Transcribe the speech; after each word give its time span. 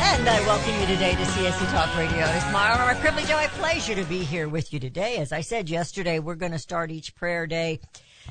And 0.00 0.26
I 0.26 0.40
welcome 0.46 0.80
you 0.80 0.86
today 0.86 1.12
to 1.12 1.22
CSC 1.22 1.70
Talk 1.72 1.94
Radio. 1.98 2.24
It's 2.24 2.50
my 2.50 2.72
honor, 2.72 2.86
my 2.86 2.98
privilege, 2.98 3.28
and 3.28 3.34
my 3.34 3.48
pleasure 3.48 3.94
to 3.94 4.04
be 4.04 4.20
here 4.20 4.48
with 4.48 4.72
you 4.72 4.80
today. 4.80 5.18
As 5.18 5.30
I 5.30 5.42
said 5.42 5.68
yesterday, 5.68 6.20
we're 6.20 6.36
going 6.36 6.52
to 6.52 6.58
start 6.58 6.90
each 6.90 7.14
prayer 7.14 7.46
day 7.46 7.80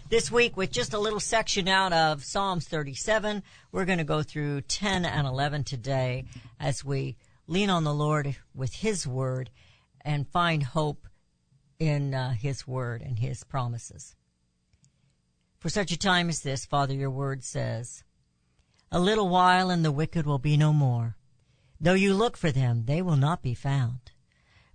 this 0.10 0.32
week 0.32 0.58
with 0.58 0.72
just 0.72 0.96
a 0.96 1.00
little 1.00 1.20
section 1.20 1.68
out 1.68 1.94
of 1.94 2.24
Psalms 2.24 2.68
37. 2.68 3.44
We're 3.72 3.86
going 3.86 4.00
to 4.00 4.04
go 4.04 4.24
through 4.24 4.62
10 4.62 5.06
and 5.06 5.28
11 5.28 5.64
today 5.64 6.26
as 6.60 6.84
we 6.84 7.18
lean 7.46 7.70
on 7.70 7.84
the 7.84 7.94
Lord 7.94 8.36
with 8.56 8.74
His 8.74 9.06
Word 9.06 9.52
and 10.02 10.28
find 10.28 10.64
hope 10.64 11.08
in 11.78 12.16
uh, 12.16 12.32
His 12.32 12.68
Word 12.68 13.04
and 13.04 13.20
His 13.20 13.44
promises. 13.44 14.16
For 15.60 15.70
such 15.70 15.92
a 15.92 16.00
time 16.00 16.30
as 16.30 16.42
this, 16.42 16.66
Father, 16.66 16.96
your 16.96 17.12
Word 17.12 17.44
says, 17.44 18.03
A 18.96 19.00
little 19.00 19.28
while 19.28 19.72
and 19.72 19.84
the 19.84 19.92
wicked 19.92 20.28
will 20.28 20.38
be 20.38 20.56
no 20.56 20.72
more. 20.72 21.18
Though 21.82 21.96
you 21.96 22.14
look 22.14 22.38
for 22.38 22.52
them, 22.52 22.86
they 22.86 23.02
will 23.02 23.16
not 23.16 23.42
be 23.42 23.56
found. 23.56 24.12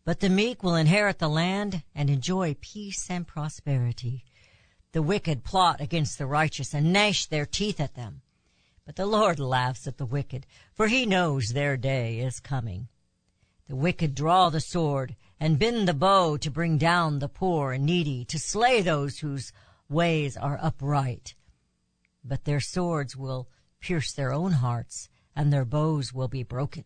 But 0.05 0.19
the 0.19 0.29
meek 0.29 0.65
will 0.65 0.75
inherit 0.75 1.21
the 1.21 1.29
land 1.29 1.85
and 1.95 2.11
enjoy 2.11 2.57
peace 2.61 3.09
and 3.09 3.29
prosperity. 3.29 4.25
The 4.91 5.03
wicked 5.03 5.45
plot 5.45 5.81
against 5.81 6.19
the 6.19 6.27
righteous 6.27 6.75
and 6.75 6.93
gnash 6.93 7.27
their 7.27 7.47
teeth 7.47 7.79
at 7.79 7.95
them. 7.95 8.23
But 8.85 8.97
the 8.97 9.07
Lord 9.07 9.39
laughs 9.39 9.87
at 9.87 9.99
the 9.99 10.05
wicked, 10.07 10.47
for 10.75 10.89
he 10.89 11.07
knows 11.07 11.51
their 11.51 11.77
day 11.77 12.19
is 12.19 12.41
coming. 12.41 12.89
The 13.69 13.77
wicked 13.77 14.17
draw 14.17 14.51
the 14.51 14.61
sword 14.61 15.15
and 15.39 15.61
bend 15.61 15.87
the 15.87 15.95
bow 15.95 16.39
to 16.39 16.51
bring 16.51 16.77
down 16.77 17.21
the 17.21 17.29
poor 17.29 17.71
and 17.71 17.87
needy, 17.87 18.25
to 18.25 18.39
slay 18.41 18.83
those 18.83 19.21
whose 19.21 19.53
ways 19.89 20.37
are 20.37 20.59
upright. 20.61 21.37
But 22.25 22.47
their 22.47 22.59
swords 22.59 23.17
will 23.17 23.49
pierce 23.81 24.13
their 24.13 24.33
own 24.33 24.53
hearts, 24.53 25.09
and 25.35 25.53
their 25.53 25.65
bows 25.65 26.13
will 26.13 26.29
be 26.29 26.43
broken. 26.43 26.85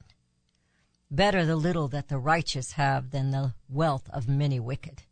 Better 1.11 1.45
the 1.45 1.57
little 1.57 1.89
that 1.89 2.09
the 2.09 2.19
righteous 2.19 2.73
have 2.73 3.11
than 3.11 3.31
the 3.31 3.55
wealth 3.69 4.09
of 4.11 4.29
many 4.29 4.59
wicked. 4.59 5.03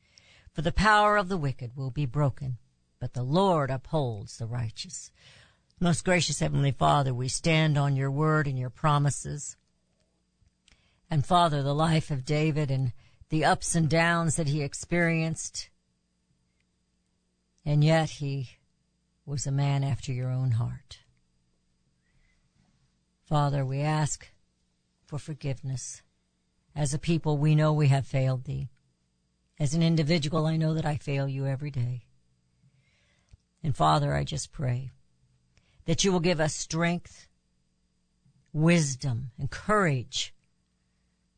For 0.52 0.62
the 0.62 0.72
power 0.72 1.16
of 1.16 1.28
the 1.28 1.36
wicked 1.36 1.76
will 1.76 1.90
be 1.90 2.06
broken, 2.06 2.58
but 2.98 3.14
the 3.14 3.22
Lord 3.22 3.70
upholds 3.70 4.38
the 4.38 4.46
righteous. 4.46 5.10
Most 5.78 6.04
gracious 6.04 6.40
Heavenly 6.40 6.72
Father, 6.72 7.14
we 7.14 7.28
stand 7.28 7.78
on 7.78 7.96
your 7.96 8.10
word 8.10 8.46
and 8.46 8.58
your 8.58 8.70
promises. 8.70 9.56
And 11.10 11.24
Father, 11.24 11.62
the 11.62 11.74
life 11.74 12.10
of 12.10 12.24
David 12.24 12.70
and 12.70 12.92
the 13.30 13.44
ups 13.44 13.74
and 13.74 13.88
downs 13.88 14.36
that 14.36 14.48
he 14.48 14.62
experienced. 14.62 15.70
And 17.64 17.82
yet 17.82 18.10
he 18.10 18.50
was 19.24 19.46
a 19.46 19.52
man 19.52 19.84
after 19.84 20.12
your 20.12 20.30
own 20.30 20.52
heart. 20.52 20.98
Father, 23.30 23.64
we 23.64 23.78
ask 23.78 24.28
for 25.06 25.16
forgiveness. 25.16 26.02
As 26.74 26.92
a 26.92 26.98
people, 26.98 27.38
we 27.38 27.54
know 27.54 27.72
we 27.72 27.86
have 27.86 28.04
failed 28.04 28.42
thee. 28.42 28.70
As 29.56 29.72
an 29.72 29.84
individual, 29.84 30.46
I 30.46 30.56
know 30.56 30.74
that 30.74 30.84
I 30.84 30.96
fail 30.96 31.28
you 31.28 31.46
every 31.46 31.70
day. 31.70 32.06
And 33.62 33.76
Father, 33.76 34.12
I 34.12 34.24
just 34.24 34.50
pray 34.50 34.90
that 35.84 36.02
you 36.02 36.10
will 36.10 36.18
give 36.18 36.40
us 36.40 36.56
strength, 36.56 37.28
wisdom, 38.52 39.30
and 39.38 39.48
courage 39.48 40.34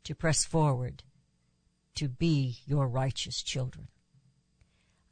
to 0.04 0.14
press 0.14 0.47
forward 0.47 1.02
to 1.97 2.08
be 2.08 2.60
your 2.64 2.88
righteous 2.88 3.42
children. 3.42 3.88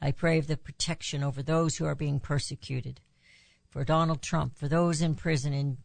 I 0.00 0.12
pray 0.12 0.38
of 0.38 0.46
the 0.46 0.56
protection 0.56 1.22
over 1.22 1.42
those 1.42 1.76
who 1.76 1.84
are 1.84 1.94
being 1.94 2.20
persecuted, 2.20 3.02
for 3.68 3.84
Donald 3.84 4.22
Trump, 4.22 4.56
for 4.56 4.66
those 4.66 5.02
in 5.02 5.14
prison 5.14 5.52
in 5.52 5.76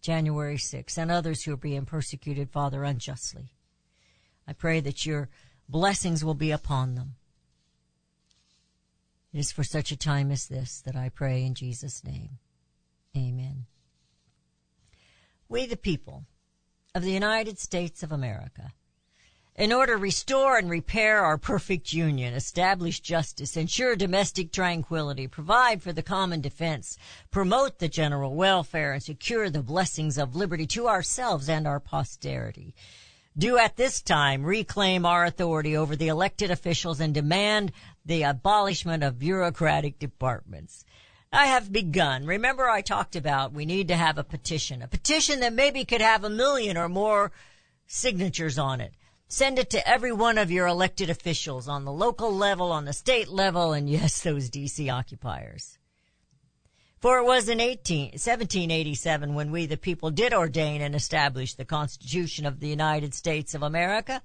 January 0.00 0.56
6th 0.56 0.98
and 0.98 1.10
others 1.10 1.42
who 1.42 1.52
are 1.52 1.56
being 1.56 1.84
persecuted, 1.84 2.50
Father, 2.50 2.84
unjustly. 2.84 3.54
I 4.46 4.52
pray 4.52 4.80
that 4.80 5.06
your 5.06 5.28
blessings 5.68 6.24
will 6.24 6.34
be 6.34 6.50
upon 6.50 6.94
them. 6.94 7.14
It 9.32 9.38
is 9.38 9.52
for 9.52 9.62
such 9.62 9.92
a 9.92 9.96
time 9.96 10.30
as 10.32 10.48
this 10.48 10.80
that 10.80 10.96
I 10.96 11.08
pray 11.08 11.44
in 11.44 11.54
Jesus' 11.54 12.02
name. 12.02 12.38
Amen. 13.16 13.66
We, 15.48 15.66
the 15.66 15.76
people 15.76 16.24
of 16.94 17.02
the 17.02 17.12
United 17.12 17.58
States 17.58 18.02
of 18.02 18.12
America, 18.12 18.72
in 19.60 19.74
order 19.74 19.92
to 19.92 19.98
restore 19.98 20.56
and 20.56 20.70
repair 20.70 21.22
our 21.22 21.36
perfect 21.36 21.92
union, 21.92 22.32
establish 22.32 22.98
justice, 22.98 23.58
ensure 23.58 23.94
domestic 23.94 24.50
tranquility, 24.50 25.28
provide 25.28 25.82
for 25.82 25.92
the 25.92 26.02
common 26.02 26.40
defense, 26.40 26.96
promote 27.30 27.78
the 27.78 27.86
general 27.86 28.34
welfare, 28.34 28.94
and 28.94 29.02
secure 29.02 29.50
the 29.50 29.62
blessings 29.62 30.16
of 30.16 30.34
liberty 30.34 30.66
to 30.66 30.88
ourselves 30.88 31.46
and 31.46 31.66
our 31.66 31.78
posterity. 31.78 32.74
Do 33.36 33.58
at 33.58 33.76
this 33.76 34.00
time 34.00 34.44
reclaim 34.44 35.04
our 35.04 35.26
authority 35.26 35.76
over 35.76 35.94
the 35.94 36.08
elected 36.08 36.50
officials 36.50 36.98
and 36.98 37.12
demand 37.12 37.70
the 38.02 38.22
abolishment 38.22 39.04
of 39.04 39.18
bureaucratic 39.18 39.98
departments. 39.98 40.86
I 41.34 41.44
have 41.48 41.70
begun. 41.70 42.24
Remember 42.24 42.70
I 42.70 42.80
talked 42.80 43.14
about 43.14 43.52
we 43.52 43.66
need 43.66 43.88
to 43.88 43.96
have 43.96 44.16
a 44.16 44.24
petition, 44.24 44.80
a 44.80 44.88
petition 44.88 45.40
that 45.40 45.52
maybe 45.52 45.84
could 45.84 46.00
have 46.00 46.24
a 46.24 46.30
million 46.30 46.78
or 46.78 46.88
more 46.88 47.30
signatures 47.86 48.58
on 48.58 48.80
it. 48.80 48.94
Send 49.32 49.60
it 49.60 49.70
to 49.70 49.88
every 49.88 50.10
one 50.10 50.38
of 50.38 50.50
your 50.50 50.66
elected 50.66 51.08
officials 51.08 51.68
on 51.68 51.84
the 51.84 51.92
local 51.92 52.34
level, 52.34 52.72
on 52.72 52.84
the 52.84 52.92
state 52.92 53.28
level, 53.28 53.72
and 53.72 53.88
yes, 53.88 54.20
those 54.24 54.50
DC 54.50 54.92
occupiers. 54.92 55.78
For 56.98 57.18
it 57.18 57.24
was 57.24 57.48
in 57.48 57.60
18, 57.60 58.06
1787 58.06 59.32
when 59.34 59.52
we 59.52 59.66
the 59.66 59.76
people 59.76 60.10
did 60.10 60.34
ordain 60.34 60.82
and 60.82 60.96
establish 60.96 61.54
the 61.54 61.64
Constitution 61.64 62.44
of 62.44 62.58
the 62.58 62.66
United 62.66 63.14
States 63.14 63.54
of 63.54 63.62
America. 63.62 64.20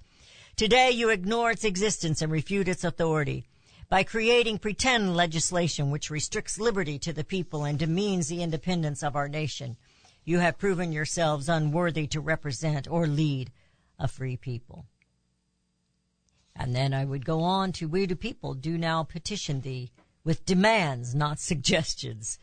Today 0.56 0.90
you 0.90 1.12
ignore 1.12 1.52
its 1.52 1.64
existence 1.64 2.24
and 2.24 2.32
refute 2.32 2.68
its 2.68 2.84
authority 2.84 3.46
by 3.88 4.02
creating 4.02 4.58
pretend 4.58 5.16
legislation 5.16 5.92
which 5.92 6.10
restricts 6.10 6.60
liberty 6.60 6.98
to 6.98 7.14
the 7.14 7.24
people 7.24 7.64
and 7.64 7.78
demeans 7.78 8.28
the 8.28 8.42
independence 8.42 9.04
of 9.04 9.16
our 9.16 9.30
nation. 9.30 9.78
You 10.24 10.40
have 10.40 10.58
proven 10.58 10.92
yourselves 10.92 11.48
unworthy 11.48 12.08
to 12.08 12.20
represent 12.20 12.88
or 12.90 13.06
lead 13.06 13.52
a 14.00 14.08
free 14.08 14.36
people. 14.36 14.88
And 16.56 16.76
then 16.76 16.94
I 16.94 17.06
would 17.06 17.26
go 17.26 17.42
on 17.42 17.72
to 17.74 17.88
we 17.88 18.06
the 18.06 18.16
people 18.16 18.54
do 18.54 18.78
now 18.78 19.04
petition 19.04 19.62
thee 19.62 19.92
with 20.24 20.46
demands, 20.46 21.14
not 21.14 21.40
suggestions. 21.52 22.40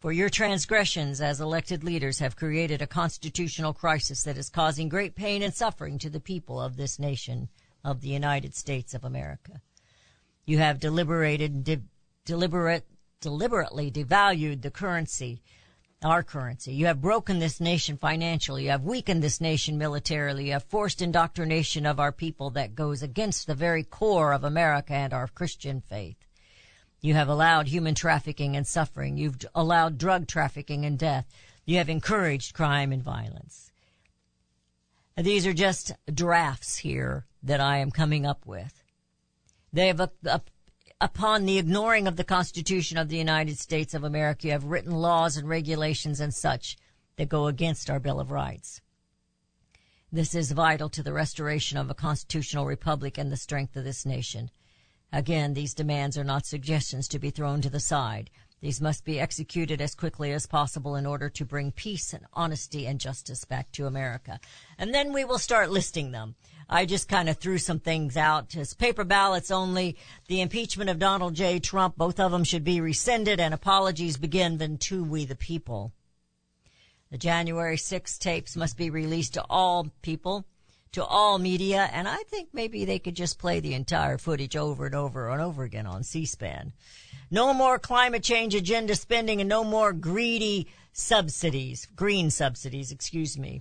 For 0.00 0.12
your 0.12 0.28
transgressions 0.28 1.20
as 1.20 1.40
elected 1.40 1.82
leaders 1.82 2.18
have 2.18 2.36
created 2.36 2.82
a 2.82 2.86
constitutional 2.86 3.72
crisis 3.72 4.22
that 4.24 4.36
is 4.36 4.50
causing 4.50 4.88
great 4.88 5.14
pain 5.14 5.42
and 5.42 5.54
suffering 5.54 5.98
to 5.98 6.10
the 6.10 6.20
people 6.20 6.60
of 6.60 6.76
this 6.76 6.98
nation 6.98 7.48
of 7.82 8.00
the 8.00 8.08
United 8.08 8.54
States 8.54 8.94
of 8.94 9.04
America. 9.04 9.62
You 10.44 10.58
have 10.58 10.80
deliberated, 10.80 11.64
de- 11.64 11.82
deliberate, 12.24 12.86
deliberately 13.20 13.90
devalued 13.90 14.62
the 14.62 14.70
currency 14.70 15.42
our 16.02 16.22
currency. 16.22 16.72
You 16.72 16.86
have 16.86 17.00
broken 17.00 17.38
this 17.38 17.60
nation 17.60 17.96
financially. 17.96 18.64
You 18.64 18.70
have 18.70 18.84
weakened 18.84 19.22
this 19.22 19.40
nation 19.40 19.78
militarily. 19.78 20.46
You 20.46 20.52
have 20.52 20.64
forced 20.64 21.00
indoctrination 21.00 21.86
of 21.86 21.98
our 21.98 22.12
people 22.12 22.50
that 22.50 22.74
goes 22.74 23.02
against 23.02 23.46
the 23.46 23.54
very 23.54 23.82
core 23.82 24.32
of 24.32 24.44
America 24.44 24.92
and 24.92 25.12
our 25.12 25.28
Christian 25.28 25.80
faith. 25.80 26.16
You 27.00 27.14
have 27.14 27.28
allowed 27.28 27.68
human 27.68 27.94
trafficking 27.94 28.56
and 28.56 28.66
suffering. 28.66 29.16
You've 29.16 29.38
allowed 29.54 29.98
drug 29.98 30.26
trafficking 30.26 30.84
and 30.84 30.98
death. 30.98 31.26
You 31.64 31.78
have 31.78 31.88
encouraged 31.88 32.54
crime 32.54 32.92
and 32.92 33.02
violence. 33.02 33.72
These 35.16 35.46
are 35.46 35.54
just 35.54 35.92
drafts 36.12 36.76
here 36.76 37.26
that 37.42 37.60
I 37.60 37.78
am 37.78 37.90
coming 37.90 38.26
up 38.26 38.44
with. 38.44 38.82
They 39.72 39.86
have 39.88 40.10
upon 41.00 41.44
the 41.44 41.58
ignoring 41.58 42.06
of 42.06 42.16
the 42.16 42.24
Constitution 42.24 42.96
of 42.96 43.08
the 43.08 43.18
United 43.18 43.58
States 43.58 43.92
of 43.94 44.04
America, 44.04 44.46
you 44.46 44.52
have 44.52 44.64
written 44.64 44.92
laws 44.92 45.36
and 45.36 45.48
regulations 45.48 46.20
and 46.20 46.32
such 46.32 46.76
that 47.16 47.28
go 47.28 47.46
against 47.46 47.90
our 47.90 48.00
Bill 48.00 48.20
of 48.20 48.30
Rights. 48.30 48.80
This 50.10 50.34
is 50.34 50.52
vital 50.52 50.88
to 50.90 51.02
the 51.02 51.12
restoration 51.12 51.76
of 51.76 51.90
a 51.90 51.94
constitutional 51.94 52.64
republic 52.64 53.18
and 53.18 53.30
the 53.30 53.36
strength 53.36 53.76
of 53.76 53.84
this 53.84 54.06
nation. 54.06 54.50
Again, 55.12 55.54
these 55.54 55.74
demands 55.74 56.16
are 56.16 56.24
not 56.24 56.46
suggestions 56.46 57.08
to 57.08 57.18
be 57.18 57.30
thrown 57.30 57.60
to 57.60 57.70
the 57.70 57.80
side. 57.80 58.30
These 58.62 58.80
must 58.80 59.04
be 59.04 59.20
executed 59.20 59.82
as 59.82 59.94
quickly 59.94 60.32
as 60.32 60.46
possible 60.46 60.96
in 60.96 61.04
order 61.04 61.28
to 61.28 61.44
bring 61.44 61.72
peace 61.72 62.14
and 62.14 62.24
honesty 62.32 62.86
and 62.86 62.98
justice 62.98 63.44
back 63.44 63.70
to 63.72 63.86
America. 63.86 64.40
And 64.78 64.94
then 64.94 65.12
we 65.12 65.24
will 65.24 65.38
start 65.38 65.70
listing 65.70 66.10
them. 66.10 66.36
I 66.68 66.86
just 66.86 67.08
kind 67.08 67.28
of 67.28 67.36
threw 67.36 67.58
some 67.58 67.78
things 67.78 68.16
out 68.16 68.56
as 68.56 68.74
paper 68.74 69.04
ballots 69.04 69.50
only. 69.50 69.96
The 70.26 70.40
impeachment 70.40 70.90
of 70.90 70.98
Donald 70.98 71.34
J. 71.34 71.60
Trump, 71.60 71.96
both 71.96 72.18
of 72.18 72.32
them 72.32 72.44
should 72.44 72.64
be 72.64 72.80
rescinded 72.80 73.38
and 73.38 73.52
apologies 73.52 74.16
begin 74.16 74.56
then 74.56 74.78
to 74.78 75.04
we 75.04 75.26
the 75.26 75.36
people. 75.36 75.92
The 77.10 77.18
January 77.18 77.76
6 77.76 78.18
tapes 78.18 78.56
must 78.56 78.76
be 78.76 78.90
released 78.90 79.34
to 79.34 79.44
all 79.48 79.92
people, 80.02 80.44
to 80.96 81.04
all 81.04 81.38
media, 81.38 81.90
and 81.92 82.08
I 82.08 82.16
think 82.28 82.48
maybe 82.54 82.86
they 82.86 82.98
could 82.98 83.14
just 83.14 83.38
play 83.38 83.60
the 83.60 83.74
entire 83.74 84.16
footage 84.16 84.56
over 84.56 84.86
and 84.86 84.94
over 84.94 85.28
and 85.28 85.42
over 85.42 85.62
again 85.62 85.86
on 85.86 86.02
C-SPAN. 86.02 86.72
No 87.30 87.52
more 87.52 87.78
climate 87.78 88.22
change 88.22 88.54
agenda 88.54 88.94
spending 88.94 89.42
and 89.42 89.48
no 89.48 89.62
more 89.62 89.92
greedy 89.92 90.68
subsidies, 90.94 91.86
green 91.94 92.30
subsidies, 92.30 92.92
excuse 92.92 93.36
me. 93.36 93.60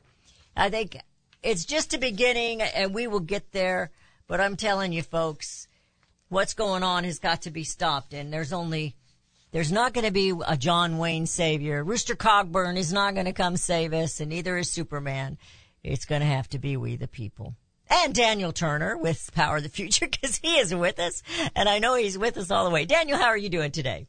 I 0.55 0.69
think 0.69 0.97
it's 1.43 1.65
just 1.65 1.93
a 1.93 1.97
beginning 1.97 2.61
and 2.61 2.95
we 2.95 3.05
will 3.05 3.19
get 3.19 3.51
there, 3.51 3.91
but 4.27 4.39
I'm 4.39 4.55
telling 4.55 4.93
you 4.93 5.01
folks, 5.01 5.67
what's 6.29 6.53
going 6.53 6.83
on 6.83 7.03
has 7.03 7.19
got 7.19 7.41
to 7.41 7.51
be 7.51 7.65
stopped 7.65 8.13
and 8.13 8.31
there's 8.31 8.53
only 8.53 8.95
there's 9.51 9.73
not 9.73 9.93
going 9.93 10.05
to 10.05 10.11
be 10.11 10.33
a 10.47 10.55
John 10.55 10.97
Wayne 10.99 11.25
savior. 11.25 11.83
Rooster 11.83 12.15
Cogburn 12.15 12.77
is 12.77 12.93
not 12.93 13.13
going 13.13 13.25
to 13.25 13.33
come 13.33 13.55
save 13.55 13.93
us, 13.93 14.19
and 14.19 14.29
neither 14.29 14.57
is 14.57 14.69
Superman. 14.69 15.37
It's 15.85 16.05
going 16.05 16.21
to 16.21 16.27
have 16.27 16.49
to 16.49 16.59
be 16.59 16.75
we 16.75 16.95
the 16.95 17.07
people. 17.07 17.55
And 17.87 18.15
Daniel 18.15 18.51
Turner 18.51 18.97
with 18.97 19.31
Power 19.35 19.57
of 19.57 19.63
the 19.63 19.69
Future, 19.69 20.07
because 20.11 20.37
he 20.37 20.57
is 20.57 20.73
with 20.73 20.99
us, 20.99 21.21
and 21.55 21.69
I 21.69 21.77
know 21.77 21.93
he's 21.95 22.17
with 22.17 22.37
us 22.37 22.49
all 22.49 22.65
the 22.65 22.71
way. 22.71 22.85
Daniel, 22.85 23.19
how 23.19 23.27
are 23.27 23.37
you 23.37 23.49
doing 23.49 23.71
today? 23.71 24.07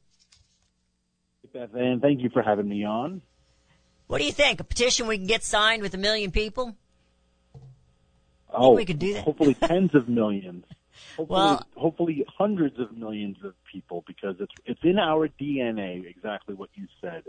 Beth 1.52 1.74
Ann, 1.74 2.00
thank 2.00 2.22
you 2.22 2.30
for 2.30 2.42
having 2.42 2.68
me 2.68 2.84
on. 2.84 3.20
What 4.06 4.18
do 4.18 4.24
you 4.24 4.32
think? 4.32 4.60
A 4.60 4.64
petition 4.64 5.06
we 5.06 5.18
can 5.18 5.26
get 5.26 5.44
signed 5.44 5.82
with 5.82 5.92
a 5.94 5.98
million 5.98 6.30
people? 6.30 6.76
Oh, 8.50 8.72
we 8.72 8.84
could 8.84 8.98
do 8.98 9.14
that. 9.14 9.24
Hopefully, 9.24 9.54
tens 9.62 9.94
of 9.94 10.08
millions. 10.08 10.64
Hopefully, 11.16 11.38
Well- 11.38 11.66
hopefully 11.76 12.24
hundreds 12.38 12.78
of 12.78 12.96
millions 12.96 13.36
of 13.44 13.54
people 13.70 14.02
because 14.06 14.36
it's 14.40 14.52
it's 14.64 14.80
in 14.82 14.98
our 14.98 15.28
DNA 15.28 16.08
exactly 16.08 16.54
what 16.54 16.70
you 16.74 16.86
said, 17.02 17.24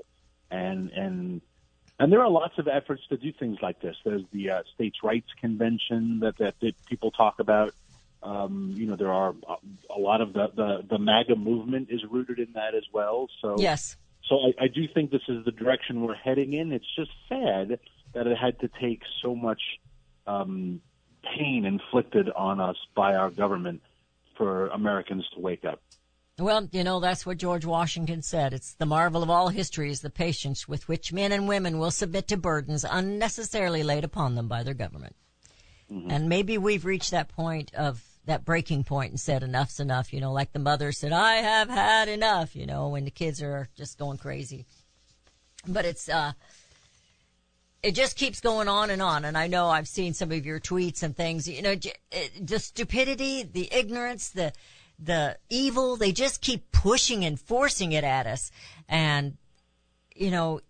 and 0.52 0.90
and 0.92 1.42
and 2.00 2.12
there 2.12 2.22
are 2.22 2.30
lots 2.30 2.58
of 2.58 2.68
efforts 2.68 3.02
to 3.10 3.18
do 3.18 3.32
things 3.32 3.58
like 3.62 3.82
this. 3.82 3.96
There's 4.06 4.24
the 4.32 4.52
uh, 4.52 4.62
states' 4.76 4.98
rights 5.04 5.30
convention 5.40 6.20
that 6.22 6.38
that, 6.38 6.56
that 6.62 6.74
people 6.86 7.12
talk 7.12 7.40
about. 7.40 7.74
Um, 8.24 8.74
you 8.76 8.88
know, 8.88 8.96
there 8.96 9.12
are 9.12 9.36
a, 9.48 9.94
a 9.96 10.00
lot 10.00 10.22
of 10.22 10.34
the, 10.34 10.48
the 10.56 10.84
the 10.90 11.00
MAGA 11.00 11.36
movement 11.36 11.90
is 11.92 12.04
rooted 12.10 12.40
in 12.40 12.54
that 12.54 12.76
as 12.76 12.84
well. 12.92 13.28
So 13.42 13.56
Yes. 13.60 13.98
So 14.30 14.36
I, 14.36 14.66
I 14.66 14.68
do 14.68 14.88
think 14.94 15.12
this 15.12 15.22
is 15.28 15.46
the 15.46 15.52
direction 15.52 16.02
we're 16.02 16.16
heading 16.16 16.54
in. 16.54 16.72
It's 16.72 16.96
just 16.96 17.12
sad 17.30 17.80
that 18.14 18.28
it 18.28 18.38
had 18.38 18.60
to 18.60 18.70
take 18.82 19.02
so 19.22 19.36
much 19.36 19.62
um, 20.26 20.82
pain 21.38 21.66
inflicted 21.66 22.30
on 22.30 22.60
us 22.60 22.76
by 22.96 23.16
our 23.16 23.30
government 23.30 23.82
for 24.38 24.68
Americans 24.68 25.26
to 25.34 25.40
wake 25.40 25.66
up. 25.66 25.82
Well, 26.40 26.70
you 26.72 26.84
know, 26.84 27.00
that's 27.00 27.26
what 27.26 27.38
George 27.38 27.66
Washington 27.66 28.22
said. 28.22 28.54
It's 28.54 28.74
the 28.76 28.86
marvel 28.86 29.24
of 29.24 29.30
all 29.30 29.50
history 29.50 29.90
is 29.90 30.02
the 30.02 30.12
patience 30.12 30.68
with 30.68 30.88
which 30.88 31.12
men 31.12 31.32
and 31.32 31.48
women 31.48 31.80
will 31.80 31.90
submit 31.90 32.28
to 32.28 32.38
burdens 32.38 32.86
unnecessarily 32.88 33.82
laid 33.82 34.04
upon 34.04 34.36
them 34.36 34.48
by 34.48 34.62
their 34.62 34.76
government. 34.76 35.16
And 36.10 36.30
maybe 36.30 36.58
we've 36.58 36.86
reached 36.86 37.12
that 37.12 37.30
point 37.30 37.74
of 37.74 38.04
that 38.26 38.44
breaking 38.44 38.84
point 38.84 39.12
and 39.12 39.20
said 39.20 39.42
enough's 39.42 39.80
enough, 39.80 40.14
you 40.14 40.20
know, 40.20 40.34
like 40.34 40.52
the 40.52 40.60
mother 40.60 40.92
said, 40.92 41.14
I 41.14 41.36
have 41.36 41.70
had 41.70 42.10
enough, 42.10 42.56
you 42.56 42.66
know, 42.66 42.90
when 42.90 43.06
the 43.06 43.12
kids 43.12 43.42
are 43.42 43.70
just 43.76 43.98
going 43.98 44.18
crazy. 44.18 44.66
But 45.66 45.86
it's, 45.86 46.10
uh, 46.10 46.34
it 47.82 47.96
just 47.96 48.18
keeps 48.18 48.42
going 48.42 48.68
on 48.68 48.90
and 48.90 49.02
on. 49.02 49.24
And 49.24 49.38
I 49.38 49.48
know 49.48 49.70
I've 49.70 49.88
seen 49.88 50.14
some 50.14 50.32
of 50.32 50.46
your 50.46 50.60
tweets 50.60 51.04
and 51.04 51.16
things, 51.16 51.48
you 51.48 51.62
know, 51.62 51.76
the 52.40 52.60
stupidity, 52.60 53.44
the 53.44 53.74
ignorance, 53.74 54.30
the, 54.30 54.52
the 55.00 55.38
evil, 55.50 55.96
they 55.96 56.12
just 56.12 56.42
keep 56.42 56.72
pushing 56.72 57.24
and 57.24 57.40
forcing 57.40 57.92
it 57.92 58.04
at 58.04 58.28
us. 58.28 58.52
And, 58.88 59.38
you 60.16 60.32
know, 60.32 60.62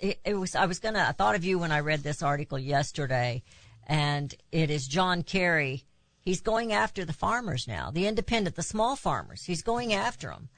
it, 0.00 0.20
it 0.24 0.34
was, 0.34 0.54
I 0.54 0.66
was 0.66 0.78
gonna, 0.78 1.06
I 1.08 1.12
thought 1.12 1.34
of 1.34 1.44
you 1.44 1.58
when 1.58 1.72
I 1.72 1.80
read 1.80 2.02
this 2.02 2.22
article 2.22 2.58
yesterday 2.58 3.42
and 3.86 4.34
it 4.50 4.70
is 4.70 4.88
John 4.88 5.22
Kerry. 5.22 5.84
He's 6.20 6.40
going 6.40 6.72
after 6.72 7.04
the 7.04 7.12
farmers 7.12 7.66
now, 7.66 7.90
the 7.90 8.06
independent, 8.06 8.56
the 8.56 8.62
small 8.62 8.96
farmers. 8.96 9.44
He's 9.44 9.62
going 9.62 9.92
after 9.92 10.28
them. 10.28 10.48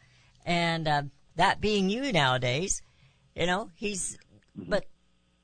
And, 0.45 0.89
uh, 0.89 1.03
that 1.37 1.61
being 1.61 1.89
you 1.89 2.13
nowadays, 2.13 2.83
you 3.35 3.47
know, 3.47 3.71
he's, 3.75 4.19
but 4.55 4.87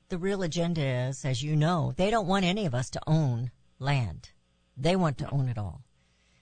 the 0.09 0.17
real 0.17 0.43
agenda 0.43 0.81
is, 0.81 1.25
as 1.25 1.41
you 1.41 1.55
know, 1.55 1.93
they 1.95 2.11
don't 2.11 2.27
want 2.27 2.45
any 2.45 2.65
of 2.65 2.75
us 2.75 2.89
to 2.91 3.01
own 3.07 3.51
land. 3.79 4.29
They 4.77 4.95
want 4.95 5.17
to 5.19 5.31
own 5.31 5.49
it 5.49 5.57
all. 5.57 5.83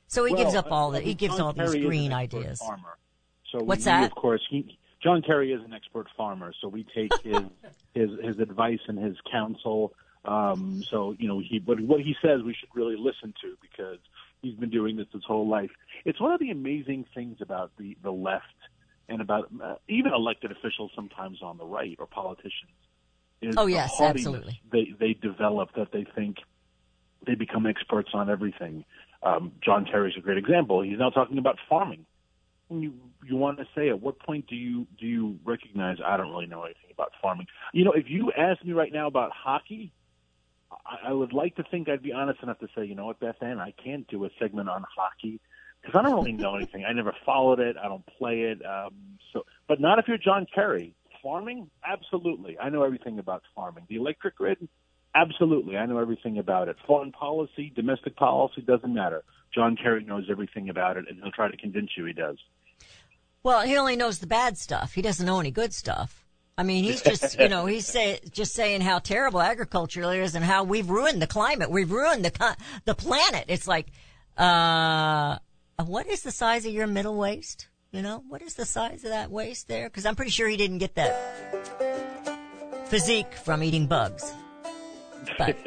So 0.08 0.26
he 0.26 0.36
gives 0.36 0.56
up 0.56 0.72
all 0.72 0.92
the, 0.92 1.02
he 1.02 1.14
gives 1.14 1.38
John 1.38 1.48
all 1.48 1.54
these 1.54 1.86
green 1.86 2.14
ideas. 2.14 2.60
Farmer. 2.60 2.98
So 3.52 3.64
What's 3.64 3.82
we, 3.82 3.86
that? 3.86 4.06
Of 4.06 4.16
course, 4.16 4.42
he, 4.50 4.78
John 5.02 5.22
Kerry 5.22 5.52
is 5.52 5.64
an 5.64 5.74
expert 5.74 6.08
farmer, 6.16 6.54
so 6.62 6.68
we 6.68 6.86
take 6.96 7.12
his 7.24 7.42
his 7.94 8.10
his 8.24 8.40
advice 8.40 8.80
and 8.88 8.98
his 8.98 9.16
counsel. 9.30 9.94
Um, 10.26 10.84
so 10.90 11.16
you 11.20 11.28
know, 11.28 11.40
he 11.40 11.60
but 11.60 11.80
what 11.80 12.02
he 12.02 12.16
says 12.22 12.42
we 12.44 12.54
should 12.54 12.70
really 12.74 12.96
listen 12.98 13.34
to 13.42 13.56
because 13.62 14.00
he's 14.42 14.56
been 14.56 14.70
doing 14.70 14.96
this 14.96 15.08
his 15.14 15.24
whole 15.26 15.48
life. 15.48 15.72
It's 16.06 16.20
one 16.20 16.32
of 16.32 16.40
the 16.40 16.52
amazing 16.52 17.06
things 17.14 17.38
about 17.42 17.72
the 17.78 17.98
the 18.02 18.12
left 18.12 18.46
and 19.10 19.22
about 19.22 19.50
uh, 19.64 19.76
even 19.88 20.14
elected 20.14 20.52
officials 20.52 20.92
sometimes 20.96 21.42
on 21.42 21.58
the 21.58 21.66
right 21.66 21.96
or 22.00 22.08
politicians. 22.08 22.72
Is 23.42 23.56
Oh, 23.58 23.68
yes, 23.68 24.00
absolutely. 24.02 24.62
They 24.72 24.94
they 25.00 25.14
develop 25.14 25.74
that 25.76 25.92
they 25.92 26.06
think 26.16 26.38
they 27.26 27.36
become 27.36 27.66
experts 27.66 28.10
on 28.14 28.30
everything. 28.30 28.84
Um, 29.24 29.54
John 29.64 29.86
Kerry's 29.86 30.16
a 30.18 30.22
great 30.22 30.38
example. 30.38 30.82
He's 30.82 31.00
now 31.00 31.10
talking 31.10 31.38
about 31.38 31.58
farming. 31.70 32.06
You 32.70 32.94
you 33.26 33.38
want 33.38 33.60
to 33.60 33.66
say 33.76 33.90
at 33.90 34.02
what 34.02 34.20
point 34.20 34.48
do 34.48 34.56
you 34.56 34.88
do 35.00 35.06
you 35.06 35.40
recognize 35.46 35.98
I 36.06 36.18
don't 36.18 36.32
really 36.32 36.48
know 36.48 36.64
anything 36.64 36.92
about 36.92 37.14
farming? 37.22 37.48
You 37.74 37.86
know, 37.86 37.94
if 37.94 38.06
you 38.10 38.32
ask 38.38 38.64
me 38.64 38.74
right 38.74 38.92
now 38.92 39.08
about 39.08 39.32
hockey, 39.32 39.94
I, 40.72 41.10
I 41.10 41.14
would 41.14 41.32
like 41.32 41.56
to 41.56 41.64
think 41.64 41.88
I'd 41.88 42.04
be 42.04 42.12
honest 42.12 42.44
enough 42.44 42.60
to 42.60 42.68
say, 42.76 42.86
you 42.86 42.96
know 42.96 43.06
what, 43.06 43.20
Beth 43.20 43.42
Ann, 43.42 43.60
I 43.60 43.72
can't 43.72 44.06
do 44.08 44.26
a 44.26 44.30
segment 44.38 44.68
on 44.68 44.84
hockey 44.96 45.40
because 45.82 45.98
I 45.98 46.04
don't 46.04 46.16
really 46.16 46.34
know 46.34 46.56
anything. 46.56 46.84
I 46.86 46.94
never 46.94 47.16
followed 47.26 47.60
it. 47.60 47.78
I 47.78 47.88
don't 47.88 48.06
play 48.18 48.42
it. 48.42 48.66
Um, 48.66 48.94
so, 49.32 49.46
but 49.68 49.80
not 49.80 50.00
if 50.00 50.08
you're 50.08 50.18
John 50.18 50.46
Kerry. 50.54 50.94
Farming, 51.24 51.70
absolutely. 51.86 52.58
I 52.60 52.70
know 52.70 52.84
everything 52.84 53.18
about 53.20 53.44
farming. 53.56 53.86
The 53.90 53.96
electric 53.96 54.36
grid, 54.36 54.68
absolutely. 55.16 55.78
I 55.78 55.86
know 55.86 56.00
everything 56.00 56.38
about 56.38 56.68
it. 56.68 56.78
Foreign 56.86 57.12
policy, 57.12 57.72
domestic 57.76 58.16
policy, 58.16 58.62
doesn't 58.62 58.94
matter. 58.94 59.24
John 59.54 59.76
Kerry 59.76 60.04
knows 60.04 60.26
everything 60.30 60.70
about 60.70 60.98
it, 60.98 61.06
and 61.10 61.20
he'll 61.22 61.32
try 61.32 61.50
to 61.50 61.58
convince 61.58 61.92
you 61.98 62.06
he 62.06 62.14
does. 62.14 62.38
Well, 63.44 63.62
he 63.62 63.78
only 63.78 63.96
knows 63.96 64.20
the 64.20 64.28
bad 64.28 64.58
stuff. 64.58 64.94
He 64.94 65.02
doesn't 65.02 65.26
know 65.26 65.40
any 65.40 65.52
good 65.52 65.74
stuff. 65.74 66.26
I 66.58 66.64
mean, 66.64 66.84
he's 66.84 67.02
just, 67.02 67.40
you 67.40 67.50
know, 67.50 67.66
he's 67.66 67.88
say, 67.88 68.20
just 68.32 68.54
saying 68.54 68.82
how 68.82 69.00
terrible 69.00 69.42
agriculture 69.42 70.12
is 70.14 70.36
and 70.36 70.44
how 70.44 70.64
we've 70.64 70.90
ruined 70.90 71.22
the 71.22 71.28
climate. 71.28 71.70
We've 71.70 71.92
ruined 71.92 72.26
the, 72.26 72.58
the 72.86 72.96
planet. 72.96 73.46
It's 73.48 73.68
like, 73.68 73.88
uh, 74.38 75.38
what 75.86 76.08
is 76.08 76.24
the 76.24 76.32
size 76.32 76.66
of 76.66 76.74
your 76.74 76.88
middle 76.88 77.16
waist? 77.16 77.68
You 77.92 78.02
know, 78.02 78.24
what 78.28 78.42
is 78.42 78.56
the 78.56 78.66
size 78.66 79.04
of 79.04 79.12
that 79.12 79.32
waist 79.32 79.68
there? 79.68 79.90
Cause 79.90 80.06
I'm 80.06 80.16
pretty 80.16 80.32
sure 80.32 80.48
he 80.48 80.58
didn't 80.58 80.80
get 80.80 80.96
that 80.96 81.16
physique 82.90 83.34
from 83.34 83.64
eating 83.64 83.88
bugs. 83.88 84.34
But 85.38 85.58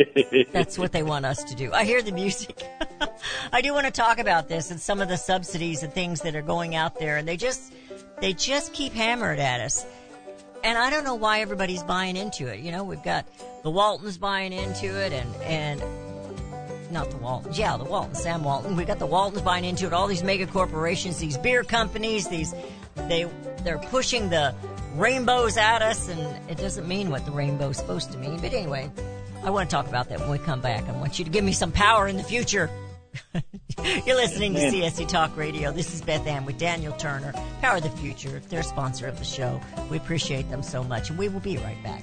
that's 0.52 0.78
what 0.78 0.92
they 0.92 1.02
want 1.02 1.26
us 1.26 1.44
to 1.44 1.54
do. 1.54 1.72
I 1.72 1.84
hear 1.84 2.02
the 2.02 2.12
music. 2.12 2.62
I 3.52 3.60
do 3.60 3.72
want 3.72 3.86
to 3.86 3.92
talk 3.92 4.18
about 4.18 4.48
this 4.48 4.70
and 4.70 4.80
some 4.80 5.00
of 5.00 5.08
the 5.08 5.16
subsidies 5.16 5.82
and 5.82 5.92
things 5.92 6.22
that 6.22 6.34
are 6.34 6.42
going 6.42 6.74
out 6.74 6.98
there 6.98 7.16
and 7.16 7.26
they 7.26 7.36
just, 7.36 7.72
they 8.20 8.32
just 8.32 8.72
keep 8.72 8.92
hammering 8.92 9.40
at 9.40 9.60
us. 9.60 9.86
And 10.62 10.76
I 10.76 10.90
don't 10.90 11.04
know 11.04 11.14
why 11.14 11.40
everybody's 11.40 11.82
buying 11.82 12.16
into 12.16 12.46
it. 12.46 12.60
You 12.60 12.72
know, 12.72 12.84
we've 12.84 13.02
got 13.02 13.26
the 13.62 13.70
Waltons 13.70 14.18
buying 14.18 14.52
into 14.52 14.86
it 14.86 15.12
and, 15.12 15.34
and 15.42 15.82
not 16.90 17.10
the 17.10 17.16
Waltons. 17.16 17.58
Yeah, 17.58 17.76
the 17.76 17.84
Waltons, 17.84 18.22
Sam 18.22 18.44
Walton. 18.44 18.76
We 18.76 18.84
got 18.84 18.98
the 18.98 19.06
Waltons 19.06 19.42
buying 19.42 19.64
into 19.64 19.86
it. 19.86 19.92
All 19.92 20.06
these 20.06 20.22
mega 20.22 20.46
corporations, 20.46 21.18
these 21.18 21.38
beer 21.38 21.64
companies, 21.64 22.28
these, 22.28 22.54
they, 23.08 23.28
they're 23.64 23.78
pushing 23.78 24.28
the 24.28 24.54
rainbows 24.96 25.56
at 25.56 25.82
us 25.82 26.08
and 26.08 26.20
it 26.50 26.58
doesn't 26.58 26.86
mean 26.86 27.10
what 27.10 27.24
the 27.24 27.30
rainbow's 27.30 27.78
supposed 27.78 28.12
to 28.12 28.18
mean. 28.18 28.40
But 28.40 28.52
anyway, 28.52 28.90
I 29.42 29.50
want 29.50 29.70
to 29.70 29.74
talk 29.74 29.88
about 29.88 30.08
that 30.10 30.20
when 30.20 30.30
we 30.30 30.38
come 30.38 30.60
back. 30.60 30.88
I 30.88 30.92
want 30.92 31.18
you 31.18 31.24
to 31.24 31.30
give 31.30 31.44
me 31.44 31.52
some 31.52 31.72
power 31.72 32.06
in 32.06 32.16
the 32.16 32.22
future. 32.22 32.70
You're 34.06 34.16
listening 34.16 34.54
to 34.54 34.60
CSC 34.60 35.08
Talk 35.08 35.36
Radio. 35.36 35.72
This 35.72 35.94
is 35.94 36.02
Beth 36.02 36.26
Ann 36.26 36.44
with 36.44 36.58
Daniel 36.58 36.92
Turner, 36.92 37.32
Power 37.60 37.78
of 37.78 37.82
the 37.82 37.90
Future. 37.90 38.42
They're 38.48 38.60
a 38.60 38.64
sponsor 38.64 39.06
of 39.06 39.18
the 39.18 39.24
show. 39.24 39.60
We 39.90 39.96
appreciate 39.96 40.50
them 40.50 40.62
so 40.62 40.84
much, 40.84 41.08
and 41.08 41.18
we 41.18 41.28
will 41.28 41.40
be 41.40 41.56
right 41.56 41.82
back. 41.82 42.02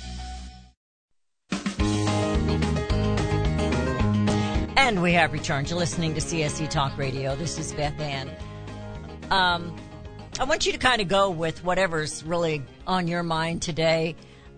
And 4.83 5.03
we 5.03 5.13
have 5.13 5.31
returned 5.31 5.67
to 5.67 5.75
listening 5.75 6.15
to 6.15 6.19
CSC 6.19 6.67
Talk 6.67 6.97
Radio. 6.97 7.35
This 7.35 7.59
is 7.59 7.71
Beth 7.71 7.99
Ann. 7.99 8.31
Um, 9.29 9.77
I 10.39 10.43
want 10.45 10.65
you 10.65 10.71
to 10.71 10.79
kind 10.79 10.99
of 10.99 11.07
go 11.07 11.29
with 11.29 11.63
whatever's 11.63 12.23
really 12.23 12.63
on 12.87 13.07
your 13.07 13.21
mind 13.21 13.61
today. 13.61 14.15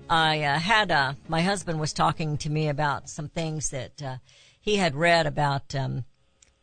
I 0.09 0.43
uh, 0.43 0.57
had 0.57 0.91
uh, 0.91 1.13
my 1.27 1.41
husband 1.41 1.77
was 1.77 1.91
talking 1.91 2.37
to 2.37 2.49
me 2.49 2.69
about 2.69 3.09
some 3.09 3.27
things 3.27 3.71
that 3.71 4.01
uh, 4.01 4.15
he 4.61 4.77
had 4.77 4.95
read 4.95 5.27
about 5.27 5.75
um, 5.75 6.05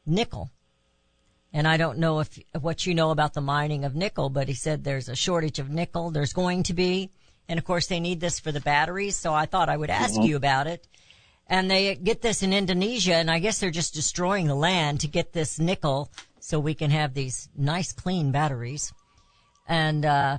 nickel, 0.06 0.50
and 1.52 1.68
I 1.68 1.76
don't 1.76 1.98
know 1.98 2.20
if 2.20 2.40
what 2.58 2.86
you 2.86 2.94
know 2.94 3.10
about 3.10 3.34
the 3.34 3.42
mining 3.42 3.84
of 3.84 3.94
nickel, 3.94 4.30
but 4.30 4.48
he 4.48 4.54
said 4.54 4.84
there's 4.84 5.10
a 5.10 5.14
shortage 5.14 5.58
of 5.58 5.68
nickel. 5.68 6.10
There's 6.10 6.32
going 6.32 6.62
to 6.62 6.72
be, 6.72 7.10
and 7.46 7.58
of 7.58 7.66
course 7.66 7.88
they 7.88 8.00
need 8.00 8.20
this 8.20 8.40
for 8.40 8.52
the 8.52 8.60
batteries. 8.60 9.18
So 9.18 9.34
I 9.34 9.44
thought 9.44 9.68
I 9.68 9.76
would 9.76 9.90
ask 9.90 10.18
you 10.18 10.36
about 10.36 10.66
it 10.66 10.88
and 11.50 11.68
they 11.68 11.96
get 11.96 12.22
this 12.22 12.44
in 12.44 12.52
Indonesia, 12.52 13.14
and 13.14 13.28
I 13.28 13.40
guess 13.40 13.58
they're 13.58 13.72
just 13.72 13.92
destroying 13.92 14.46
the 14.46 14.54
land 14.54 15.00
to 15.00 15.08
get 15.08 15.32
this 15.32 15.58
nickel 15.58 16.08
so 16.38 16.60
we 16.60 16.74
can 16.74 16.92
have 16.92 17.12
these 17.12 17.48
nice, 17.56 17.92
clean 17.92 18.30
batteries. 18.30 18.92
And 19.66 20.04
uh, 20.06 20.38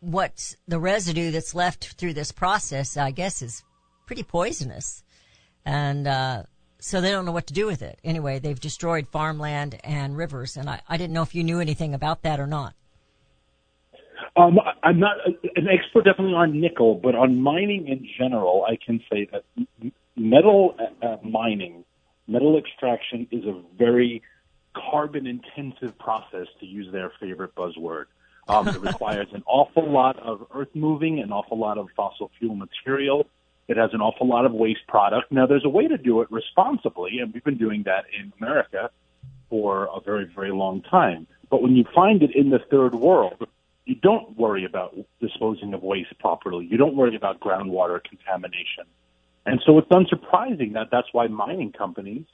what's 0.00 0.56
the 0.66 0.80
residue 0.80 1.30
that's 1.30 1.54
left 1.54 1.94
through 1.98 2.14
this 2.14 2.32
process, 2.32 2.96
I 2.96 3.10
guess, 3.10 3.42
is 3.42 3.62
pretty 4.06 4.22
poisonous, 4.22 5.04
and 5.66 6.08
uh, 6.08 6.44
so 6.80 7.02
they 7.02 7.10
don't 7.10 7.26
know 7.26 7.32
what 7.32 7.46
to 7.48 7.54
do 7.54 7.66
with 7.66 7.82
it. 7.82 8.00
Anyway, 8.02 8.38
they've 8.38 8.58
destroyed 8.58 9.06
farmland 9.12 9.78
and 9.84 10.16
rivers, 10.16 10.56
and 10.56 10.68
I, 10.68 10.80
I 10.88 10.96
didn't 10.96 11.12
know 11.12 11.22
if 11.22 11.34
you 11.34 11.44
knew 11.44 11.60
anything 11.60 11.92
about 11.92 12.22
that 12.22 12.40
or 12.40 12.46
not. 12.46 12.74
Um, 14.34 14.58
I'm 14.82 14.98
not 14.98 15.18
an 15.56 15.68
expert 15.68 16.04
definitely 16.04 16.34
on 16.34 16.58
nickel, 16.58 16.94
but 16.94 17.14
on 17.14 17.40
mining 17.40 17.86
in 17.88 18.08
general, 18.18 18.64
I 18.66 18.76
can 18.76 19.02
say 19.10 19.28
that 19.30 19.44
metal 20.16 20.74
uh, 20.78 21.06
uh, 21.06 21.16
mining, 21.22 21.84
metal 22.26 22.56
extraction 22.56 23.26
is 23.30 23.44
a 23.44 23.60
very 23.76 24.22
carbon 24.74 25.26
intensive 25.26 25.98
process 25.98 26.46
to 26.60 26.66
use 26.66 26.90
their 26.92 27.12
favorite 27.20 27.54
buzzword. 27.54 28.06
Um, 28.48 28.68
it 28.68 28.80
requires 28.80 29.28
an 29.32 29.42
awful 29.46 29.90
lot 29.90 30.18
of 30.18 30.46
earth 30.54 30.74
moving, 30.74 31.20
an 31.20 31.30
awful 31.30 31.58
lot 31.58 31.76
of 31.76 31.88
fossil 31.94 32.30
fuel 32.38 32.54
material. 32.54 33.26
It 33.68 33.76
has 33.76 33.90
an 33.92 34.00
awful 34.00 34.26
lot 34.26 34.46
of 34.46 34.52
waste 34.52 34.86
product. 34.88 35.30
Now, 35.30 35.46
there's 35.46 35.64
a 35.64 35.68
way 35.68 35.88
to 35.88 35.98
do 35.98 36.22
it 36.22 36.30
responsibly, 36.30 37.18
and 37.18 37.32
we've 37.34 37.44
been 37.44 37.58
doing 37.58 37.84
that 37.84 38.04
in 38.18 38.32
America 38.40 38.90
for 39.50 39.88
a 39.94 40.00
very, 40.00 40.24
very 40.24 40.52
long 40.52 40.80
time. 40.82 41.26
But 41.50 41.62
when 41.62 41.76
you 41.76 41.84
find 41.94 42.22
it 42.22 42.34
in 42.34 42.48
the 42.48 42.58
third 42.70 42.94
world, 42.94 43.46
you 43.84 43.96
don't 43.96 44.36
worry 44.38 44.64
about 44.64 44.96
disposing 45.20 45.74
of 45.74 45.82
waste 45.82 46.18
properly. 46.18 46.66
You 46.66 46.76
don't 46.76 46.94
worry 46.94 47.16
about 47.16 47.40
groundwater 47.40 48.02
contamination. 48.02 48.84
And 49.44 49.60
so 49.66 49.78
it's 49.78 49.88
unsurprising 49.88 50.74
that 50.74 50.88
that's 50.90 51.08
why 51.12 51.26
mining 51.26 51.72
companies 51.72 52.26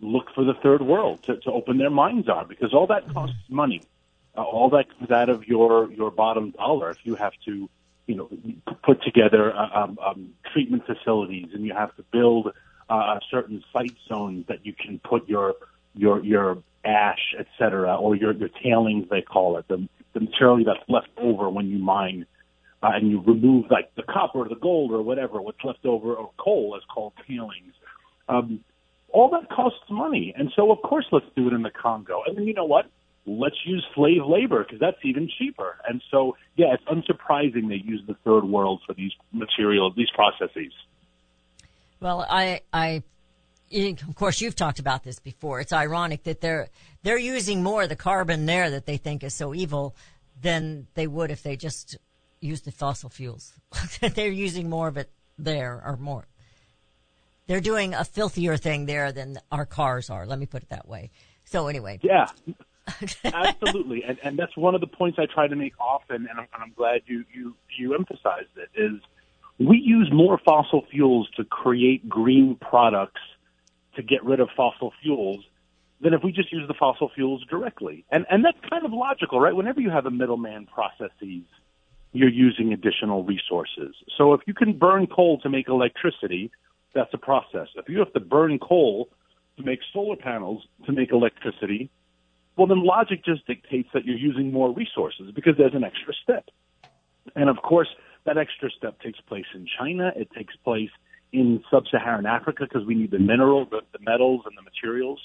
look 0.00 0.26
for 0.34 0.44
the 0.44 0.54
third 0.54 0.82
world 0.82 1.22
to, 1.22 1.36
to 1.38 1.50
open 1.50 1.78
their 1.78 1.90
mines 1.90 2.28
on 2.28 2.48
because 2.48 2.74
all 2.74 2.86
that 2.88 3.12
costs 3.12 3.36
money. 3.48 3.82
Uh, 4.36 4.42
all 4.42 4.68
that 4.70 4.86
comes 4.98 5.10
out 5.10 5.30
of 5.30 5.46
your, 5.46 5.90
your 5.92 6.10
bottom 6.10 6.50
dollar 6.50 6.90
if 6.90 6.98
you 7.04 7.14
have 7.14 7.32
to, 7.46 7.70
you 8.06 8.14
know, 8.14 8.28
put 8.82 9.02
together 9.02 9.56
uh, 9.56 9.84
um, 9.84 9.98
um, 10.04 10.30
treatment 10.52 10.84
facilities 10.84 11.48
and 11.54 11.64
you 11.64 11.72
have 11.72 11.94
to 11.96 12.02
build 12.12 12.52
uh, 12.90 13.18
certain 13.30 13.64
site 13.72 13.96
zones 14.06 14.46
that 14.48 14.66
you 14.66 14.74
can 14.74 14.98
put 14.98 15.26
your 15.28 15.54
your 15.94 16.22
your 16.24 16.58
ash, 16.84 17.34
et 17.38 17.46
cetera, 17.58 17.96
or 17.96 18.14
your 18.14 18.32
your 18.32 18.50
tailings 18.62 19.08
they 19.08 19.22
call 19.22 19.56
it, 19.56 19.66
the 19.68 19.88
the 20.14 20.20
material 20.20 20.64
that's 20.64 20.88
left 20.88 21.08
over 21.18 21.50
when 21.50 21.66
you 21.66 21.78
mine 21.78 22.26
uh, 22.82 22.90
and 22.94 23.10
you 23.10 23.20
remove 23.20 23.66
like 23.70 23.94
the 23.94 24.02
copper, 24.02 24.40
or 24.40 24.48
the 24.48 24.56
gold, 24.56 24.92
or 24.92 25.02
whatever, 25.02 25.40
what's 25.40 25.62
left 25.64 25.84
over, 25.86 26.14
or 26.14 26.30
coal 26.38 26.76
is 26.76 26.82
called 26.92 27.14
tailings. 27.26 27.72
Um, 28.28 28.60
all 29.08 29.30
that 29.30 29.48
costs 29.48 29.78
money, 29.90 30.34
and 30.36 30.52
so 30.54 30.70
of 30.70 30.82
course 30.82 31.06
let's 31.10 31.26
do 31.34 31.46
it 31.46 31.54
in 31.54 31.62
the 31.62 31.70
Congo. 31.70 32.22
And 32.26 32.36
then 32.36 32.44
you 32.44 32.52
know 32.52 32.66
what? 32.66 32.86
Let's 33.26 33.56
use 33.64 33.84
slave 33.94 34.22
labor 34.26 34.64
because 34.64 34.80
that's 34.80 34.98
even 35.02 35.30
cheaper. 35.38 35.76
And 35.88 36.02
so 36.10 36.36
yeah, 36.56 36.74
it's 36.74 36.84
unsurprising 36.84 37.68
they 37.68 37.80
use 37.82 38.02
the 38.06 38.16
third 38.24 38.44
world 38.44 38.82
for 38.86 38.92
these 38.92 39.12
materials, 39.32 39.94
these 39.96 40.10
processes. 40.14 40.72
Well, 42.00 42.26
I, 42.28 42.60
I, 42.70 43.02
of 43.74 44.14
course, 44.14 44.40
you've 44.40 44.56
talked 44.56 44.78
about 44.78 45.02
this 45.02 45.18
before. 45.18 45.60
It's 45.60 45.72
ironic 45.72 46.24
that 46.24 46.40
they're 46.40 46.68
they're 47.02 47.18
using 47.18 47.62
more 47.62 47.82
of 47.82 47.88
the 47.88 47.96
carbon 47.96 48.46
there 48.46 48.70
that 48.70 48.86
they 48.86 48.96
think 48.96 49.24
is 49.24 49.34
so 49.34 49.54
evil 49.54 49.96
than 50.40 50.86
they 50.94 51.06
would 51.06 51.30
if 51.30 51.42
they 51.42 51.56
just 51.56 51.96
used 52.40 52.64
the 52.64 52.72
fossil 52.72 53.10
fuels. 53.10 53.52
they're 54.14 54.28
using 54.28 54.70
more 54.70 54.88
of 54.88 54.96
it 54.96 55.10
there, 55.38 55.82
or 55.84 55.96
more. 55.96 56.26
They're 57.46 57.60
doing 57.60 57.94
a 57.94 58.04
filthier 58.04 58.56
thing 58.56 58.86
there 58.86 59.12
than 59.12 59.38
our 59.50 59.66
cars 59.66 60.08
are. 60.08 60.24
Let 60.24 60.38
me 60.38 60.46
put 60.46 60.62
it 60.62 60.68
that 60.70 60.88
way. 60.88 61.10
So 61.44 61.66
anyway, 61.66 61.98
Yeah, 62.02 62.26
absolutely, 63.24 64.04
and 64.04 64.18
and 64.22 64.38
that's 64.38 64.56
one 64.56 64.74
of 64.74 64.80
the 64.80 64.86
points 64.86 65.18
I 65.18 65.26
try 65.26 65.48
to 65.48 65.56
make 65.56 65.74
often, 65.80 66.28
and 66.28 66.38
I'm, 66.38 66.48
and 66.54 66.62
I'm 66.62 66.72
glad 66.76 67.02
you 67.06 67.24
you 67.34 67.56
you 67.76 67.94
emphasized 67.94 68.56
it. 68.56 68.68
Is 68.74 69.00
we 69.58 69.78
use 69.78 70.10
more 70.12 70.38
fossil 70.44 70.84
fuels 70.90 71.28
to 71.36 71.44
create 71.44 72.08
green 72.08 72.56
products 72.56 73.20
to 73.96 74.02
get 74.02 74.24
rid 74.24 74.40
of 74.40 74.48
fossil 74.56 74.92
fuels 75.02 75.44
than 76.00 76.12
if 76.14 76.22
we 76.22 76.32
just 76.32 76.52
use 76.52 76.66
the 76.68 76.74
fossil 76.74 77.10
fuels 77.14 77.44
directly, 77.48 78.04
and 78.10 78.26
and 78.30 78.44
that's 78.44 78.58
kind 78.68 78.84
of 78.84 78.92
logical, 78.92 79.40
right? 79.40 79.54
Whenever 79.54 79.80
you 79.80 79.90
have 79.90 80.06
a 80.06 80.10
middleman 80.10 80.66
processes, 80.66 81.44
you're 82.12 82.28
using 82.28 82.72
additional 82.72 83.24
resources. 83.24 83.94
So 84.16 84.34
if 84.34 84.40
you 84.46 84.54
can 84.54 84.78
burn 84.78 85.06
coal 85.06 85.38
to 85.40 85.48
make 85.48 85.68
electricity, 85.68 86.50
that's 86.94 87.12
a 87.12 87.18
process. 87.18 87.68
If 87.76 87.88
you 87.88 87.98
have 87.98 88.12
to 88.12 88.20
burn 88.20 88.58
coal 88.58 89.08
to 89.56 89.62
make 89.62 89.80
solar 89.92 90.16
panels 90.16 90.66
to 90.86 90.92
make 90.92 91.10
electricity, 91.12 91.90
well, 92.56 92.66
then 92.66 92.84
logic 92.84 93.24
just 93.24 93.46
dictates 93.46 93.88
that 93.94 94.04
you're 94.04 94.16
using 94.16 94.52
more 94.52 94.72
resources 94.72 95.32
because 95.34 95.56
there's 95.58 95.74
an 95.74 95.84
extra 95.84 96.14
step. 96.22 96.48
And 97.34 97.48
of 97.48 97.56
course, 97.62 97.88
that 98.24 98.38
extra 98.38 98.70
step 98.70 99.00
takes 99.00 99.20
place 99.20 99.46
in 99.54 99.66
China. 99.78 100.12
It 100.14 100.30
takes 100.30 100.54
place 100.56 100.90
in 101.34 101.62
sub-Saharan 101.70 102.26
Africa 102.26 102.64
because 102.68 102.86
we 102.86 102.94
need 102.94 103.10
the 103.10 103.18
mineral, 103.18 103.66
the, 103.66 103.80
the 103.92 103.98
metals, 104.00 104.42
and 104.46 104.56
the 104.56 104.62
materials 104.62 105.20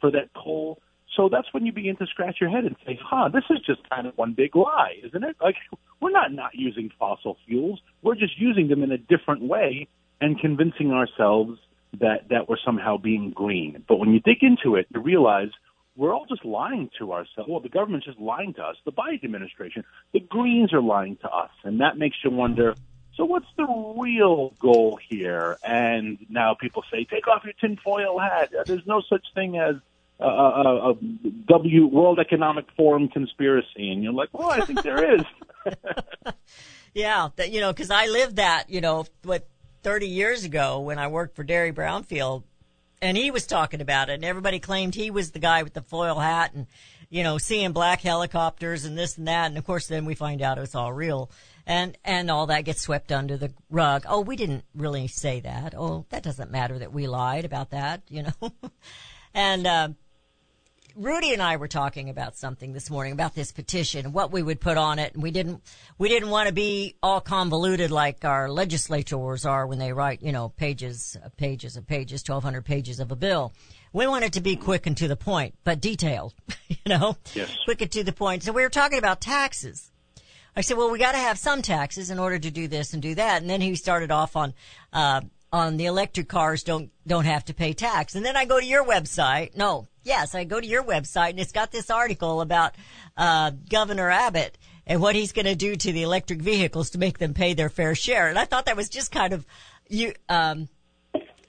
for 0.00 0.10
that 0.12 0.28
coal. 0.34 0.78
So 1.16 1.30
that's 1.30 1.48
when 1.52 1.64
you 1.64 1.72
begin 1.72 1.96
to 1.96 2.06
scratch 2.06 2.36
your 2.40 2.50
head 2.50 2.64
and 2.64 2.76
say, 2.84 2.98
huh, 3.02 3.30
this 3.32 3.44
is 3.48 3.58
just 3.64 3.88
kind 3.88 4.06
of 4.06 4.16
one 4.18 4.34
big 4.34 4.54
lie, 4.54 4.96
isn't 5.06 5.24
it? 5.24 5.36
Like, 5.40 5.56
we're 6.00 6.10
not 6.10 6.32
not 6.32 6.50
using 6.54 6.90
fossil 6.98 7.38
fuels. 7.46 7.80
We're 8.02 8.16
just 8.16 8.38
using 8.38 8.68
them 8.68 8.82
in 8.82 8.92
a 8.92 8.98
different 8.98 9.42
way 9.42 9.88
and 10.20 10.38
convincing 10.38 10.92
ourselves 10.92 11.58
that, 12.00 12.28
that 12.28 12.48
we're 12.48 12.58
somehow 12.64 12.98
being 12.98 13.30
green. 13.30 13.82
But 13.88 13.96
when 13.96 14.10
you 14.12 14.20
dig 14.20 14.42
into 14.42 14.76
it, 14.76 14.86
you 14.94 15.00
realize 15.00 15.48
we're 15.96 16.14
all 16.14 16.26
just 16.26 16.44
lying 16.44 16.90
to 16.98 17.12
ourselves. 17.12 17.48
Well, 17.48 17.60
the 17.60 17.70
government's 17.70 18.06
just 18.06 18.18
lying 18.18 18.52
to 18.54 18.62
us. 18.62 18.76
The 18.84 18.92
Biden 18.92 19.24
administration, 19.24 19.84
the 20.12 20.20
Greens 20.20 20.74
are 20.74 20.82
lying 20.82 21.16
to 21.22 21.28
us. 21.28 21.50
And 21.64 21.80
that 21.80 21.96
makes 21.96 22.16
you 22.22 22.30
wonder, 22.30 22.74
so 23.16 23.24
what's 23.24 23.46
the 23.56 23.66
real 23.96 24.50
goal 24.58 24.98
here? 25.08 25.58
And 25.62 26.18
now 26.28 26.54
people 26.54 26.84
say, 26.92 27.04
take 27.04 27.26
off 27.26 27.44
your 27.44 27.54
tinfoil 27.54 28.18
hat. 28.18 28.52
Uh, 28.54 28.64
there's 28.64 28.86
no 28.86 29.02
such 29.08 29.24
thing 29.34 29.56
as 29.56 29.76
a, 30.20 30.26
a, 30.26 30.90
a 30.90 30.94
W 31.48 31.86
World 31.86 32.18
Economic 32.18 32.66
Forum 32.76 33.08
conspiracy. 33.08 33.90
And 33.90 34.02
you're 34.02 34.12
like, 34.12 34.28
well, 34.32 34.50
I 34.50 34.60
think 34.60 34.82
there 34.82 35.14
is. 35.14 35.22
yeah, 36.94 37.28
that, 37.36 37.50
you 37.52 37.60
know, 37.60 37.72
because 37.72 37.90
I 37.90 38.06
lived 38.06 38.36
that, 38.36 38.68
you 38.68 38.80
know, 38.80 39.06
what 39.22 39.48
30 39.82 40.08
years 40.08 40.44
ago 40.44 40.80
when 40.80 40.98
I 40.98 41.08
worked 41.08 41.36
for 41.36 41.44
Derry 41.44 41.72
Brownfield, 41.72 42.42
and 43.00 43.16
he 43.16 43.30
was 43.30 43.46
talking 43.46 43.80
about 43.80 44.08
it, 44.08 44.14
and 44.14 44.24
everybody 44.24 44.58
claimed 44.58 44.94
he 44.94 45.10
was 45.10 45.30
the 45.30 45.38
guy 45.38 45.62
with 45.62 45.74
the 45.74 45.82
foil 45.82 46.18
hat 46.18 46.54
and 46.54 46.66
you 47.10 47.22
know 47.22 47.38
seeing 47.38 47.72
black 47.72 48.00
helicopters 48.00 48.84
and 48.84 48.96
this 48.96 49.18
and 49.18 49.28
that, 49.28 49.46
and 49.46 49.58
of 49.58 49.64
course 49.64 49.86
then 49.86 50.04
we 50.04 50.14
find 50.14 50.42
out 50.42 50.58
it's 50.58 50.74
all 50.74 50.92
real, 50.92 51.30
and 51.66 51.98
and 52.04 52.30
all 52.30 52.46
that 52.46 52.64
gets 52.64 52.82
swept 52.82 53.10
under 53.12 53.36
the 53.36 53.52
rug. 53.70 54.04
Oh, 54.08 54.20
we 54.20 54.36
didn't 54.36 54.64
really 54.74 55.08
say 55.08 55.40
that. 55.40 55.74
Oh, 55.76 56.06
that 56.10 56.22
doesn't 56.22 56.50
matter 56.50 56.78
that 56.78 56.92
we 56.92 57.06
lied 57.06 57.44
about 57.44 57.70
that, 57.70 58.02
you 58.08 58.22
know, 58.24 58.52
and. 59.34 59.66
Uh, 59.66 59.88
Rudy 60.98 61.34
and 61.34 61.42
I 61.42 61.56
were 61.58 61.68
talking 61.68 62.08
about 62.08 62.38
something 62.38 62.72
this 62.72 62.88
morning 62.88 63.12
about 63.12 63.34
this 63.34 63.52
petition, 63.52 64.06
and 64.06 64.14
what 64.14 64.32
we 64.32 64.42
would 64.42 64.62
put 64.62 64.78
on 64.78 64.98
it, 64.98 65.12
and 65.12 65.22
we 65.22 65.30
didn't 65.30 65.60
we 65.98 66.08
didn't 66.08 66.30
want 66.30 66.46
to 66.48 66.54
be 66.54 66.96
all 67.02 67.20
convoluted 67.20 67.90
like 67.90 68.24
our 68.24 68.48
legislators 68.50 69.44
are 69.44 69.66
when 69.66 69.78
they 69.78 69.92
write, 69.92 70.22
you 70.22 70.32
know, 70.32 70.48
pages, 70.48 71.14
pages 71.36 71.76
and 71.76 71.86
pages, 71.86 72.22
twelve 72.22 72.42
hundred 72.42 72.64
pages 72.64 72.98
of 72.98 73.12
a 73.12 73.16
bill. 73.16 73.52
We 73.92 74.06
want 74.06 74.24
it 74.24 74.32
to 74.34 74.40
be 74.40 74.56
quick 74.56 74.86
and 74.86 74.96
to 74.96 75.06
the 75.06 75.16
point, 75.16 75.54
but 75.64 75.82
detailed, 75.82 76.32
you 76.68 76.76
know, 76.86 77.18
Yes. 77.34 77.54
quick 77.66 77.82
and 77.82 77.92
to 77.92 78.02
the 78.02 78.14
point. 78.14 78.42
So 78.44 78.52
we 78.52 78.62
were 78.62 78.70
talking 78.70 78.98
about 78.98 79.20
taxes. 79.20 79.92
I 80.56 80.62
said, 80.62 80.78
well, 80.78 80.90
we 80.90 80.98
got 80.98 81.12
to 81.12 81.18
have 81.18 81.38
some 81.38 81.60
taxes 81.60 82.10
in 82.10 82.18
order 82.18 82.38
to 82.38 82.50
do 82.50 82.66
this 82.66 82.94
and 82.94 83.02
do 83.02 83.14
that. 83.14 83.42
And 83.42 83.50
then 83.50 83.60
he 83.60 83.74
started 83.74 84.10
off 84.10 84.36
on, 84.36 84.54
uh, 84.90 85.20
on 85.52 85.76
the 85.76 85.84
electric 85.84 86.28
cars 86.28 86.62
don't, 86.62 86.90
don't 87.06 87.26
have 87.26 87.44
to 87.46 87.54
pay 87.54 87.74
tax. 87.74 88.14
And 88.14 88.24
then 88.24 88.38
I 88.38 88.46
go 88.46 88.58
to 88.58 88.64
your 88.64 88.82
website. 88.82 89.54
No, 89.54 89.86
yes, 90.02 90.34
I 90.34 90.44
go 90.44 90.58
to 90.58 90.66
your 90.66 90.82
website 90.82 91.30
and 91.30 91.40
it's 91.40 91.52
got 91.52 91.72
this 91.72 91.90
article 91.90 92.40
about, 92.40 92.74
uh, 93.18 93.50
Governor 93.68 94.08
Abbott 94.08 94.56
and 94.86 95.02
what 95.02 95.14
he's 95.14 95.32
going 95.32 95.44
to 95.44 95.54
do 95.54 95.76
to 95.76 95.92
the 95.92 96.02
electric 96.02 96.40
vehicles 96.40 96.90
to 96.90 96.98
make 96.98 97.18
them 97.18 97.34
pay 97.34 97.52
their 97.52 97.68
fair 97.68 97.94
share. 97.94 98.28
And 98.28 98.38
I 98.38 98.46
thought 98.46 98.64
that 98.64 98.76
was 98.76 98.88
just 98.88 99.12
kind 99.12 99.34
of, 99.34 99.44
you, 99.88 100.14
um, 100.30 100.68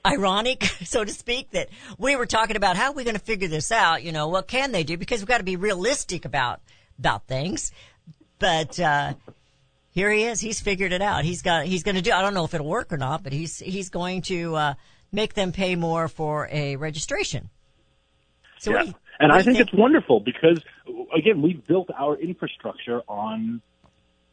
ironic, 0.06 0.64
so 0.84 1.06
to 1.06 1.12
speak, 1.12 1.52
that 1.52 1.70
we 1.98 2.18
were 2.18 2.26
talking 2.26 2.58
about 2.58 2.76
how 2.76 2.90
are 2.90 2.94
we 2.94 3.06
going 3.06 3.16
to 3.16 3.24
figure 3.24 3.48
this 3.48 3.72
out? 3.72 4.04
You 4.04 4.12
know, 4.12 4.28
what 4.28 4.48
can 4.48 4.74
they 4.74 4.84
do? 4.84 4.98
Because 4.98 5.22
we've 5.22 5.28
got 5.28 5.38
to 5.38 5.46
be 5.46 5.56
realistic 5.56 6.26
about, 6.26 6.60
about 7.00 7.26
things. 7.28 7.72
But, 8.40 8.80
uh, 8.80 9.14
here 9.92 10.12
he 10.12 10.24
is. 10.24 10.40
He's 10.40 10.60
figured 10.60 10.94
it 10.94 11.02
out. 11.02 11.26
He's 11.26 11.42
got, 11.42 11.66
he's 11.66 11.84
going 11.84 11.96
to 11.96 12.02
do, 12.02 12.12
I 12.12 12.22
don't 12.22 12.34
know 12.34 12.46
if 12.46 12.54
it'll 12.54 12.68
work 12.68 12.94
or 12.94 12.98
not, 12.98 13.24
but 13.24 13.34
he's, 13.34 13.58
he's 13.60 13.90
going 13.90 14.22
to, 14.24 14.56
uh, 14.56 14.74
make 15.12 15.34
them 15.34 15.52
pay 15.52 15.76
more 15.76 16.08
for 16.08 16.48
a 16.52 16.76
registration. 16.76 17.50
So 18.60 18.72
yeah. 18.72 18.84
you- 18.84 18.96
and 19.20 19.32
I 19.32 19.38
you 19.40 19.44
think, 19.44 19.60
it's 19.60 19.74
wonderful 19.74 20.20
because, 20.20 20.62
again, 21.18 21.42
we've 21.42 21.66
built 21.66 21.90
our 21.98 22.16
infrastructure 22.18 23.02
on 23.08 23.62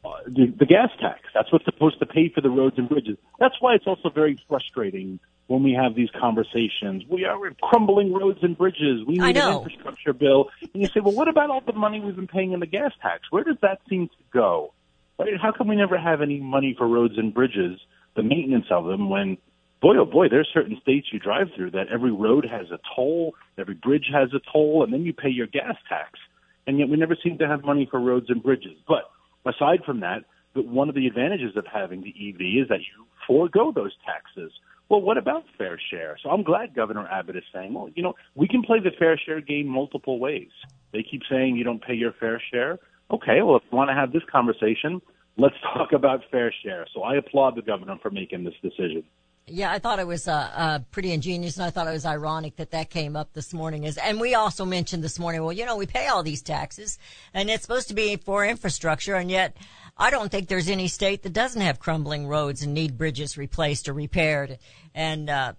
uh, 0.03 0.09
the, 0.27 0.53
the 0.59 0.65
gas 0.67 0.89
tax. 1.01 1.21
That's 1.33 1.51
what's 1.51 1.65
supposed 1.65 1.97
to 1.99 2.05
pay 2.05 2.29
for 2.29 2.41
the 2.41 2.51
roads 2.51 2.77
and 2.77 2.87
bridges. 2.87 3.17
That's 3.39 3.55
why 3.59 3.73
it's 3.73 3.87
also 3.87 4.09
very 4.09 4.37
frustrating 4.47 5.19
when 5.47 5.63
we 5.63 5.73
have 5.73 5.95
these 5.95 6.09
conversations. 6.19 7.03
We 7.07 7.25
are 7.25 7.37
crumbling 7.61 8.13
roads 8.13 8.39
and 8.41 8.57
bridges. 8.57 9.05
We 9.07 9.15
need 9.15 9.37
an 9.37 9.57
infrastructure 9.57 10.13
bill. 10.13 10.49
And 10.73 10.81
you 10.81 10.87
say, 10.87 10.99
well, 11.01 11.13
what 11.13 11.27
about 11.27 11.49
all 11.49 11.61
the 11.61 11.73
money 11.73 11.99
we've 11.99 12.15
been 12.15 12.27
paying 12.27 12.53
in 12.53 12.59
the 12.59 12.65
gas 12.65 12.91
tax? 13.01 13.23
Where 13.29 13.43
does 13.43 13.57
that 13.61 13.79
seem 13.89 14.07
to 14.07 14.23
go? 14.33 14.73
Right? 15.19 15.29
How 15.39 15.51
come 15.51 15.67
we 15.67 15.75
never 15.75 15.97
have 15.97 16.21
any 16.21 16.39
money 16.39 16.73
for 16.77 16.87
roads 16.87 17.17
and 17.17 17.33
bridges, 17.33 17.79
the 18.15 18.23
maintenance 18.23 18.65
of 18.71 18.85
them, 18.85 19.09
when 19.09 19.37
boy, 19.81 19.97
oh 19.97 20.05
boy, 20.05 20.29
there's 20.29 20.49
certain 20.53 20.79
states 20.81 21.07
you 21.11 21.19
drive 21.19 21.47
through 21.55 21.71
that 21.71 21.87
every 21.93 22.11
road 22.11 22.45
has 22.49 22.71
a 22.71 22.79
toll, 22.95 23.35
every 23.57 23.75
bridge 23.75 24.09
has 24.11 24.29
a 24.33 24.39
toll, 24.51 24.83
and 24.83 24.91
then 24.91 25.03
you 25.03 25.13
pay 25.13 25.29
your 25.29 25.47
gas 25.47 25.75
tax. 25.87 26.19
And 26.65 26.79
yet 26.79 26.89
we 26.89 26.97
never 26.97 27.15
seem 27.21 27.37
to 27.37 27.47
have 27.47 27.63
money 27.63 27.87
for 27.89 27.99
roads 27.99 28.29
and 28.29 28.41
bridges. 28.41 28.77
But 28.87 29.11
aside 29.45 29.83
from 29.85 29.99
that, 29.99 30.23
the- 30.53 30.63
one 30.63 30.89
of 30.89 30.95
the 30.95 31.05
advantages 31.05 31.55
of 31.55 31.67
having 31.67 32.01
the 32.01 32.09
EV 32.17 32.57
is 32.63 32.69
that 32.69 32.79
you 32.79 33.05
forego 33.27 33.71
those 33.71 33.95
taxes. 34.05 34.51
Well, 34.89 35.01
what 35.01 35.17
about 35.17 35.43
fair 35.57 35.79
share? 35.89 36.17
So 36.21 36.29
I'm 36.29 36.43
glad 36.43 36.75
Governor 36.75 37.07
Abbott 37.07 37.35
is 37.35 37.43
saying, 37.53 37.73
well, 37.73 37.89
you 37.95 38.03
know, 38.03 38.13
we 38.35 38.47
can 38.47 38.61
play 38.61 38.79
the 38.79 38.91
fair 38.97 39.17
share 39.17 39.41
game 39.41 39.67
multiple 39.67 40.19
ways. 40.19 40.51
They 40.93 41.03
keep 41.03 41.21
saying 41.29 41.55
you 41.55 41.63
don't 41.63 41.81
pay 41.81 41.95
your 41.95 42.13
fair 42.19 42.41
share. 42.51 42.77
Okay, 43.11 43.41
well, 43.41 43.57
if 43.57 43.63
you 43.71 43.77
want 43.77 43.89
to 43.89 43.95
have 43.95 44.11
this 44.13 44.21
conversation, 44.31 45.01
let's 45.37 45.55
talk 45.73 45.91
about 45.91 46.21
fair 46.31 46.53
share. 46.63 46.85
So 46.93 47.01
I 47.01 47.15
applaud 47.15 47.55
the 47.55 47.61
governor 47.61 47.97
for 48.01 48.11
making 48.11 48.43
this 48.43 48.53
decision. 48.61 49.03
Yeah, 49.47 49.71
I 49.71 49.77
thought 49.77 49.99
it 49.99 50.07
was 50.07 50.27
uh, 50.27 50.49
uh, 50.55 50.79
pretty 50.89 51.11
ingenious, 51.11 51.57
and 51.57 51.65
I 51.65 51.69
thought 51.69 51.87
it 51.87 51.91
was 51.91 52.05
ironic 52.05 52.55
that 52.55 52.71
that 52.71 52.89
came 52.89 53.15
up 53.15 53.33
this 53.33 53.53
morning. 53.53 53.83
Is 53.83 53.95
and 53.97 54.19
we 54.19 54.33
also 54.33 54.65
mentioned 54.65 55.03
this 55.03 55.19
morning, 55.19 55.43
well, 55.43 55.53
you 55.53 55.67
know, 55.67 55.77
we 55.77 55.85
pay 55.85 56.07
all 56.07 56.23
these 56.23 56.41
taxes, 56.41 56.97
and 57.31 57.47
it's 57.47 57.61
supposed 57.61 57.87
to 57.89 57.93
be 57.93 58.15
for 58.15 58.43
infrastructure, 58.43 59.13
and 59.13 59.29
yet 59.29 59.55
I 59.97 60.09
don't 60.09 60.31
think 60.31 60.47
there's 60.47 60.67
any 60.67 60.87
state 60.87 61.21
that 61.23 61.33
doesn't 61.33 61.61
have 61.61 61.77
crumbling 61.77 62.25
roads 62.27 62.63
and 62.63 62.73
need 62.73 62.97
bridges 62.97 63.37
replaced 63.37 63.87
or 63.87 63.93
repaired, 63.93 64.57
and 64.95 65.29
uh, 65.29 65.53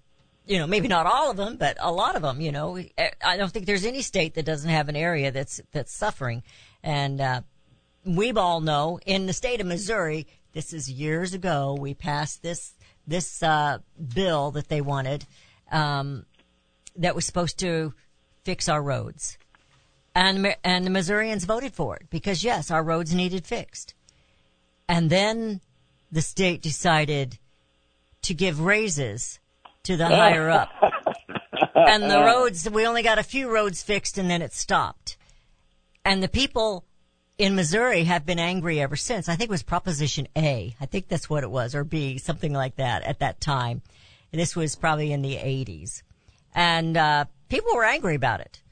you 0.47 0.59
know, 0.59 0.67
maybe 0.67 0.89
not 0.89 1.07
all 1.07 1.31
of 1.31 1.37
them, 1.37 1.57
but 1.57 1.77
a 1.79 1.93
lot 1.93 2.17
of 2.17 2.23
them. 2.23 2.41
You 2.41 2.51
know, 2.51 2.83
I 3.25 3.37
don't 3.37 3.53
think 3.53 3.67
there's 3.67 3.87
any 3.87 4.03
state 4.03 4.35
that 4.35 4.45
doesn't 4.45 4.71
have 4.71 4.89
an 4.89 4.97
area 4.97 5.31
that's 5.31 5.61
that's 5.71 5.95
suffering, 5.95 6.43
and 6.83 7.21
uh, 7.21 7.43
we 8.05 8.33
all 8.33 8.61
know 8.61 8.99
in 9.07 9.27
the 9.27 9.33
state 9.33 9.61
of 9.61 9.69
Missouri, 9.69 10.27
this 10.55 10.73
is 10.73 10.91
years 10.91 11.35
ago, 11.35 11.77
we 11.79 11.95
passed 11.95 12.43
this 12.43 12.73
this 13.07 13.43
uh, 13.43 13.79
bill 14.15 14.51
that 14.53 14.69
they 14.69 14.81
wanted 14.81 15.25
um, 15.71 16.27
that 16.97 17.15
was 17.15 17.25
supposed 17.27 17.59
to 17.61 17.95
fix 18.45 18.69
our 18.69 18.83
roads, 18.83 19.39
and 20.15 20.57
and 20.65 20.87
the 20.87 20.91
Missourians 20.91 21.45
voted 21.45 21.75
for 21.75 21.97
it 21.97 22.09
because 22.11 22.45
yes, 22.45 22.71
our 22.71 22.83
roads 22.83 23.15
needed 23.15 23.47
fixed. 23.47 23.95
And 24.89 25.11
then 25.11 25.61
the 26.13 26.23
state 26.23 26.63
decided 26.63 27.39
to 28.23 28.35
give 28.35 28.61
raises 28.61 29.41
to 29.85 29.97
the 29.97 30.07
higher 30.07 30.49
up. 30.49 30.71
and 31.75 32.05
the 32.05 32.21
roads, 32.21 32.69
we 32.69 32.87
only 32.87 33.03
got 33.03 33.19
a 33.19 33.23
few 33.23 33.51
roads 33.53 33.83
fixed 33.83 34.19
and 34.19 34.31
then 34.31 34.43
it 34.43 34.53
stopped. 34.53 35.17
And 36.05 36.23
the 36.23 36.29
people 36.29 36.85
in 37.39 37.55
Missouri 37.55 38.05
have 38.05 38.25
been 38.25 38.39
angry 38.39 38.81
ever 38.81 38.97
since. 38.97 39.29
I 39.29 39.37
think 39.37 39.51
it 39.51 39.53
was 39.53 39.63
Proposition 39.63 40.27
A. 40.37 40.75
I 40.81 40.87
think 40.87 41.09
that's 41.09 41.29
what 41.29 41.43
it 41.43 41.51
was, 41.51 41.75
or 41.75 41.85
B, 41.85 42.19
something 42.19 42.53
like 42.53 42.77
that 42.77 43.03
at 43.03 43.19
that 43.19 43.41
time. 43.41 43.83
This 44.33 44.57
was 44.57 44.77
probably 44.77 45.13
in 45.13 45.23
the 45.23 45.37
80s. 45.37 46.03
And, 46.55 46.97
uh, 46.97 47.27
people 47.49 47.75
were 47.75 47.85
angry 47.85 48.15
about 48.15 48.41
it. 48.41 48.63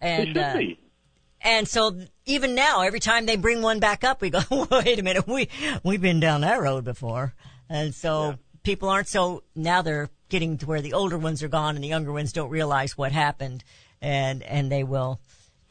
And, 0.00 0.36
uh, 0.36 0.58
and 1.40 1.68
so 1.68 1.96
even 2.26 2.54
now, 2.54 2.80
every 2.80 3.00
time 3.00 3.26
they 3.26 3.36
bring 3.36 3.62
one 3.62 3.78
back 3.80 4.04
up, 4.04 4.20
we 4.20 4.30
go, 4.30 4.40
wait 4.70 4.98
a 4.98 5.02
minute, 5.02 5.26
we, 5.26 5.48
we've 5.84 6.00
been 6.00 6.20
down 6.20 6.40
that 6.42 6.60
road 6.60 6.84
before. 6.84 7.34
And 7.68 7.94
so 7.94 8.36
people 8.62 8.88
aren't 8.88 9.08
so, 9.08 9.42
now 9.54 9.82
they're 9.82 10.10
getting 10.28 10.58
to 10.58 10.66
where 10.66 10.80
the 10.80 10.92
older 10.92 11.18
ones 11.18 11.42
are 11.42 11.48
gone 11.48 11.74
and 11.74 11.84
the 11.84 11.88
younger 11.88 12.12
ones 12.12 12.32
don't 12.32 12.50
realize 12.50 12.96
what 12.96 13.12
happened 13.12 13.64
and, 14.00 14.42
and 14.42 14.70
they 14.70 14.82
will 14.82 15.20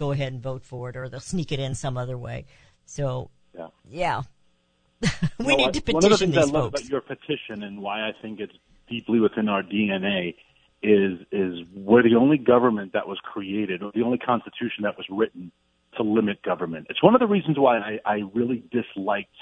go 0.01 0.11
ahead 0.11 0.33
and 0.33 0.41
vote 0.41 0.63
for 0.65 0.89
it 0.89 0.97
or 0.97 1.07
they'll 1.07 1.19
sneak 1.19 1.51
it 1.51 1.59
in 1.59 1.75
some 1.75 1.95
other 1.95 2.17
way. 2.17 2.45
So, 2.85 3.29
Yeah. 3.55 3.67
yeah. 3.87 4.21
we 5.37 5.45
Well, 5.45 5.57
need 5.57 5.73
to 5.75 5.81
petition 5.81 5.93
One 5.93 6.03
of 6.05 6.09
the 6.11 6.17
things 6.17 6.37
I 6.37 6.41
love 6.41 6.71
folks. 6.71 6.81
about 6.81 6.89
your 6.89 7.01
petition 7.01 7.61
and 7.63 7.81
why 7.81 8.01
I 8.09 8.11
think 8.21 8.39
it's 8.39 8.53
deeply 8.89 9.19
within 9.19 9.47
our 9.47 9.61
DNA 9.63 10.35
is 10.83 11.19
is 11.31 11.53
we're 11.75 12.01
the 12.01 12.15
only 12.15 12.39
government 12.39 12.93
that 12.93 13.07
was 13.07 13.19
created, 13.23 13.83
or 13.83 13.91
the 13.93 14.01
only 14.01 14.17
constitution 14.17 14.81
that 14.85 14.97
was 14.97 15.05
written 15.11 15.51
to 15.97 16.01
limit 16.01 16.41
government. 16.41 16.87
It's 16.89 17.03
one 17.03 17.13
of 17.13 17.19
the 17.19 17.27
reasons 17.27 17.59
why 17.59 17.77
I, 17.77 17.99
I 18.03 18.15
really 18.33 18.63
disliked 18.71 19.35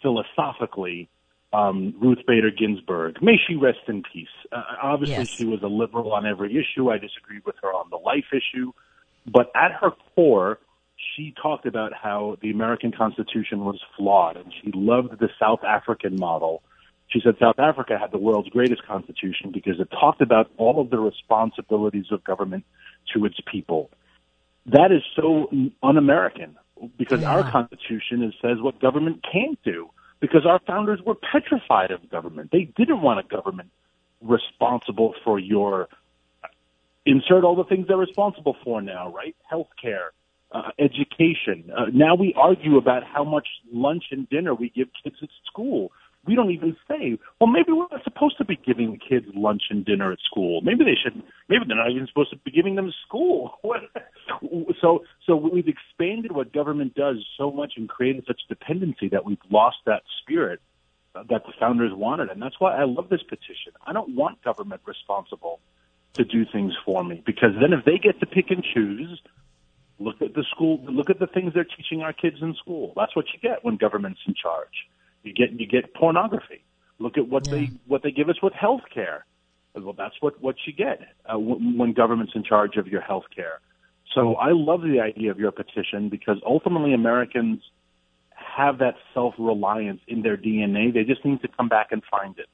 philosophically 0.00 1.10
um, 1.52 1.94
Ruth 2.00 2.20
Bader 2.26 2.50
Ginsburg. 2.50 3.22
May 3.22 3.36
she 3.46 3.54
rest 3.56 3.80
in 3.86 4.02
peace. 4.10 4.28
Uh, 4.50 4.62
obviously, 4.82 5.16
Yes. 5.16 5.28
she 5.28 5.44
was 5.44 5.62
a 5.62 5.66
liberal 5.66 6.14
on 6.14 6.24
every 6.24 6.56
issue. 6.58 6.90
I 6.90 6.96
disagreed 6.96 7.42
with 7.44 7.56
her 7.62 7.68
on 7.68 7.90
the 7.90 7.98
life 7.98 8.24
issue, 8.32 8.72
but 9.26 9.50
at 9.54 9.72
her 9.80 9.90
core, 10.14 10.58
she 11.14 11.34
talked 11.40 11.66
about 11.66 11.92
how 11.92 12.36
the 12.40 12.50
American 12.50 12.92
Constitution 12.92 13.64
was 13.64 13.80
flawed, 13.96 14.36
and 14.36 14.52
she 14.62 14.70
loved 14.72 15.18
the 15.18 15.28
South 15.40 15.64
African 15.64 16.16
model. 16.16 16.62
She 17.08 17.20
said 17.22 17.34
South 17.38 17.58
Africa 17.58 17.98
had 17.98 18.10
the 18.10 18.18
world's 18.18 18.48
greatest 18.48 18.86
constitution 18.86 19.50
because 19.52 19.78
it 19.80 19.88
talked 19.90 20.22
about 20.22 20.50
all 20.56 20.80
of 20.80 20.90
the 20.90 20.98
responsibilities 20.98 22.06
of 22.10 22.24
government 22.24 22.64
to 23.14 23.24
its 23.24 23.36
people. 23.50 23.90
That 24.66 24.92
is 24.92 25.02
so 25.16 25.50
un-American 25.82 26.56
because 26.96 27.22
our 27.24 27.48
constitution 27.50 28.22
is, 28.22 28.34
says 28.40 28.58
what 28.60 28.80
government 28.80 29.24
can't 29.30 29.58
do 29.62 29.90
because 30.20 30.46
our 30.46 30.60
founders 30.66 31.00
were 31.04 31.14
petrified 31.14 31.90
of 31.90 32.08
government. 32.08 32.50
They 32.52 32.64
didn't 32.76 33.02
want 33.02 33.20
a 33.20 33.28
government 33.28 33.70
responsible 34.20 35.14
for 35.24 35.38
your 35.38 35.88
insert 37.06 37.44
all 37.44 37.56
the 37.56 37.64
things 37.64 37.86
they're 37.88 37.96
responsible 37.96 38.56
for 38.64 38.80
now, 38.80 39.12
right? 39.12 39.34
Healthcare, 39.52 40.10
uh, 40.52 40.70
education. 40.78 41.70
Uh, 41.76 41.86
now 41.92 42.14
we 42.14 42.34
argue 42.36 42.76
about 42.76 43.02
how 43.04 43.24
much 43.24 43.48
lunch 43.72 44.04
and 44.10 44.28
dinner 44.28 44.54
we 44.54 44.70
give 44.70 44.88
kids 45.02 45.16
at 45.22 45.28
school. 45.46 45.92
We 46.24 46.36
don't 46.36 46.52
even 46.52 46.76
say, 46.86 47.18
well, 47.40 47.50
maybe 47.50 47.72
we're 47.72 47.88
not 47.90 48.04
supposed 48.04 48.38
to 48.38 48.44
be 48.44 48.56
giving 48.64 48.96
kids 48.96 49.26
lunch 49.34 49.62
and 49.70 49.84
dinner 49.84 50.12
at 50.12 50.18
school. 50.30 50.60
Maybe 50.60 50.84
they 50.84 50.94
should. 51.02 51.20
Maybe 51.48 51.64
they're 51.66 51.76
not 51.76 51.90
even 51.90 52.06
supposed 52.06 52.30
to 52.30 52.36
be 52.36 52.52
giving 52.52 52.76
them 52.76 52.92
school. 53.04 53.58
so, 54.80 55.00
so 55.26 55.34
we've 55.34 55.66
expanded 55.66 56.30
what 56.30 56.52
government 56.52 56.94
does 56.94 57.16
so 57.36 57.50
much 57.50 57.72
and 57.76 57.88
created 57.88 58.22
such 58.28 58.40
dependency 58.48 59.08
that 59.08 59.24
we've 59.24 59.38
lost 59.50 59.78
that 59.86 60.02
spirit 60.22 60.60
that 61.14 61.44
the 61.44 61.52
founders 61.60 61.92
wanted, 61.92 62.30
and 62.30 62.40
that's 62.40 62.58
why 62.58 62.74
I 62.74 62.84
love 62.84 63.08
this 63.10 63.22
petition. 63.22 63.72
I 63.86 63.92
don't 63.92 64.14
want 64.14 64.42
government 64.42 64.80
responsible 64.86 65.60
to 66.14 66.24
do 66.24 66.44
things 66.50 66.72
for 66.84 67.02
me 67.02 67.22
because 67.24 67.50
then 67.60 67.72
if 67.72 67.84
they 67.84 67.98
get 67.98 68.20
to 68.20 68.26
pick 68.26 68.50
and 68.50 68.64
choose, 68.74 69.20
look 69.98 70.20
at 70.20 70.34
the 70.34 70.44
school, 70.54 70.80
look 70.88 71.10
at 71.10 71.18
the 71.18 71.26
things 71.26 71.54
they're 71.54 71.64
teaching 71.64 72.02
our 72.02 72.12
kids 72.12 72.36
in 72.42 72.54
school. 72.54 72.92
That's 72.96 73.16
what 73.16 73.26
you 73.32 73.40
get 73.40 73.64
when 73.64 73.76
government's 73.76 74.20
in 74.26 74.34
charge. 74.34 74.88
You 75.22 75.32
get 75.32 75.52
you 75.58 75.66
get 75.66 75.94
pornography. 75.94 76.64
Look 76.98 77.16
at 77.16 77.28
what 77.28 77.44
they 77.44 77.70
what 77.86 78.02
they 78.02 78.10
give 78.10 78.28
us 78.28 78.36
with 78.42 78.52
health 78.52 78.82
care. 78.92 79.24
Well, 79.74 79.94
that's 79.96 80.14
what 80.20 80.40
what 80.42 80.56
you 80.66 80.72
get 80.72 81.00
uh, 81.32 81.38
when, 81.38 81.78
when 81.78 81.92
government's 81.92 82.32
in 82.34 82.44
charge 82.44 82.76
of 82.76 82.88
your 82.88 83.00
health 83.00 83.24
care. 83.34 83.60
So 84.14 84.34
I 84.34 84.50
love 84.52 84.82
the 84.82 85.00
idea 85.00 85.30
of 85.30 85.38
your 85.38 85.52
petition 85.52 86.08
because 86.10 86.36
ultimately 86.44 86.92
Americans 86.92 87.62
have 88.34 88.78
that 88.78 88.94
self 89.14 89.34
reliance 89.38 90.00
in 90.06 90.22
their 90.22 90.36
DNA. 90.36 90.92
They 90.92 91.04
just 91.04 91.24
need 91.24 91.40
to 91.42 91.48
come 91.48 91.68
back 91.68 91.88
and 91.92 92.02
find 92.10 92.38
it. 92.38 92.48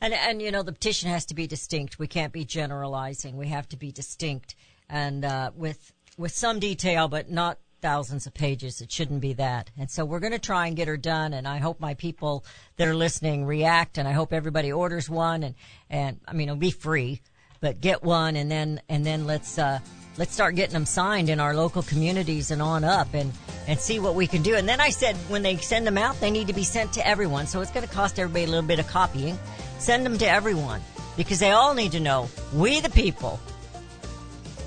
And 0.00 0.14
and 0.14 0.40
you 0.40 0.50
know 0.50 0.62
the 0.62 0.72
petition 0.72 1.10
has 1.10 1.26
to 1.26 1.34
be 1.34 1.46
distinct. 1.46 1.98
We 1.98 2.06
can't 2.06 2.32
be 2.32 2.44
generalizing. 2.44 3.36
We 3.36 3.48
have 3.48 3.68
to 3.68 3.76
be 3.76 3.92
distinct 3.92 4.54
and 4.88 5.24
uh, 5.24 5.50
with 5.54 5.92
with 6.16 6.32
some 6.32 6.58
detail, 6.58 7.08
but 7.08 7.30
not 7.30 7.58
thousands 7.80 8.26
of 8.26 8.34
pages. 8.34 8.80
It 8.80 8.92
shouldn't 8.92 9.20
be 9.20 9.32
that. 9.34 9.70
And 9.78 9.90
so 9.90 10.04
we're 10.04 10.20
going 10.20 10.32
to 10.32 10.38
try 10.38 10.66
and 10.66 10.76
get 10.76 10.86
her 10.88 10.98
done. 10.98 11.32
And 11.32 11.48
I 11.48 11.58
hope 11.58 11.80
my 11.80 11.94
people 11.94 12.44
that 12.76 12.86
are 12.86 12.94
listening 12.94 13.46
react. 13.46 13.96
And 13.96 14.06
I 14.06 14.12
hope 14.12 14.32
everybody 14.32 14.72
orders 14.72 15.08
one. 15.08 15.42
And 15.42 15.54
and 15.88 16.20
I 16.26 16.32
mean 16.32 16.48
it'll 16.48 16.58
be 16.58 16.70
free, 16.70 17.20
but 17.60 17.80
get 17.80 18.02
one 18.02 18.36
and 18.36 18.50
then 18.50 18.80
and 18.88 19.04
then 19.04 19.26
let's. 19.26 19.58
Uh, 19.58 19.80
Let's 20.18 20.34
start 20.34 20.54
getting 20.54 20.74
them 20.74 20.86
signed 20.86 21.30
in 21.30 21.40
our 21.40 21.54
local 21.54 21.82
communities 21.82 22.50
and 22.50 22.60
on 22.60 22.84
up 22.84 23.14
and, 23.14 23.32
and 23.66 23.78
see 23.78 24.00
what 24.00 24.16
we 24.16 24.26
can 24.26 24.42
do. 24.42 24.54
And 24.56 24.68
then 24.68 24.78
I 24.78 24.90
said 24.90 25.16
when 25.28 25.42
they 25.42 25.56
send 25.56 25.86
them 25.86 25.96
out, 25.96 26.20
they 26.20 26.30
need 26.30 26.48
to 26.48 26.52
be 26.52 26.64
sent 26.64 26.92
to 26.94 27.06
everyone. 27.06 27.46
So 27.46 27.60
it's 27.62 27.70
going 27.70 27.86
to 27.86 27.94
cost 27.94 28.18
everybody 28.18 28.44
a 28.44 28.48
little 28.48 28.66
bit 28.66 28.80
of 28.80 28.86
copying. 28.88 29.38
Send 29.80 30.04
them 30.04 30.18
to 30.18 30.28
everyone 30.28 30.82
because 31.16 31.38
they 31.38 31.52
all 31.52 31.72
need 31.72 31.92
to 31.92 32.00
know 32.00 32.28
we 32.52 32.80
the 32.80 32.90
people. 32.90 33.40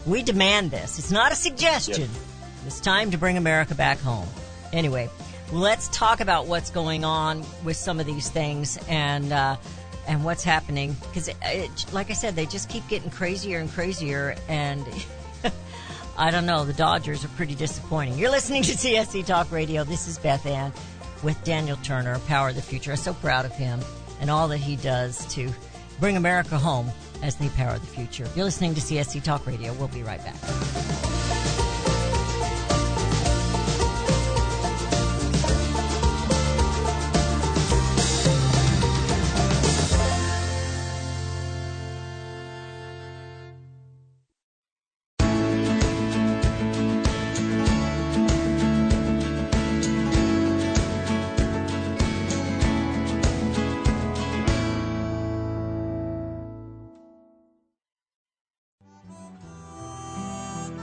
We 0.07 0.23
demand 0.23 0.71
this. 0.71 0.97
It's 0.97 1.11
not 1.11 1.31
a 1.31 1.35
suggestion. 1.35 2.09
It's 2.65 2.79
time 2.79 3.11
to 3.11 3.17
bring 3.17 3.37
America 3.37 3.75
back 3.75 3.99
home. 3.99 4.27
Anyway, 4.73 5.11
let's 5.51 5.87
talk 5.89 6.19
about 6.19 6.47
what's 6.47 6.71
going 6.71 7.05
on 7.05 7.45
with 7.63 7.77
some 7.77 7.99
of 7.99 8.07
these 8.07 8.27
things 8.27 8.79
and, 8.89 9.31
uh, 9.31 9.55
and 10.07 10.25
what's 10.25 10.43
happening 10.43 10.97
because 11.03 11.29
like 11.93 12.09
I 12.09 12.13
said, 12.13 12.35
they 12.35 12.47
just 12.47 12.67
keep 12.67 12.85
getting 12.87 13.11
crazier 13.11 13.59
and 13.59 13.71
crazier 13.71 14.35
and 14.49 14.83
I 16.17 16.31
don't 16.31 16.47
know. 16.47 16.65
The 16.65 16.73
Dodgers 16.73 17.23
are 17.23 17.29
pretty 17.29 17.53
disappointing. 17.53 18.17
You're 18.17 18.31
listening 18.31 18.63
to 18.63 18.71
CSC 18.71 19.27
Talk 19.27 19.51
Radio. 19.51 19.83
This 19.83 20.07
is 20.07 20.17
Beth 20.17 20.47
Ann 20.47 20.73
with 21.21 21.41
Daniel 21.43 21.77
Turner, 21.83 22.17
Power 22.27 22.49
of 22.49 22.55
the 22.55 22.63
Future. 22.63 22.91
I'm 22.91 22.97
so 22.97 23.13
proud 23.13 23.45
of 23.45 23.51
him 23.53 23.79
and 24.23 24.31
all 24.31 24.47
that 24.47 24.57
he 24.57 24.77
does 24.77 25.25
to 25.25 25.51
bring 25.99 26.15
America 26.15 26.57
home 26.57 26.89
as 27.21 27.35
they 27.35 27.49
power 27.49 27.75
of 27.75 27.81
the 27.81 27.87
future. 27.87 28.25
You're 28.37 28.45
listening 28.45 28.73
to 28.73 28.79
CSC 28.79 29.21
Talk 29.21 29.45
Radio. 29.45 29.73
We'll 29.73 29.89
be 29.89 30.01
right 30.01 30.23
back. 30.23 31.12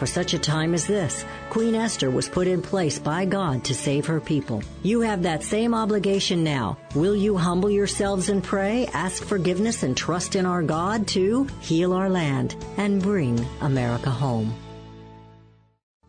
For 0.00 0.06
such 0.06 0.32
a 0.32 0.38
time 0.38 0.72
as 0.72 0.86
this, 0.86 1.26
Queen 1.50 1.74
Esther 1.74 2.10
was 2.10 2.26
put 2.26 2.46
in 2.46 2.62
place 2.62 2.98
by 2.98 3.26
God 3.26 3.62
to 3.64 3.74
save 3.74 4.06
her 4.06 4.18
people. 4.18 4.62
You 4.82 5.02
have 5.02 5.22
that 5.24 5.42
same 5.42 5.74
obligation 5.74 6.42
now. 6.42 6.78
Will 6.94 7.14
you 7.14 7.36
humble 7.36 7.68
yourselves 7.68 8.30
and 8.30 8.42
pray, 8.42 8.86
ask 8.94 9.22
forgiveness, 9.22 9.82
and 9.82 9.94
trust 9.94 10.36
in 10.36 10.46
our 10.46 10.62
God 10.62 11.06
to 11.08 11.46
heal 11.60 11.92
our 11.92 12.08
land 12.08 12.56
and 12.78 13.02
bring 13.02 13.46
America 13.60 14.08
home? 14.08 14.54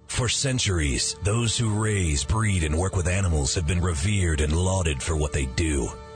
For 0.08 0.30
centuries, 0.30 1.18
those 1.26 1.58
who 1.58 1.78
raise, 1.78 2.24
breed, 2.24 2.64
and 2.64 2.78
work 2.78 2.96
with 2.96 3.10
animals 3.10 3.54
have 3.56 3.68
been 3.68 3.82
revered 3.82 4.40
and 4.40 4.56
lauded 4.56 5.04
for 5.04 5.18
what 5.18 5.34
they 5.34 5.48
do. 5.48 5.90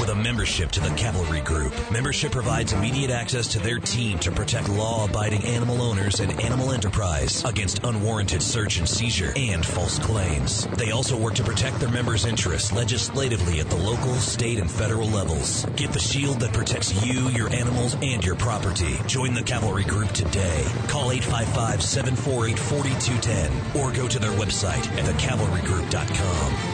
With 0.00 0.08
a 0.08 0.14
membership 0.14 0.70
to 0.72 0.80
the 0.80 0.88
Cavalry 0.96 1.40
Group, 1.40 1.74
membership 1.90 2.32
provides 2.32 2.72
immediate 2.72 3.10
access 3.10 3.46
to 3.48 3.58
their 3.58 3.78
team 3.78 4.18
to 4.20 4.30
protect 4.30 4.68
law 4.68 5.04
abiding 5.04 5.44
animal 5.44 5.82
owners 5.82 6.20
and 6.20 6.40
animal 6.40 6.72
enterprise 6.72 7.44
against 7.44 7.84
unwarranted 7.84 8.42
search 8.42 8.78
and 8.78 8.88
seizure 8.88 9.32
and 9.36 9.64
false 9.64 9.98
claims. 9.98 10.66
They 10.78 10.90
also 10.90 11.16
work 11.16 11.34
to 11.34 11.44
protect 11.44 11.80
their 11.80 11.90
members' 11.90 12.24
interests 12.24 12.72
legislatively 12.72 13.60
at 13.60 13.68
the 13.68 13.76
local, 13.76 14.14
state, 14.14 14.58
and 14.58 14.70
federal 14.70 15.08
levels. 15.08 15.66
Get 15.76 15.92
the 15.92 15.98
shield 15.98 16.40
that 16.40 16.54
protects 16.54 17.04
you, 17.04 17.28
your 17.28 17.50
animals, 17.50 17.94
and 18.02 18.24
your 18.24 18.36
property. 18.36 18.96
Join 19.06 19.34
the 19.34 19.42
Cavalry 19.42 19.84
Group 19.84 20.10
today. 20.12 20.64
Call 20.88 21.12
855 21.12 21.82
748 21.82 22.58
4210 22.58 23.80
or 23.82 23.92
go 23.92 24.08
to 24.08 24.18
their 24.18 24.32
website 24.32 24.86
at 24.98 25.04
thecavalrygroup.com. 25.04 26.73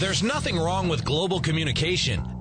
There's 0.00 0.22
nothing 0.22 0.58
wrong 0.58 0.88
with 0.88 1.04
global 1.04 1.40
communication. 1.40 2.39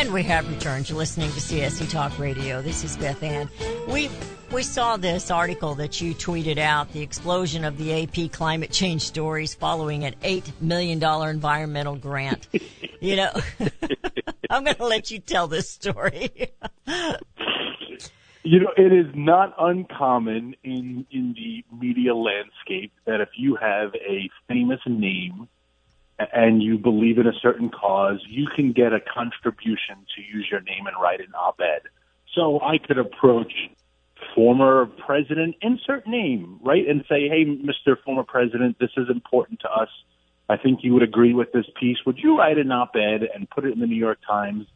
And 0.00 0.14
we 0.14 0.22
have 0.22 0.48
returned. 0.48 0.88
You're 0.88 0.96
listening 0.96 1.30
to 1.32 1.40
CSC 1.40 1.90
Talk 1.90 2.18
Radio. 2.18 2.62
This 2.62 2.84
is 2.84 2.96
Beth 2.96 3.22
Ann. 3.22 3.50
We 3.86 4.08
we 4.50 4.62
saw 4.62 4.96
this 4.96 5.30
article 5.30 5.74
that 5.74 6.00
you 6.00 6.14
tweeted 6.14 6.56
out, 6.56 6.90
the 6.94 7.02
explosion 7.02 7.66
of 7.66 7.76
the 7.76 8.04
AP 8.04 8.32
climate 8.32 8.70
change 8.70 9.02
stories 9.02 9.52
following 9.52 10.04
an 10.04 10.14
eight 10.22 10.50
million 10.62 11.00
dollar 11.00 11.28
environmental 11.28 11.96
grant. 11.96 12.48
you 13.00 13.16
know, 13.16 13.30
I'm 14.50 14.64
going 14.64 14.76
to 14.76 14.86
let 14.86 15.10
you 15.10 15.18
tell 15.18 15.48
this 15.48 15.68
story. 15.68 16.30
You 18.42 18.60
know, 18.60 18.72
it 18.78 18.92
is 18.94 19.12
not 19.14 19.54
uncommon 19.58 20.54
in 20.64 21.06
in 21.10 21.34
the 21.34 21.62
media 21.76 22.14
landscape 22.14 22.94
that 23.04 23.20
if 23.20 23.28
you 23.36 23.54
have 23.56 23.94
a 23.96 24.30
famous 24.48 24.80
name 24.86 25.46
and 26.32 26.62
you 26.62 26.78
believe 26.78 27.18
in 27.18 27.26
a 27.26 27.32
certain 27.40 27.70
cause, 27.70 28.22
you 28.28 28.46
can 28.54 28.72
get 28.72 28.92
a 28.92 29.00
contribution 29.00 29.96
to 30.16 30.22
use 30.22 30.48
your 30.50 30.60
name 30.60 30.86
and 30.86 30.96
write 31.00 31.20
an 31.20 31.32
op-ed. 31.34 31.82
So 32.34 32.60
I 32.60 32.78
could 32.78 32.98
approach 32.98 33.52
former 34.34 34.86
president, 34.86 35.56
insert 35.62 36.06
name, 36.06 36.60
right, 36.62 36.86
and 36.86 37.04
say, 37.08 37.28
"Hey, 37.28 37.44
Mr. 37.44 37.96
Former 38.04 38.22
President, 38.22 38.78
this 38.78 38.90
is 38.96 39.08
important 39.08 39.60
to 39.60 39.70
us. 39.72 39.88
I 40.48 40.56
think 40.56 40.82
you 40.82 40.92
would 40.94 41.02
agree 41.02 41.32
with 41.32 41.52
this 41.52 41.66
piece. 41.78 41.98
Would 42.04 42.18
you 42.18 42.38
write 42.38 42.58
an 42.58 42.70
op-ed 42.70 43.22
and 43.34 43.48
put 43.48 43.64
it 43.64 43.72
in 43.72 43.80
the 43.80 43.86
New 43.86 43.96
York 43.96 44.18
Times, 44.26 44.66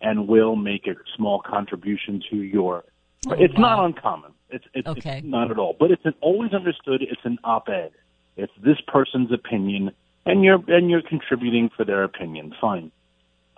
and 0.00 0.26
we'll 0.26 0.56
make 0.56 0.86
a 0.86 0.94
small 1.16 1.40
contribution 1.40 2.22
to 2.30 2.36
your." 2.36 2.84
Oh, 3.28 3.32
it's 3.32 3.56
not 3.58 3.84
uncommon. 3.84 4.32
It's 4.50 4.66
it's, 4.74 4.88
Okay. 4.88 5.18
it's 5.18 5.26
not 5.26 5.50
at 5.50 5.58
all, 5.58 5.76
but 5.78 5.90
it's 5.90 6.04
an, 6.04 6.14
always 6.20 6.52
understood. 6.52 7.02
It's 7.02 7.24
an 7.24 7.38
op-ed. 7.44 7.92
It's 8.36 8.52
this 8.62 8.80
person's 8.86 9.32
opinion, 9.32 9.92
and 10.26 10.44
you're 10.44 10.62
and 10.68 10.90
you're 10.90 11.02
contributing 11.02 11.70
for 11.76 11.84
their 11.84 12.04
opinion. 12.04 12.54
Fine. 12.60 12.90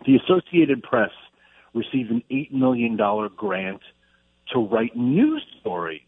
The 0.04 0.16
Associated 0.16 0.82
Press 0.82 1.12
received 1.74 2.10
an 2.10 2.22
eight 2.30 2.52
million 2.52 2.96
dollar 2.96 3.28
grant 3.28 3.80
to 4.52 4.60
write 4.60 4.96
news 4.96 5.44
stories 5.60 6.00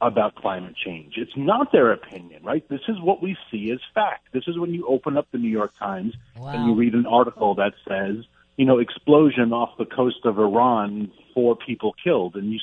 about 0.00 0.34
climate 0.34 0.74
change. 0.76 1.14
It's 1.16 1.36
not 1.36 1.72
their 1.72 1.92
opinion, 1.92 2.42
right? 2.44 2.68
This 2.68 2.82
is 2.88 3.00
what 3.00 3.22
we 3.22 3.36
see 3.50 3.70
as 3.70 3.78
fact. 3.94 4.28
This 4.32 4.44
is 4.46 4.58
when 4.58 4.74
you 4.74 4.86
open 4.86 5.16
up 5.16 5.26
the 5.32 5.38
New 5.38 5.48
York 5.48 5.72
Times 5.78 6.14
and 6.36 6.66
you 6.66 6.74
read 6.74 6.94
an 6.94 7.06
article 7.06 7.54
that 7.54 7.72
says, 7.88 8.24
you 8.56 8.66
know, 8.66 8.78
explosion 8.78 9.52
off 9.52 9.78
the 9.78 9.86
coast 9.86 10.24
of 10.24 10.38
Iran, 10.38 11.10
four 11.32 11.56
people 11.56 11.94
killed, 12.02 12.36
and 12.36 12.52
you, 12.52 12.60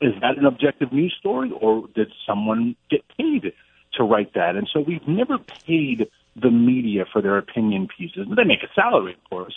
is 0.00 0.12
that 0.20 0.36
an 0.36 0.44
objective 0.44 0.92
news 0.92 1.14
story, 1.18 1.50
or 1.50 1.88
did 1.94 2.12
someone 2.26 2.76
get 2.90 3.04
paid 3.16 3.52
to 3.94 4.04
write 4.04 4.34
that? 4.34 4.56
And 4.56 4.68
so 4.72 4.80
we've 4.80 5.06
never 5.08 5.38
paid 5.38 6.08
the 6.36 6.50
media 6.50 7.04
for 7.12 7.22
their 7.22 7.38
opinion 7.38 7.88
pieces. 7.96 8.26
They 8.34 8.44
make 8.44 8.62
a 8.62 8.72
salary, 8.74 9.14
of 9.14 9.30
course, 9.30 9.54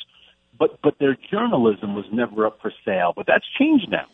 but 0.58 0.82
but 0.82 1.00
their 1.00 1.18
journalism 1.32 1.96
was 1.96 2.06
never 2.12 2.46
up 2.46 2.62
for 2.62 2.72
sale. 2.86 3.14
But 3.16 3.28
that's 3.28 3.46
changed 3.58 3.90
now. 3.90 4.08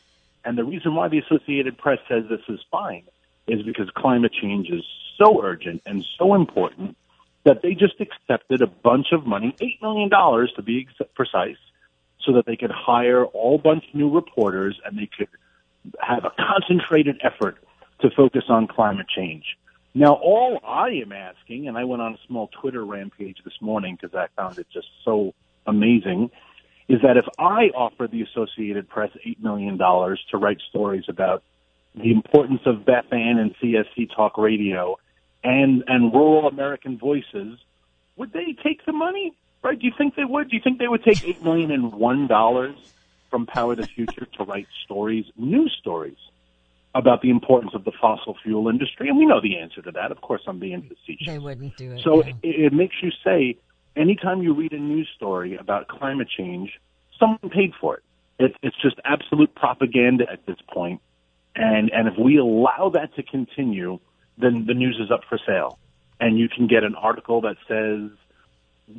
And 0.45 0.57
the 0.57 0.63
reason 0.63 0.95
why 0.95 1.09
the 1.09 1.19
Associated 1.19 1.77
Press 1.77 1.99
says 2.07 2.23
this 2.29 2.41
is 2.47 2.59
fine 2.71 3.03
is 3.47 3.61
because 3.63 3.89
climate 3.95 4.31
change 4.33 4.69
is 4.69 4.83
so 5.17 5.43
urgent 5.43 5.81
and 5.85 6.05
so 6.17 6.33
important 6.33 6.95
that 7.43 7.61
they 7.61 7.73
just 7.73 7.99
accepted 7.99 8.61
a 8.61 8.67
bunch 8.67 9.07
of 9.11 9.25
money, 9.25 9.55
$8 9.59 9.81
million 9.81 10.09
to 10.09 10.61
be 10.61 10.87
precise, 11.15 11.57
so 12.21 12.33
that 12.33 12.45
they 12.45 12.55
could 12.55 12.71
hire 12.71 13.25
all 13.25 13.57
bunch 13.57 13.87
of 13.87 13.95
new 13.95 14.09
reporters 14.09 14.79
and 14.85 14.97
they 14.97 15.09
could 15.17 15.29
have 15.99 16.25
a 16.25 16.31
concentrated 16.31 17.19
effort 17.23 17.57
to 18.01 18.09
focus 18.11 18.43
on 18.49 18.67
climate 18.67 19.07
change. 19.07 19.57
Now, 19.93 20.13
all 20.13 20.59
I 20.65 20.89
am 21.03 21.11
asking, 21.11 21.67
and 21.67 21.77
I 21.77 21.83
went 21.83 22.01
on 22.01 22.13
a 22.13 22.17
small 22.27 22.49
Twitter 22.61 22.85
rampage 22.85 23.37
this 23.43 23.59
morning 23.59 23.97
because 23.99 24.15
I 24.15 24.27
found 24.35 24.59
it 24.59 24.67
just 24.71 24.87
so 25.03 25.33
amazing, 25.65 26.29
is 26.87 27.01
that 27.01 27.17
if 27.17 27.25
I 27.37 27.69
offer 27.75 28.07
the 28.07 28.21
Associated 28.21 28.87
Press 28.87 29.11
$8 29.25 29.41
million 29.41 29.77
to 29.77 30.37
write 30.37 30.59
stories 30.69 31.05
about 31.07 31.43
the 31.95 32.11
importance 32.11 32.61
of 32.65 32.85
Beth 32.85 33.11
Ann 33.11 33.37
and 33.39 33.55
CSC 33.57 34.15
Talk 34.15 34.37
Radio 34.37 34.97
and, 35.43 35.83
and 35.87 36.13
rural 36.13 36.47
American 36.47 36.97
voices, 36.97 37.59
would 38.15 38.31
they 38.31 38.55
take 38.63 38.85
the 38.85 38.93
money? 38.93 39.33
Right? 39.63 39.77
Do 39.77 39.85
you 39.85 39.93
think 39.97 40.15
they 40.15 40.23
would? 40.23 40.49
Do 40.49 40.55
you 40.55 40.61
think 40.63 40.79
they 40.79 40.87
would 40.87 41.03
take 41.03 41.17
$8 41.17 41.43
million 41.43 41.71
and 41.71 41.91
one 41.91 42.27
dollars 42.27 42.75
from 43.29 43.45
Power 43.45 43.75
the 43.75 43.85
Future 43.85 44.25
to 44.37 44.43
write 44.43 44.67
stories, 44.85 45.25
news 45.35 45.75
stories? 45.79 46.17
About 46.95 47.21
the 47.21 47.29
importance 47.29 47.73
of 47.75 47.83
the 47.83 47.91
fossil 48.01 48.35
fuel 48.41 48.67
industry, 48.67 49.09
and 49.09 49.17
we 49.17 49.25
know 49.25 49.39
the 49.41 49.57
answer 49.57 49.81
to 49.81 49.91
that. 49.91 50.11
Of 50.11 50.21
course, 50.21 50.41
I'm 50.47 50.59
being 50.59 50.81
facetious. 50.81 51.27
They 51.27 51.39
wouldn't 51.39 51.77
do 51.77 51.91
it. 51.91 52.01
So 52.03 52.21
it, 52.21 52.35
it 52.41 52.73
makes 52.73 52.95
you 53.01 53.11
say, 53.23 53.57
anytime 53.95 54.41
you 54.41 54.53
read 54.53 54.73
a 54.73 54.79
news 54.79 55.07
story 55.15 55.55
about 55.55 55.87
climate 55.87 56.29
change, 56.35 56.79
someone 57.19 57.49
paid 57.51 57.73
for 57.79 57.97
it. 57.97 58.03
it. 58.39 58.55
It's 58.63 58.75
just 58.81 58.95
absolute 59.05 59.53
propaganda 59.53 60.25
at 60.31 60.45
this. 60.45 60.57
And, 61.55 61.91
and 61.91 62.07
if 62.07 62.17
we 62.17 62.37
allow 62.37 62.91
that 62.93 63.13
to 63.15 63.23
continue, 63.23 63.99
then 64.37 64.65
the 64.65 64.73
news 64.73 64.99
is 65.03 65.11
up 65.11 65.21
for 65.27 65.37
sale. 65.45 65.77
And 66.19 66.39
you 66.39 66.47
can 66.49 66.67
get 66.67 66.83
an 66.83 66.95
article 66.95 67.41
that 67.41 67.57
says 67.67 68.11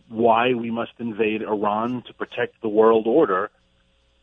why 0.08 0.54
we 0.54 0.70
must 0.70 0.92
invade 0.98 1.42
Iran 1.42 2.02
to 2.06 2.14
protect 2.14 2.60
the 2.60 2.68
world 2.68 3.06
order. 3.06 3.50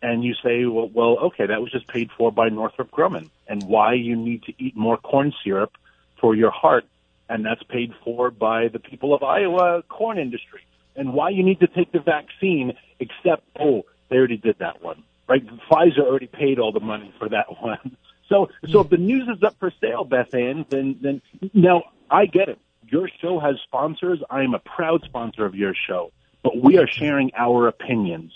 And 0.02 0.24
you 0.24 0.36
say, 0.44 0.66
well, 0.66 0.90
well, 0.94 1.18
okay, 1.28 1.48
that 1.48 1.62
was 1.62 1.72
just 1.72 1.88
paid 1.88 2.10
for 2.18 2.32
by 2.32 2.50
Northrop 2.50 2.92
Grumman. 2.92 3.30
And 3.48 3.64
why 3.64 3.94
you 3.94 4.16
need 4.16 4.44
to 4.44 4.54
eat 4.58 4.76
more 4.76 4.98
corn 4.98 5.34
syrup 5.44 5.72
for 6.20 6.36
your 6.36 6.52
heart 6.52 6.86
and 7.30 7.46
that's 7.46 7.64
paid 7.64 7.94
for 8.04 8.32
by 8.32 8.68
the 8.68 8.80
people 8.80 9.14
of 9.14 9.24
Iowa 9.24 9.84
corn 9.90 10.18
industry. 10.18 10.62
And 10.96 11.14
why 11.14 11.30
you 11.30 11.44
need 11.44 11.60
to 11.60 11.68
take 11.68 11.92
the 11.92 12.00
vaccine, 12.00 12.74
except 13.00 13.44
oh, 13.60 13.86
they 14.10 14.16
already 14.16 14.38
did 14.38 14.58
that 14.60 14.82
one, 14.82 15.04
right? 15.28 15.46
Pfizer 15.70 16.00
already 16.00 16.28
paid 16.28 16.60
all 16.60 16.72
the 16.72 16.80
money 16.80 17.14
for 17.20 17.30
that 17.30 17.46
one. 17.62 17.98
So, 18.30 18.50
so 18.68 18.82
if 18.82 18.90
the 18.90 18.98
news 18.98 19.28
is 19.28 19.44
up 19.44 19.56
for 19.60 19.72
sale, 19.80 20.04
Beth 20.04 20.34
Ann, 20.34 20.66
then 20.70 20.98
then 21.02 21.22
now 21.54 21.84
I 22.10 22.26
get 22.26 22.50
it. 22.50 22.60
Your 22.90 23.10
show 23.22 23.40
has 23.40 23.56
sponsors. 23.64 24.20
I 24.30 24.44
am 24.44 24.54
a 24.54 24.60
proud 24.60 25.04
sponsor 25.04 25.46
of 25.46 25.56
your 25.56 25.74
show, 25.88 26.12
but 26.44 26.62
we 26.62 26.78
are 26.78 26.88
sharing 26.88 27.32
our 27.36 27.68
opinions, 27.68 28.34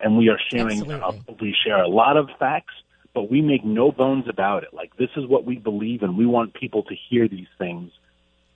and 0.00 0.16
we 0.18 0.28
are 0.28 0.38
sharing. 0.50 0.90
Uh, 0.90 1.12
we 1.40 1.54
share 1.64 1.82
a 1.82 1.88
lot 1.88 2.16
of 2.16 2.28
facts, 2.38 2.74
but 3.14 3.30
we 3.30 3.40
make 3.40 3.64
no 3.64 3.92
bones 3.92 4.26
about 4.28 4.62
it. 4.64 4.74
Like 4.74 4.96
this 4.96 5.10
is 5.16 5.26
what 5.26 5.44
we 5.44 5.56
believe, 5.56 6.02
and 6.02 6.16
we 6.16 6.26
want 6.26 6.54
people 6.54 6.82
to 6.84 6.94
hear 7.08 7.28
these 7.28 7.46
things. 7.58 7.90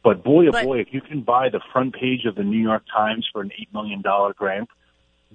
But 0.03 0.23
boy, 0.25 0.49
oh 0.49 0.53
But- 0.53 0.65
boy, 0.65 0.79
if 0.81 0.89
you 0.93 1.01
can 1.01 1.23
buy 1.23 1.49
the 1.49 1.61
front 1.73 1.95
page 1.95 2.25
of 2.25 2.35
the 2.35 2.45
New 2.45 2.61
York 2.63 2.85
Times 2.95 3.29
for 3.33 3.41
an 3.43 3.51
eight 3.59 3.69
million 3.73 4.01
dollar 4.03 4.33
grant, 4.35 4.69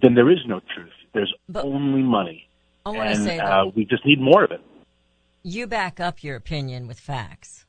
then 0.02 0.16
there 0.16 0.30
is 0.30 0.40
no 0.48 0.62
truth. 0.74 0.94
There's 1.14 1.34
But- 1.50 1.66
only 1.66 2.02
money, 2.02 2.48
I 2.86 2.90
want 2.90 3.00
to 3.02 3.16
and 3.16 3.24
say 3.24 3.40
uh, 3.40 3.66
we 3.66 3.86
just 3.86 4.06
need 4.06 4.20
more 4.22 4.44
of 4.44 4.52
it. 4.52 4.62
you 5.44 5.68
back 5.68 6.00
up 6.00 6.24
your 6.24 6.36
opinion 6.38 6.88
with 6.88 7.00
facts, 7.00 7.66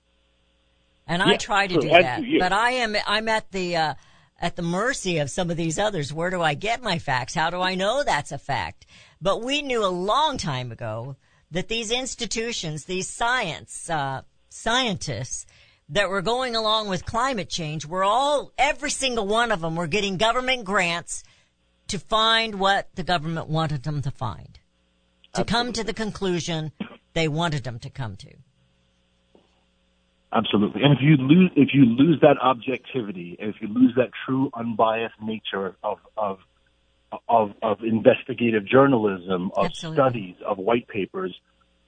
and 1.06 1.22
I 1.22 1.36
try 1.36 1.66
to 1.66 1.74
true. 1.74 1.82
do 1.82 1.88
that. 1.88 2.20
do. 2.22 2.38
But 2.38 2.52
I 2.52 2.70
am 2.72 2.96
I'm 3.06 3.28
at 3.28 3.50
the 3.50 3.76
uh, 3.76 3.94
at 4.44 4.56
the 4.56 4.62
mercy 4.62 5.16
of 5.16 5.30
some 5.30 5.50
of 5.50 5.56
these 5.56 5.78
others. 5.78 6.12
Where 6.12 6.28
do 6.28 6.42
I 6.42 6.52
get 6.52 6.82
my 6.82 6.98
facts? 6.98 7.34
How 7.34 7.48
do 7.48 7.62
I 7.62 7.74
know 7.74 8.04
that's 8.04 8.30
a 8.30 8.36
fact? 8.36 8.84
But 9.18 9.42
we 9.42 9.62
knew 9.62 9.82
a 9.82 9.88
long 9.88 10.36
time 10.36 10.70
ago 10.70 11.16
that 11.50 11.68
these 11.68 11.90
institutions, 11.90 12.84
these 12.84 13.08
science 13.08 13.88
uh, 13.88 14.20
scientists 14.50 15.46
that 15.88 16.10
were 16.10 16.20
going 16.20 16.54
along 16.54 16.88
with 16.88 17.06
climate 17.06 17.48
change, 17.48 17.86
were 17.86 18.04
all 18.04 18.52
every 18.58 18.90
single 18.90 19.26
one 19.26 19.50
of 19.50 19.62
them 19.62 19.76
were 19.76 19.86
getting 19.86 20.18
government 20.18 20.66
grants 20.66 21.24
to 21.88 21.98
find 21.98 22.56
what 22.56 22.94
the 22.96 23.02
government 23.02 23.48
wanted 23.48 23.82
them 23.82 24.02
to 24.02 24.10
find, 24.10 24.58
to 25.32 25.44
come 25.44 25.72
to 25.72 25.82
the 25.82 25.94
conclusion 25.94 26.70
they 27.14 27.28
wanted 27.28 27.64
them 27.64 27.78
to 27.78 27.88
come 27.88 28.14
to. 28.16 28.34
Absolutely. 30.34 30.82
And 30.82 30.92
if 30.92 30.98
you 31.00 31.16
lose 31.16 31.50
if 31.54 31.68
you 31.72 31.84
lose 31.84 32.20
that 32.22 32.36
objectivity, 32.42 33.36
if 33.38 33.54
you 33.60 33.68
lose 33.68 33.94
that 33.96 34.10
true 34.26 34.50
unbiased 34.52 35.14
nature 35.22 35.76
of 35.82 35.98
of 36.16 36.38
of, 37.28 37.52
of 37.62 37.78
investigative 37.84 38.66
journalism, 38.66 39.52
of 39.54 39.66
Absolutely. 39.66 39.96
studies, 39.96 40.34
of 40.44 40.58
white 40.58 40.88
papers, 40.88 41.32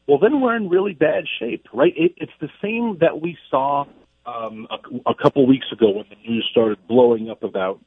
well, 0.07 0.19
then 0.19 0.41
we're 0.41 0.55
in 0.55 0.69
really 0.69 0.93
bad 0.93 1.25
shape, 1.41 1.67
right? 1.75 1.93
It, 1.97 2.15
it's 2.17 2.33
the 2.41 2.49
same 2.63 2.99
that 3.01 3.21
we 3.21 3.37
saw 3.51 3.87
um, 4.25 4.69
a, 4.71 5.11
a 5.11 5.15
couple 5.15 5.45
weeks 5.47 5.67
ago 5.73 5.91
when 5.91 6.07
the 6.09 6.31
news 6.31 6.47
started 6.51 6.79
blowing 6.87 7.29
up 7.29 7.43
about 7.43 7.81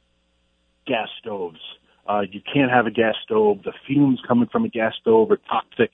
gas 0.86 1.08
stoves. 1.18 1.60
Uh, 2.06 2.22
you 2.30 2.40
can't 2.52 2.70
have 2.70 2.86
a 2.86 2.90
gas 2.90 3.14
stove. 3.22 3.62
The 3.62 3.72
fumes 3.86 4.20
coming 4.26 4.48
from 4.50 4.64
a 4.64 4.68
gas 4.68 4.94
stove 5.00 5.30
are 5.30 5.38
toxic. 5.48 5.90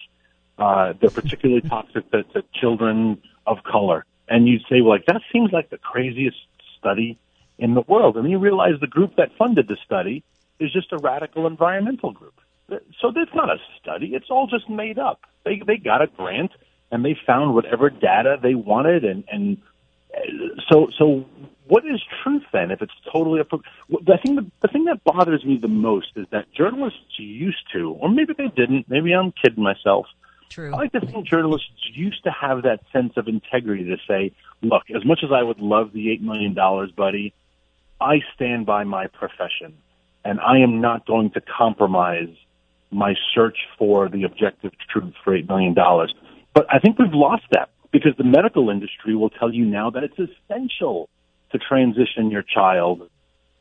Uh, 0.59 0.95
they're 1.01 1.11
particularly 1.11 1.61
toxic 1.69 2.11
to, 2.11 2.25
to 2.25 2.43
children 2.61 3.23
of 3.47 3.59
color. 3.63 4.05
And 4.29 4.49
you'd 4.49 4.63
say, 4.63 4.81
well, 4.81 4.91
like, 4.91 5.07
that 5.07 5.23
seems 5.33 5.53
like 5.53 5.71
the 5.71 5.79
craziest 5.79 6.37
study 6.79 7.19
in 7.59 7.75
the 7.75 7.83
world. 7.83 8.17
And 8.17 8.31
you 8.31 8.39
realize 8.39 8.75
the 8.81 8.87
group 8.87 9.17
that 9.17 9.31
funded 9.39 9.69
the 9.69 9.77
study 9.85 10.25
is 10.59 10.73
just 10.73 10.93
a 10.93 10.99
radical 10.99 11.47
environmental 11.47 12.13
group. 12.13 12.35
So 13.01 13.13
that's 13.15 13.35
not 13.35 13.51
a 13.51 13.59
study. 13.81 14.15
It's 14.15 14.31
all 14.31 14.47
just 14.47 14.69
made 14.69 14.99
up. 14.99 15.21
They, 15.45 15.63
they 15.65 15.77
got 15.77 16.03
a 16.03 16.09
grant 16.09 16.51
and 16.91 17.05
they 17.05 17.17
found 17.27 17.55
whatever 17.55 17.91
data 17.91 18.37
they 18.43 18.55
wanted 18.55 19.05
and, 19.05 19.25
and 19.31 19.59
so, 20.71 20.89
so 20.99 21.27
what 21.67 21.85
is 21.85 22.01
truth 22.23 22.45
then 22.53 22.71
if 22.71 22.81
it's 22.81 22.93
totally 23.13 23.41
up? 23.41 23.51
The 23.51 24.19
thing, 24.25 24.37
that, 24.37 24.51
the 24.63 24.69
thing 24.69 24.85
that 24.85 25.05
bothers 25.05 25.45
me 25.45 25.59
the 25.61 25.69
most 25.69 26.09
is 26.17 26.27
that 26.31 26.53
journalists 26.53 27.19
used 27.19 27.65
to, 27.75 27.93
or 28.01 28.09
maybe 28.09 28.33
they 28.37 28.49
didn't, 28.49 28.89
maybe 28.89 29.13
I'm 29.13 29.33
kidding 29.33 29.63
myself, 29.63 30.07
True. 30.49 30.73
I 30.73 30.77
like 30.77 30.93
to 30.93 31.01
think 31.01 31.27
journalists 31.27 31.69
used 31.93 32.23
to 32.25 32.31
have 32.31 32.63
that 32.63 32.81
sense 32.93 33.13
of 33.17 33.29
integrity 33.29 33.85
to 33.85 33.97
say, 34.09 34.33
look, 34.63 34.85
as 34.95 35.05
much 35.05 35.21
as 35.25 35.31
I 35.33 35.43
would 35.43 35.59
love 35.59 35.93
the 35.93 36.07
$8 36.07 36.21
million, 36.23 36.55
buddy, 36.97 37.35
I 38.01 38.21
stand 38.35 38.67
by 38.67 38.85
my 38.85 39.07
profession 39.09 39.77
and 40.25 40.41
I 40.41 40.59
am 40.59 40.81
not 40.81 41.07
going 41.07 41.31
to 41.33 41.41
compromise 41.41 42.35
my 42.91 43.15
search 43.35 43.59
for 43.79 44.09
the 44.09 44.25
objective 44.25 44.73
truth 44.91 45.15
for 45.25 45.37
$8 45.37 45.49
million. 45.49 45.75
But 46.55 46.67
I 46.71 46.79
think 46.79 46.99
we've 46.99 47.13
lost 47.13 47.45
that 47.53 47.71
because 47.93 48.13
the 48.19 48.25
medical 48.25 48.71
industry 48.71 49.15
will 49.15 49.31
tell 49.31 49.53
you 49.53 49.65
now 49.65 49.91
that 49.91 50.03
it's 50.03 50.19
essential 50.19 51.09
to 51.53 51.59
transition 51.59 52.31
your 52.31 52.43
child. 52.43 53.09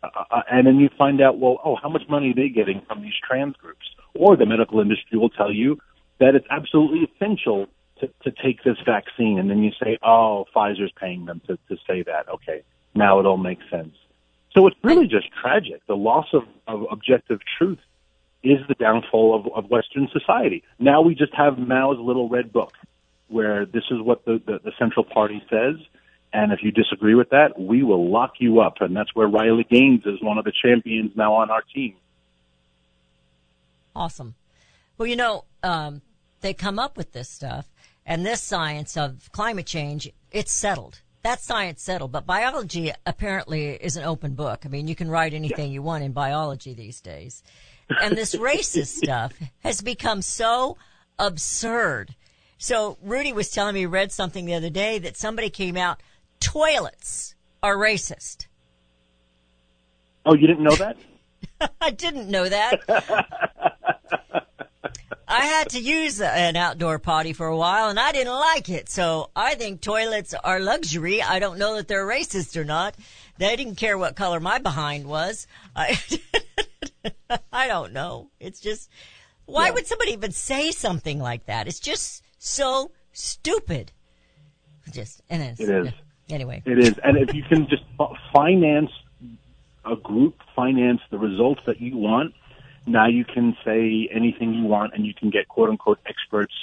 Uh, 0.03 0.41
and 0.51 0.67
then 0.67 0.77
you 0.79 0.89
find 0.97 1.21
out, 1.21 1.39
well, 1.39 1.59
oh, 1.63 1.75
how 1.81 1.89
much 1.89 2.03
money 2.09 2.31
are 2.31 2.33
they 2.33 2.49
getting 2.49 2.81
from 2.87 3.01
these 3.01 3.13
trans 3.27 3.55
groups? 3.57 3.85
Or 4.15 4.35
the 4.35 4.45
medical 4.45 4.79
industry 4.79 5.17
will 5.17 5.29
tell 5.29 5.51
you 5.51 5.79
that 6.19 6.35
it's 6.35 6.47
absolutely 6.49 7.09
essential 7.13 7.67
to, 7.99 8.07
to 8.23 8.31
take 8.43 8.63
this 8.63 8.77
vaccine. 8.85 9.39
And 9.39 9.49
then 9.49 9.63
you 9.63 9.71
say, 9.81 9.97
oh, 10.03 10.45
Pfizer's 10.55 10.91
paying 10.99 11.25
them 11.25 11.41
to, 11.47 11.57
to 11.69 11.77
say 11.87 12.03
that. 12.03 12.29
Okay, 12.29 12.63
now 12.93 13.19
it 13.19 13.25
all 13.25 13.37
makes 13.37 13.63
sense. 13.69 13.95
So 14.55 14.67
it's 14.67 14.77
really 14.83 15.07
just 15.07 15.27
tragic. 15.41 15.85
The 15.87 15.95
loss 15.95 16.27
of, 16.33 16.43
of 16.67 16.85
objective 16.89 17.39
truth 17.57 17.79
is 18.43 18.59
the 18.67 18.75
downfall 18.75 19.35
of, 19.35 19.51
of 19.53 19.69
Western 19.69 20.07
society. 20.13 20.63
Now 20.79 21.01
we 21.01 21.15
just 21.15 21.33
have 21.35 21.57
Mao's 21.57 21.99
little 21.99 22.29
red 22.29 22.53
book 22.53 22.73
where 23.27 23.65
this 23.65 23.83
is 23.91 23.99
what 24.01 24.23
the, 24.25 24.41
the, 24.45 24.59
the 24.63 24.71
Central 24.77 25.03
Party 25.03 25.43
says. 25.49 25.75
And 26.31 26.51
if 26.51 26.59
you 26.61 26.71
disagree 26.71 27.15
with 27.15 27.29
that, 27.29 27.59
we 27.59 27.81
will 27.81 28.11
lock 28.11 28.33
you 28.39 28.59
up. 28.59 28.75
And 28.81 28.95
that's 28.95 29.13
where 29.15 29.27
Riley 29.27 29.65
Gaines 29.69 30.05
is 30.05 30.21
one 30.21 30.37
of 30.37 30.45
the 30.45 30.53
champions 30.63 31.11
now 31.15 31.33
on 31.35 31.49
our 31.49 31.63
team. 31.73 31.95
Awesome. 33.95 34.35
Well, 34.97 35.07
you 35.07 35.15
know, 35.15 35.45
um, 35.63 36.01
they 36.45 36.53
come 36.53 36.77
up 36.77 36.95
with 36.95 37.11
this 37.11 37.27
stuff, 37.27 37.65
and 38.05 38.23
this 38.23 38.41
science 38.41 38.95
of 38.95 39.31
climate 39.31 39.65
change, 39.65 40.11
it's 40.31 40.51
settled. 40.51 41.01
That 41.23 41.41
science 41.41 41.81
settled, 41.81 42.11
but 42.11 42.27
biology 42.27 42.91
apparently 43.05 43.69
is 43.69 43.97
an 43.97 44.03
open 44.03 44.35
book. 44.35 44.63
I 44.63 44.69
mean, 44.69 44.87
you 44.87 44.95
can 44.95 45.09
write 45.09 45.33
anything 45.33 45.71
you 45.71 45.81
want 45.81 46.03
in 46.03 46.11
biology 46.11 46.75
these 46.75 47.01
days. 47.01 47.41
And 47.89 48.15
this 48.15 48.35
racist 48.51 48.97
stuff 48.97 49.33
has 49.63 49.81
become 49.81 50.21
so 50.21 50.77
absurd. 51.17 52.13
So 52.59 52.97
Rudy 53.01 53.33
was 53.33 53.49
telling 53.49 53.73
me, 53.73 53.79
he 53.81 53.85
read 53.87 54.11
something 54.11 54.45
the 54.45 54.53
other 54.53 54.69
day 54.69 54.99
that 54.99 55.17
somebody 55.17 55.49
came 55.49 55.75
out, 55.75 55.99
toilets 56.39 57.33
are 57.63 57.75
racist. 57.75 58.45
Oh, 60.27 60.35
you 60.35 60.45
didn't 60.45 60.63
know 60.63 60.75
that? 60.75 60.97
I 61.81 61.89
didn't 61.89 62.29
know 62.29 62.47
that. 62.47 62.81
I 65.27 65.45
had 65.45 65.69
to 65.71 65.79
use 65.79 66.21
an 66.21 66.55
outdoor 66.55 66.99
potty 66.99 67.33
for 67.33 67.47
a 67.47 67.57
while 67.57 67.89
and 67.89 67.99
I 67.99 68.11
didn't 68.11 68.33
like 68.33 68.69
it. 68.69 68.89
So 68.89 69.29
I 69.35 69.55
think 69.55 69.81
toilets 69.81 70.33
are 70.43 70.59
luxury. 70.59 71.21
I 71.21 71.39
don't 71.39 71.57
know 71.57 71.75
that 71.75 71.87
they're 71.87 72.05
racist 72.05 72.55
or 72.55 72.63
not. 72.63 72.95
They 73.37 73.55
didn't 73.55 73.75
care 73.75 73.97
what 73.97 74.15
color 74.15 74.39
my 74.39 74.59
behind 74.59 75.07
was. 75.07 75.47
I, 75.75 75.97
I 77.51 77.67
don't 77.67 77.93
know. 77.93 78.29
It's 78.39 78.59
just, 78.59 78.89
why 79.45 79.67
Yeah. 79.67 79.73
would 79.73 79.87
somebody 79.87 80.11
even 80.11 80.31
say 80.31 80.71
something 80.71 81.19
like 81.19 81.45
that? 81.47 81.67
It's 81.67 81.79
just 81.79 82.23
so 82.37 82.91
stupid. 83.13 83.91
Just, 84.91 85.21
and 85.29 85.41
it's, 85.41 85.59
It 85.59 85.69
is. 85.69 85.93
Anyway. 86.29 86.63
It 86.65 86.79
is, 86.79 86.97
and 87.03 87.17
if 87.17 87.33
you 87.35 87.43
can 87.43 87.67
just 87.67 87.83
finance 88.33 88.89
a 89.83 89.95
group, 89.95 90.35
finance 90.55 91.01
the 91.11 91.17
results 91.19 91.61
that 91.67 91.79
you 91.79 91.97
want, 91.97 92.33
now 92.85 93.07
you 93.07 93.25
can 93.25 93.55
say 93.65 94.09
anything 94.11 94.53
you 94.53 94.65
want, 94.65 94.93
and 94.93 95.05
you 95.05 95.13
can 95.13 95.29
get 95.29 95.47
quote 95.47 95.69
unquote 95.69 95.99
experts 96.05 96.53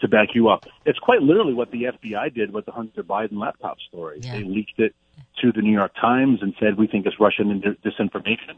to 0.00 0.08
back 0.08 0.34
you 0.34 0.48
up. 0.48 0.66
It's 0.84 0.98
quite 0.98 1.22
literally 1.22 1.54
what 1.54 1.70
the 1.70 1.84
FBI 1.84 2.34
did 2.34 2.52
with 2.52 2.66
the 2.66 2.72
Hunter 2.72 3.02
Biden 3.02 3.38
laptop 3.38 3.78
story. 3.88 4.20
Yeah. 4.22 4.32
They 4.36 4.44
leaked 4.44 4.78
it 4.78 4.94
to 5.42 5.52
the 5.52 5.62
New 5.62 5.72
York 5.72 5.92
Times 5.94 6.42
and 6.42 6.54
said 6.60 6.76
we 6.76 6.86
think 6.86 7.06
it's 7.06 7.18
Russian 7.18 7.60
disinformation. 7.84 8.56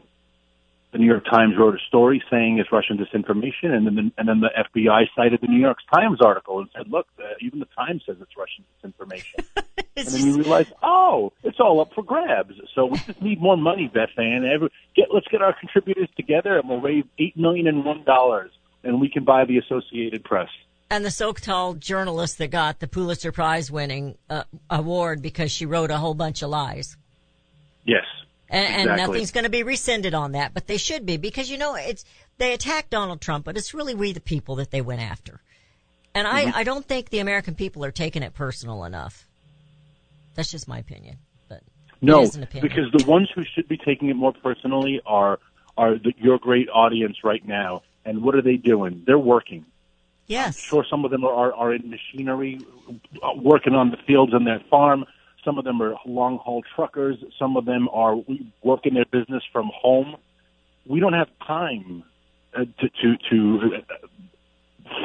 The 0.91 0.97
New 0.97 1.05
York 1.05 1.25
Times 1.25 1.53
wrote 1.57 1.75
a 1.75 1.79
story 1.87 2.23
saying 2.31 2.57
it's 2.57 2.71
Russian 2.71 2.97
disinformation, 2.97 3.71
and 3.71 3.85
then 3.85 3.95
the, 3.95 4.11
and 4.17 4.27
then 4.27 4.39
the 4.39 4.49
FBI 4.57 5.05
cited 5.15 5.39
the 5.39 5.47
New 5.47 5.59
York 5.59 5.77
Times 5.93 6.19
article 6.19 6.59
and 6.59 6.69
said, 6.75 6.89
"Look, 6.89 7.05
uh, 7.19 7.25
even 7.41 7.59
the 7.59 7.67
Times 7.77 8.03
says 8.07 8.17
it's 8.19 8.35
Russian 8.35 8.65
disinformation." 8.81 9.45
And 10.07 10.15
then 10.15 10.25
you 10.27 10.37
realize, 10.37 10.67
oh, 10.83 11.31
it's 11.43 11.59
all 11.59 11.79
up 11.81 11.93
for 11.93 12.03
grabs. 12.03 12.53
So 12.75 12.85
we 12.87 12.97
just 12.99 13.21
need 13.21 13.41
more 13.41 13.57
money, 13.57 13.89
Beth 13.93 14.09
Ann. 14.17 14.45
Every, 14.45 14.69
get, 14.95 15.07
let's 15.13 15.27
get 15.27 15.41
our 15.41 15.53
contributors 15.59 16.09
together, 16.15 16.57
and 16.57 16.67
we'll 16.69 16.81
raise 16.81 17.05
eight 17.17 17.35
million 17.37 17.67
and 17.67 17.83
one 17.85 18.03
dollars, 18.03 18.51
and 18.83 18.99
we 19.01 19.09
can 19.09 19.23
buy 19.25 19.45
the 19.45 19.57
Associated 19.57 20.23
Press. 20.23 20.49
and 20.91 21.05
the 21.05 21.11
so-called 21.11 21.81
journalist 21.81 22.37
that 22.39 22.47
got 22.49 22.79
the 22.79 22.87
Pulitzer 22.87 23.31
Prize 23.31 23.69
winning 23.71 24.17
uh, 24.29 24.43
award 24.69 25.21
because 25.21 25.51
she 25.51 25.65
wrote 25.65 25.91
a 25.91 25.97
whole 25.97 26.15
bunch 26.15 26.41
of 26.41 26.49
lies. 26.49 26.97
Yes, 27.85 28.05
And, 28.49 28.65
and 28.65 28.81
Exactly. 28.81 29.05
nothing's 29.07 29.31
going 29.31 29.43
to 29.45 29.49
be 29.49 29.63
rescinded 29.63 30.13
on 30.13 30.31
that, 30.33 30.53
but 30.53 30.67
they 30.67 30.77
should 30.77 31.05
be 31.05 31.17
because 31.17 31.49
you 31.51 31.57
know 31.57 31.75
it's 31.75 32.03
they 32.37 32.53
attacked 32.53 32.89
Donald 32.89 33.21
Trump, 33.21 33.45
but 33.45 33.57
it's 33.57 33.73
really 33.73 33.93
we 33.95 34.11
the 34.13 34.19
people 34.21 34.55
that 34.55 34.71
they 34.71 34.81
went 34.81 35.01
after. 35.01 35.41
And 36.15 36.25
Mm-hmm. 36.27 36.57
I 36.57 36.63
don't 36.63 36.85
think 36.85 37.09
the 37.09 37.19
American 37.19 37.53
people 37.53 37.85
are 37.85 37.91
taking 37.91 38.23
it 38.23 38.33
personal 38.33 38.83
enough. 38.83 39.27
That's 40.39 40.51
just 40.51 40.69
my 40.69 40.79
opinion, 40.79 41.17
but 41.49 41.63
no, 41.99 42.21
it 42.21 42.23
is 42.23 42.35
an 42.37 42.43
opinion. 42.43 42.69
because 42.69 42.89
the 42.97 43.11
ones 43.11 43.29
who 43.35 43.43
should 43.43 43.67
be 43.67 43.75
taking 43.75 44.07
it 44.07 44.13
more 44.13 44.31
personally 44.31 45.01
are 45.05 45.37
are 45.77 45.95
the, 45.95 46.13
your 46.17 46.39
great 46.39 46.69
audience 46.69 47.17
right 47.25 47.45
now. 47.45 47.81
And 48.05 48.23
what 48.23 48.35
are 48.35 48.41
they 48.41 48.55
doing? 48.55 49.03
They're 49.05 49.19
working. 49.19 49.65
yes, 50.27 50.57
Sure, 50.57 50.85
some 50.89 51.03
of 51.03 51.11
them 51.11 51.25
are, 51.25 51.33
are, 51.33 51.53
are 51.53 51.73
in 51.73 51.89
machinery, 51.89 52.61
uh, 53.21 53.31
working 53.35 53.73
on 53.75 53.91
the 53.91 53.97
fields 54.07 54.33
on 54.33 54.45
their 54.45 54.61
farm. 54.69 55.03
Some 55.43 55.57
of 55.57 55.65
them 55.65 55.81
are 55.81 55.95
long 56.05 56.37
haul 56.37 56.63
truckers. 56.73 57.17
Some 57.37 57.57
of 57.57 57.65
them 57.65 57.89
are 57.89 58.15
working 58.63 58.93
their 58.93 59.09
business 59.11 59.43
from 59.51 59.69
home. 59.75 60.15
We 60.85 61.01
don't 61.01 61.11
have 61.11 61.27
time 61.45 62.05
uh, 62.55 62.63
to 62.79 62.89
to, 63.01 63.17
to 63.29 63.75
uh, 63.75 64.07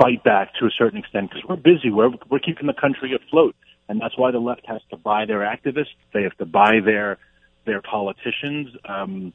fight 0.01 0.23
back 0.23 0.55
to 0.61 0.67
a 0.67 0.71
certain 0.71 1.01
extent 1.01 1.31
because 1.31 1.45
we're 1.49 1.57
busy. 1.57 1.91
We're 1.91 2.11
we're 2.31 2.39
keeping 2.39 2.69
the 2.69 2.73
country 2.73 3.13
afloat, 3.17 3.57
and 3.89 4.01
that's 4.01 4.17
why 4.17 4.31
the 4.31 4.39
left 4.39 4.67
has 4.67 4.81
to 4.91 4.97
buy 4.97 5.27
their 5.27 5.41
activists. 5.41 5.95
They 6.13 6.23
have 6.23 6.37
to 6.39 6.47
buy 6.47 6.81
their 6.85 7.19
their 7.65 7.83
politicians. 7.83 8.75
Um, 8.89 9.33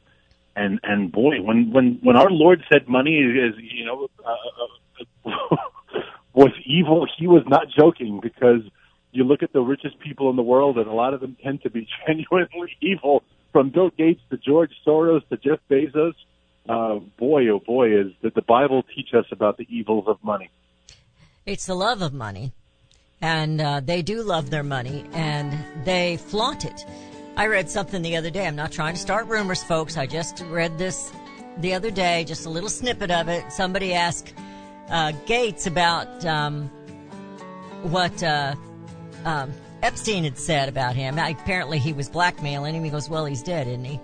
and 0.56 0.80
and 0.82 1.12
boy, 1.12 1.40
when 1.42 1.72
when 1.72 1.98
when 2.02 2.16
our 2.16 2.30
Lord 2.30 2.62
said 2.70 2.88
money 2.88 3.18
is 3.18 3.54
you 3.58 3.84
know 3.84 4.08
uh, 4.24 5.30
uh, 5.30 5.56
was 6.34 6.52
evil, 6.64 7.06
he 7.18 7.26
was 7.26 7.44
not 7.46 7.66
joking 7.76 8.20
because 8.20 8.62
you 9.12 9.24
look 9.24 9.42
at 9.42 9.52
the 9.52 9.60
richest 9.60 9.98
people 10.00 10.30
in 10.30 10.36
the 10.36 10.42
world, 10.42 10.78
and 10.78 10.86
a 10.86 10.92
lot 10.92 11.14
of 11.14 11.20
them 11.20 11.36
tend 11.42 11.62
to 11.62 11.70
be 11.70 11.88
genuinely 12.06 12.76
evil, 12.80 13.22
from 13.52 13.70
Bill 13.70 13.90
Gates 13.90 14.20
to 14.30 14.36
George 14.36 14.72
Soros 14.86 15.26
to 15.28 15.36
Jeff 15.36 15.58
Bezos. 15.70 16.14
Uh, 16.68 17.00
boy, 17.18 17.48
oh 17.48 17.58
boy, 17.58 17.98
is 17.98 18.12
that 18.22 18.34
the 18.34 18.42
Bible 18.42 18.84
teach 18.94 19.14
us 19.14 19.24
about 19.32 19.56
the 19.56 19.66
evils 19.68 20.04
of 20.06 20.22
money. 20.22 20.50
it's 21.46 21.66
the 21.66 21.74
love 21.74 22.02
of 22.02 22.12
money, 22.12 22.52
and 23.20 23.60
uh, 23.60 23.80
they 23.80 24.02
do 24.02 24.22
love 24.22 24.50
their 24.50 24.62
money, 24.62 25.04
and 25.12 25.56
they 25.84 26.16
flaunt 26.16 26.64
it. 26.64 26.84
I 27.36 27.46
read 27.46 27.70
something 27.70 28.02
the 28.02 28.16
other 28.16 28.30
day. 28.30 28.46
I'm 28.46 28.56
not 28.56 28.72
trying 28.72 28.94
to 28.94 29.00
start 29.00 29.26
rumors, 29.26 29.62
folks. 29.62 29.96
I 29.96 30.06
just 30.06 30.42
read 30.48 30.78
this 30.78 31.12
the 31.58 31.74
other 31.74 31.90
day, 31.90 32.24
just 32.24 32.46
a 32.46 32.50
little 32.50 32.68
snippet 32.68 33.10
of 33.10 33.28
it. 33.28 33.50
Somebody 33.52 33.94
asked 33.94 34.34
uh, 34.88 35.12
Gates 35.26 35.66
about 35.66 36.24
um, 36.24 36.68
what 37.82 38.22
uh, 38.22 38.54
um, 39.24 39.52
Epstein 39.82 40.24
had 40.24 40.38
said 40.38 40.68
about 40.68 40.96
him. 40.96 41.18
Apparently, 41.18 41.78
he 41.78 41.92
was 41.92 42.08
blackmailing 42.08 42.74
him. 42.74 42.84
He 42.84 42.90
goes, 42.90 43.08
"Well, 43.08 43.26
he's 43.26 43.42
dead, 43.42 43.66
isn't 43.68 43.84
he?" 43.84 44.00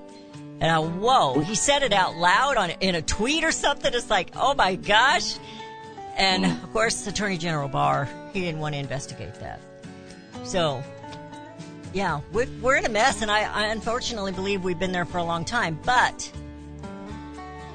And 0.61 0.71
I, 0.71 0.79
whoa, 0.79 1.41
he 1.41 1.55
said 1.55 1.83
it 1.83 1.93
out 1.93 2.17
loud 2.17 2.57
on 2.57 2.71
in 2.81 2.95
a 2.95 3.03
tweet 3.03 3.45
or 3.45 3.53
something. 3.53 3.93
It's 3.93 4.09
like, 4.09 4.31
oh 4.37 4.55
my 4.55 4.77
gosh. 4.77 5.37
And 6.17 6.47
of 6.47 6.73
course, 6.73 7.07
Attorney 7.07 7.37
General 7.37 7.69
Barr, 7.69 8.09
he 8.37 8.43
didn't 8.43 8.61
want 8.61 8.75
to 8.75 8.79
investigate 8.79 9.35
that. 9.37 9.61
So, 10.45 10.83
yeah, 11.93 12.21
we're, 12.33 12.47
we're 12.61 12.77
in 12.77 12.85
a 12.85 12.91
mess, 12.91 13.23
and 13.23 13.31
I, 13.31 13.51
I 13.51 13.67
unfortunately 13.69 14.33
believe 14.33 14.63
we've 14.63 14.79
been 14.79 14.93
there 14.93 15.07
for 15.07 15.19
a 15.19 15.25
long 15.25 15.45
time. 15.45 15.79
But 15.85 16.31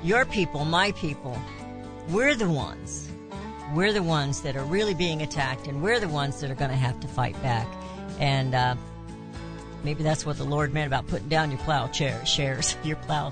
your 0.03 0.23
people, 0.25 0.63
my 0.63 0.91
people, 0.91 1.37
we're 2.09 2.35
the 2.35 2.49
ones. 2.49 3.09
We're 3.73 3.91
the 3.91 4.03
ones 4.03 4.41
that 4.41 4.55
are 4.55 4.63
really 4.63 4.93
being 4.93 5.23
attacked, 5.23 5.67
and 5.67 5.81
we're 5.81 5.99
the 5.99 6.07
ones 6.07 6.39
that 6.41 6.51
are 6.51 6.55
going 6.55 6.71
to 6.71 6.77
have 6.77 6.99
to 6.99 7.07
fight 7.07 7.41
back. 7.41 7.67
And 8.19 8.53
uh, 8.53 8.75
maybe 9.83 10.03
that's 10.03 10.25
what 10.25 10.37
the 10.37 10.43
Lord 10.43 10.73
meant 10.73 10.87
about 10.87 11.07
putting 11.07 11.29
down 11.29 11.49
your 11.49 11.59
plow 11.61 11.87
chair, 11.87 12.23
shares, 12.25 12.75
your 12.83 12.97
plow. 12.97 13.31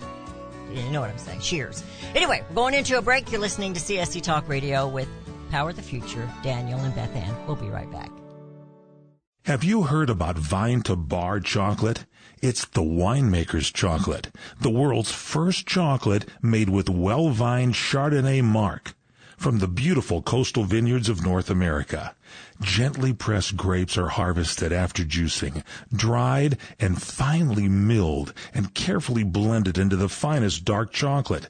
You 0.74 0.90
know 0.92 1.02
what 1.02 1.10
I'm 1.10 1.18
saying? 1.18 1.42
Shears. 1.42 1.84
Anyway, 2.16 2.44
going 2.56 2.74
into 2.74 2.98
a 2.98 3.02
break. 3.02 3.32
You're 3.32 3.42
listening 3.42 3.74
to 3.74 3.80
CSC 3.80 4.22
Talk 4.22 4.48
Radio 4.48 4.88
with 4.88 5.08
Power 5.50 5.74
the 5.74 5.82
Future, 5.82 6.30
Daniel 6.44 6.80
and 6.80 6.96
Beth 6.96 7.16
Ann. 7.16 7.36
We'll 7.48 7.56
be 7.56 7.70
right 7.70 7.92
back. 7.92 8.12
Have 9.46 9.64
you 9.64 9.84
heard 9.84 10.10
about 10.10 10.38
Vine 10.38 10.82
to 10.84 10.96
Bar 10.96 11.40
chocolate? 11.40 12.06
It's 12.42 12.66
the 12.66 12.84
winemaker's 12.84 13.72
chocolate, 13.72 14.30
the 14.62 14.70
world's 14.70 15.12
first 15.12 15.66
chocolate 15.66 16.26
made 16.42 16.70
with 16.70 16.90
well-vined 16.90 17.74
Chardonnay 17.74 18.44
marc 18.44 18.94
from 19.38 19.60
the 19.60 19.68
beautiful 19.68 20.22
coastal 20.22 20.66
vineyards 20.66 21.08
of 21.10 21.24
North 21.24 21.50
America. 21.50 22.14
Gently 22.62 23.14
pressed 23.14 23.56
grapes 23.56 23.98
are 23.98 24.10
harvested 24.10 24.74
after 24.74 25.04
juicing, 25.04 25.64
dried 25.94 26.58
and 26.80 27.02
finely 27.02 27.70
milled 27.70 28.34
and 28.54 28.74
carefully 28.74 29.24
blended 29.24 29.78
into 29.78 29.96
the 29.96 30.10
finest 30.10 30.66
dark 30.66 30.92
chocolate. 30.92 31.50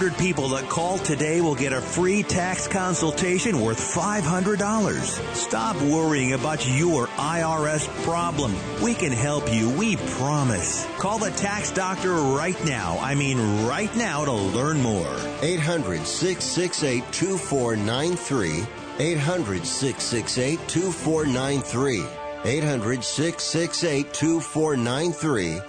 people 0.00 0.48
that 0.50 0.68
call 0.68 0.98
today 0.98 1.40
will 1.40 1.54
get 1.54 1.72
a 1.72 1.80
free 1.80 2.22
tax 2.22 2.68
consultation 2.68 3.60
worth 3.60 3.78
$500. 3.78 5.34
Stop 5.34 5.80
worrying 5.82 6.34
about 6.34 6.66
your 6.68 7.06
IRS 7.06 7.88
problem. 8.04 8.54
We 8.82 8.94
can 8.94 9.12
help 9.12 9.50
you, 9.52 9.70
we 9.70 9.96
promise. 9.96 10.86
Call 10.98 11.18
the 11.18 11.30
tax 11.30 11.72
doctor 11.72 12.12
right 12.12 12.62
now. 12.64 12.98
I 13.00 13.14
mean 13.14 13.66
right 13.66 13.94
now 13.96 14.24
to 14.26 14.32
learn 14.32 14.82
more. 14.82 15.16
800 15.40 16.06
668 16.06 17.12
2493. 17.12 18.66
800 18.98 19.66
668 19.66 20.68
2493. 20.68 22.04
800 22.44 23.02
668 23.02 24.12
2493. 24.12 25.60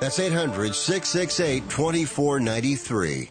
That's 0.00 0.18
800 0.18 0.74
668 0.74 1.70
2493. 1.70 3.30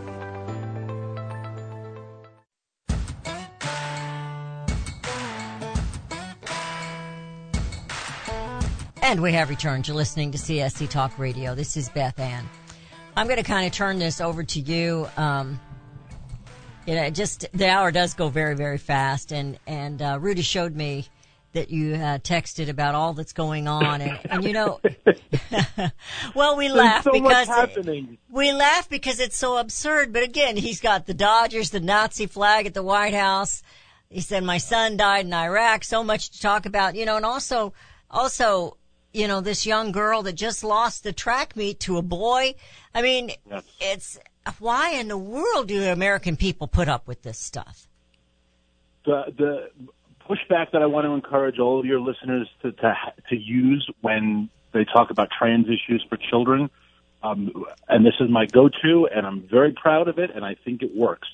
And 9.11 9.21
we 9.21 9.33
have 9.33 9.49
returned. 9.49 9.89
You're 9.89 9.97
listening 9.97 10.31
to 10.31 10.37
CSC 10.37 10.89
Talk 10.89 11.19
Radio. 11.19 11.53
This 11.53 11.75
is 11.75 11.89
Beth 11.89 12.17
Ann. 12.17 12.47
I'm 13.17 13.27
going 13.27 13.39
to 13.39 13.43
kind 13.43 13.67
of 13.67 13.73
turn 13.73 13.99
this 13.99 14.21
over 14.21 14.41
to 14.41 14.59
you. 14.61 15.05
Um, 15.17 15.59
you 16.87 16.95
know, 16.95 17.09
just 17.09 17.45
the 17.53 17.67
hour 17.67 17.91
does 17.91 18.13
go 18.13 18.29
very, 18.29 18.55
very 18.55 18.77
fast, 18.77 19.33
and 19.33 19.59
and 19.67 20.01
uh, 20.01 20.17
Rudy 20.21 20.43
showed 20.43 20.77
me 20.77 21.07
that 21.51 21.69
you 21.69 21.95
uh, 21.95 22.19
texted 22.19 22.69
about 22.69 22.95
all 22.95 23.11
that's 23.11 23.33
going 23.33 23.67
on, 23.67 23.99
and, 23.99 24.17
and 24.29 24.45
you 24.45 24.53
know, 24.53 24.79
well, 26.33 26.55
we 26.55 26.69
laugh 26.69 27.03
so 27.03 27.11
because 27.11 27.47
happening. 27.49 28.17
we 28.29 28.53
laugh 28.53 28.87
because 28.87 29.19
it's 29.19 29.35
so 29.35 29.57
absurd. 29.57 30.13
But 30.13 30.23
again, 30.23 30.55
he's 30.55 30.79
got 30.79 31.05
the 31.05 31.13
Dodgers, 31.13 31.71
the 31.71 31.81
Nazi 31.81 32.27
flag 32.27 32.65
at 32.65 32.73
the 32.73 32.81
White 32.81 33.13
House. 33.13 33.61
He 34.09 34.21
said, 34.21 34.45
"My 34.45 34.57
son 34.57 34.95
died 34.95 35.25
in 35.25 35.33
Iraq." 35.33 35.83
So 35.83 36.01
much 36.01 36.29
to 36.29 36.39
talk 36.39 36.65
about, 36.65 36.95
you 36.95 37.05
know, 37.05 37.17
and 37.17 37.25
also, 37.25 37.73
also, 38.09 38.77
you 39.13 39.27
know, 39.27 39.41
this 39.41 39.65
young 39.65 39.91
girl 39.91 40.23
that 40.23 40.33
just 40.33 40.63
lost 40.63 41.03
the 41.03 41.13
track 41.13 41.55
meet 41.55 41.79
to 41.81 41.97
a 41.97 42.01
boy. 42.01 42.55
I 42.93 43.01
mean, 43.01 43.31
it's 43.79 44.19
why 44.59 44.91
in 44.91 45.07
the 45.07 45.17
world 45.17 45.67
do 45.67 45.83
American 45.83 46.35
people 46.37 46.67
put 46.67 46.87
up 46.87 47.07
with 47.07 47.21
this 47.23 47.37
stuff? 47.37 47.87
the 49.05 49.23
the 49.37 49.69
pushback 50.29 50.71
that 50.71 50.81
I 50.81 50.85
want 50.85 51.05
to 51.05 51.11
encourage 51.11 51.59
all 51.59 51.79
of 51.79 51.85
your 51.85 51.99
listeners 51.99 52.47
to 52.61 52.71
to, 52.71 52.95
to 53.29 53.35
use 53.35 53.89
when 54.01 54.49
they 54.73 54.85
talk 54.85 55.09
about 55.09 55.29
trans 55.37 55.67
issues 55.67 56.05
for 56.07 56.17
children, 56.17 56.69
um, 57.23 57.65
and 57.89 58.05
this 58.05 58.13
is 58.21 58.29
my 58.29 58.45
go-to, 58.45 59.07
and 59.13 59.27
I'm 59.27 59.41
very 59.41 59.73
proud 59.73 60.07
of 60.07 60.17
it, 60.17 60.31
and 60.33 60.45
I 60.45 60.55
think 60.63 60.81
it 60.81 60.95
works. 60.95 61.27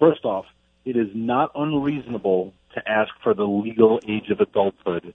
First 0.00 0.24
off, 0.24 0.46
it 0.84 0.96
is 0.96 1.08
not 1.14 1.52
unreasonable 1.54 2.54
to 2.74 2.90
ask 2.90 3.12
for 3.22 3.34
the 3.34 3.46
legal 3.46 4.00
age 4.08 4.30
of 4.30 4.40
adulthood 4.40 5.14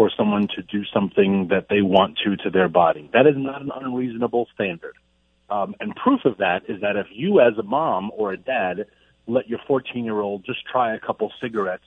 for 0.00 0.10
someone 0.16 0.48
to 0.48 0.62
do 0.62 0.82
something 0.94 1.48
that 1.48 1.66
they 1.68 1.82
want 1.82 2.16
to 2.24 2.34
to 2.34 2.48
their 2.48 2.70
body. 2.70 3.10
That 3.12 3.26
is 3.26 3.34
not 3.36 3.60
an 3.60 3.70
unreasonable 3.82 4.48
standard. 4.54 4.94
Um, 5.50 5.74
and 5.78 5.94
proof 5.94 6.24
of 6.24 6.38
that 6.38 6.62
is 6.70 6.80
that 6.80 6.96
if 6.96 7.08
you, 7.10 7.40
as 7.40 7.58
a 7.58 7.62
mom 7.62 8.10
or 8.16 8.32
a 8.32 8.38
dad, 8.38 8.86
let 9.26 9.46
your 9.46 9.58
14 9.68 10.02
year 10.02 10.18
old 10.18 10.46
just 10.46 10.60
try 10.64 10.94
a 10.94 10.98
couple 10.98 11.30
cigarettes, 11.38 11.84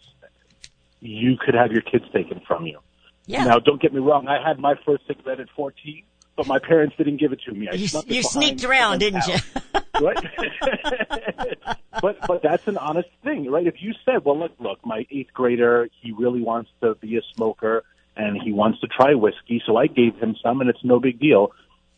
you 1.00 1.38
could 1.44 1.56
have 1.56 1.72
your 1.72 1.82
kids 1.82 2.06
taken 2.14 2.40
from 2.48 2.68
you. 2.68 2.78
Yeah. 3.26 3.46
Now, 3.46 3.58
don't 3.58 3.82
get 3.82 3.92
me 3.92 4.00
wrong. 4.00 4.28
I 4.28 4.48
had 4.48 4.60
my 4.60 4.76
first 4.86 5.08
cigarette 5.08 5.40
at 5.40 5.50
14, 5.56 6.04
but 6.36 6.46
my 6.46 6.60
parents 6.60 6.96
didn't 6.96 7.20
give 7.20 7.34
it 7.34 7.42
to 7.48 7.52
me. 7.52 7.68
I 7.68 7.74
You, 7.74 7.88
you 8.06 8.22
sneaked 8.22 8.64
around, 8.64 9.00
didn't 9.00 9.26
you? 9.26 9.38
right? 10.00 10.24
but 12.00 12.20
but 12.28 12.44
that's 12.44 12.68
an 12.68 12.78
honest 12.78 13.10
thing, 13.24 13.50
right? 13.50 13.66
If 13.66 13.82
you 13.82 13.94
said, 14.06 14.24
well, 14.24 14.38
look, 14.38 14.52
look, 14.60 14.86
my 14.86 15.08
eighth 15.10 15.34
grader, 15.34 15.90
he 16.00 16.12
really 16.12 16.42
wants 16.42 16.70
to 16.82 16.94
be 16.94 17.18
a 17.18 17.22
smoker 17.34 17.84
and 18.16 18.40
he 18.42 18.52
wants 18.52 18.80
to 18.82 18.88
try 18.88 19.14
whiskey, 19.14 19.62
so 19.66 19.78
I 19.78 19.88
gave 19.88 20.16
him 20.16 20.36
some, 20.44 20.62
and 20.62 20.70
it's 20.70 20.84
no 20.84 21.00
big 21.00 21.20
deal. 21.20 21.52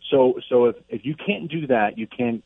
So 0.10 0.40
so 0.50 0.66
if 0.66 0.76
if 0.90 1.06
you 1.06 1.16
can't 1.16 1.50
do 1.50 1.68
that, 1.68 1.98
you 1.98 2.08
can't 2.08 2.44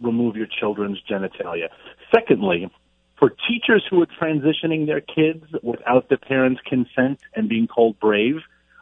remove 0.00 0.36
your 0.36 0.46
children's 0.46 1.00
genitalia. 1.10 1.68
Secondly, 2.14 2.70
for 3.18 3.30
teachers 3.48 3.84
who 3.90 4.00
are 4.02 4.06
transitioning 4.06 4.86
their 4.86 5.00
kids 5.00 5.44
without 5.62 6.08
the 6.08 6.16
parents' 6.16 6.60
consent 6.64 7.18
and 7.34 7.48
being 7.48 7.66
called 7.66 7.98
brave, 7.98 8.36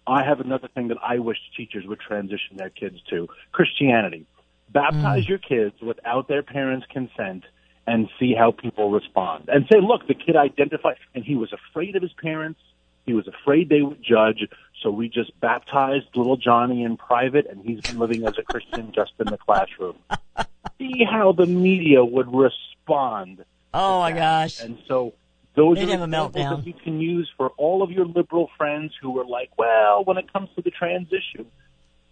I 0.07 0.25
have 0.25 0.41
another 0.41 0.69
thing 0.69 0.89
that 0.89 0.99
I 1.03 1.19
wish 1.19 1.39
teachers 1.57 1.85
would 1.87 2.01
transition 2.01 2.57
their 2.57 2.71
kids 2.71 2.97
to 3.11 3.29
Christianity. 3.53 4.27
Baptize 4.71 5.25
mm. 5.25 5.29
your 5.29 5.39
kids 5.39 5.75
without 5.81 6.29
their 6.29 6.43
parents' 6.43 6.87
consent 6.93 7.45
and 7.87 8.09
see 8.19 8.35
how 8.35 8.51
people 8.51 8.91
respond. 8.91 9.49
And 9.49 9.65
say, 9.73 9.79
look, 9.81 10.07
the 10.07 10.15
kid 10.15 10.37
identified, 10.37 10.97
and 11.15 11.25
he 11.25 11.37
was 11.37 11.53
afraid 11.53 11.97
of 11.97 12.03
his 12.03 12.13
parents. 12.21 12.61
He 13.07 13.15
was 13.15 13.27
afraid 13.29 13.69
they 13.69 13.83
would 13.83 14.03
judge. 14.03 14.49
So 14.83 14.91
we 14.91 15.09
just 15.09 15.39
baptized 15.41 16.07
little 16.15 16.37
Johnny 16.37 16.83
in 16.83 16.97
private, 16.97 17.47
and 17.49 17.65
he's 17.65 17.81
been 17.81 17.99
living 17.99 18.27
as 18.27 18.37
a 18.37 18.43
Christian 18.43 18.93
just 18.93 19.13
in 19.19 19.27
the 19.27 19.39
classroom. 19.39 19.97
See 20.79 21.05
how 21.09 21.33
the 21.33 21.47
media 21.47 22.05
would 22.05 22.33
respond. 22.35 23.45
Oh 23.73 24.01
my 24.01 24.13
gosh! 24.13 24.61
And 24.61 24.79
so 24.87 25.15
those 25.55 25.77
They'd 25.77 25.89
are 25.89 25.93
have 25.93 26.01
a 26.01 26.05
examples 26.05 26.45
meltdown. 26.45 26.57
that 26.59 26.67
you 26.67 26.75
can 26.75 27.01
use 27.01 27.31
for 27.37 27.51
all 27.57 27.83
of 27.83 27.91
your 27.91 28.05
liberal 28.05 28.51
friends 28.59 28.93
who 29.01 29.19
are 29.19 29.25
like, 29.25 29.51
well, 29.57 30.05
when 30.05 30.19
it 30.19 30.31
comes 30.31 30.51
to 30.57 30.63
the 30.63 30.71
trans 30.71 31.09
issue, 31.13 31.47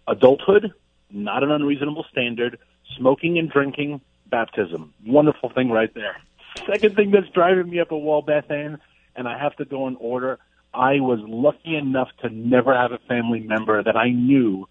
adulthood, 0.07 0.73
not 1.11 1.43
an 1.43 1.51
unreasonable 1.51 2.05
standard. 2.11 2.57
Smoking 2.97 3.37
and 3.37 3.49
drinking, 3.49 4.01
baptism. 4.27 4.93
Wonderful 5.05 5.49
thing 5.49 5.69
right 5.69 5.93
there. 5.93 6.17
Second 6.65 6.95
thing 6.95 7.11
that's 7.11 7.29
driving 7.29 7.69
me 7.69 7.79
up 7.79 7.91
a 7.91 7.97
wall, 7.97 8.21
Beth 8.21 8.49
Ann, 8.49 8.79
and 9.15 9.27
I 9.27 9.37
have 9.37 9.55
to 9.57 9.65
go 9.65 9.87
in 9.87 9.95
order. 9.97 10.39
I 10.75 10.99
was 10.99 11.19
lucky 11.21 11.75
enough 11.75 12.09
to 12.21 12.29
never 12.29 12.73
have 12.73 12.91
a 12.91 12.99
family 13.07 13.39
member 13.39 13.81
that 13.81 13.95
I 13.95 14.09
knew 14.09 14.67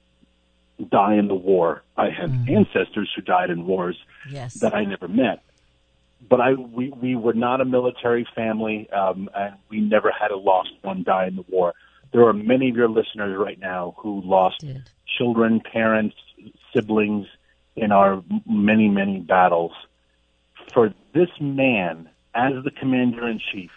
die 0.91 1.15
in 1.15 1.29
the 1.29 1.35
war. 1.35 1.83
I 1.97 2.11
have 2.11 2.31
ancestors 2.49 3.11
who 3.15 3.23
died 3.23 3.51
in 3.51 3.67
wars 3.67 3.97
Yes. 4.31 4.55
that 4.55 4.75
I 4.75 4.85
never 4.85 5.09
met. 5.09 5.43
But 6.29 6.41
I 6.41 6.55
we 6.55 6.91
we 6.91 7.17
were 7.17 7.35
not 7.35 7.61
a 7.61 7.65
military 7.65 8.27
family, 8.35 8.89
um, 8.91 9.29
and 9.35 9.55
we 9.69 9.81
never 9.81 10.11
had 10.11 10.31
a 10.31 10.37
lost 10.37 10.71
one 10.83 11.03
die 11.03 11.27
in 11.27 11.37
the 11.37 11.45
war. 11.49 11.75
There 12.13 12.27
are 12.27 12.33
many 12.33 12.71
of 12.71 12.77
your 12.77 12.89
listeners 12.89 13.37
right 13.37 13.59
now 13.59 13.95
who 13.99 14.23
lost 14.23 14.61
Did. 14.61 14.89
children, 15.19 15.61
parents, 15.61 16.17
siblings 16.73 17.27
in 17.77 17.93
our 17.93 18.23
many 18.49 18.89
many 18.89 19.21
battles. 19.21 19.73
For 20.73 20.95
this 21.13 21.29
man, 21.41 22.09
as 22.35 22.53
the 22.65 22.71
commander 22.71 23.29
in 23.29 23.39
chief, 23.53 23.71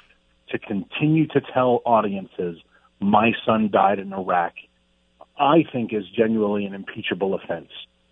to 0.49 0.59
continue 0.59 1.27
to 1.27 1.41
tell 1.53 1.81
audiences, 1.85 2.57
"My 2.99 3.33
son 3.45 3.69
died 3.71 3.99
in 3.99 4.13
Iraq," 4.13 4.53
I 5.37 5.63
think 5.71 5.93
is 5.93 6.05
genuinely 6.09 6.65
an 6.65 6.73
impeachable 6.73 7.33
offense 7.33 7.69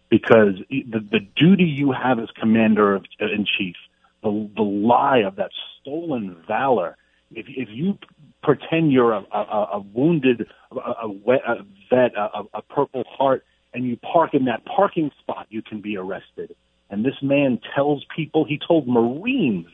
because 0.10 0.62
the, 0.70 1.00
the 1.00 1.20
duty 1.36 1.64
you 1.64 1.92
have 1.92 2.20
as 2.20 2.30
commander 2.40 2.96
of, 2.96 3.06
in 3.20 3.46
chief, 3.58 3.76
the, 4.24 4.50
the 4.56 4.62
lie 4.62 5.20
of 5.20 5.36
that 5.38 5.52
stolen 5.82 6.38
valor, 6.48 6.98
if, 7.32 7.46
if 7.50 7.70
you 7.72 7.98
pretend 8.44 8.92
you're 8.92 9.14
a, 9.14 9.26
a, 9.32 9.68
a 9.74 9.80
wounded 9.80 10.48
a, 10.72 10.76
a, 10.76 11.10
a 11.10 11.66
vet, 11.90 12.16
a, 12.16 12.44
a 12.54 12.62
purple 12.62 13.04
heart, 13.08 13.44
and 13.74 13.86
you 13.86 13.98
park 13.98 14.34
in 14.34 14.46
that 14.46 14.64
parking 14.66 15.12
spot, 15.20 15.48
you 15.50 15.62
can 15.62 15.82
be 15.82 15.98
arrested. 15.98 16.56
And 16.90 17.04
this 17.04 17.16
man 17.22 17.60
tells 17.76 18.06
people, 18.16 18.46
he 18.46 18.60
told 18.66 18.88
Marines 18.88 19.68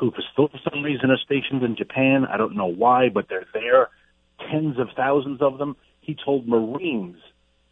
who 0.00 0.10
for 0.10 0.22
still 0.32 0.48
for 0.48 0.58
some 0.72 0.82
reason 0.82 1.10
are 1.10 1.18
stationed 1.18 1.62
in 1.62 1.76
Japan. 1.76 2.24
I 2.24 2.38
don't 2.38 2.56
know 2.56 2.66
why, 2.66 3.10
but 3.10 3.26
they're 3.28 3.46
there, 3.52 3.88
tens 4.50 4.78
of 4.78 4.88
thousands 4.96 5.42
of 5.42 5.58
them. 5.58 5.76
He 6.00 6.16
told 6.24 6.48
Marines 6.48 7.18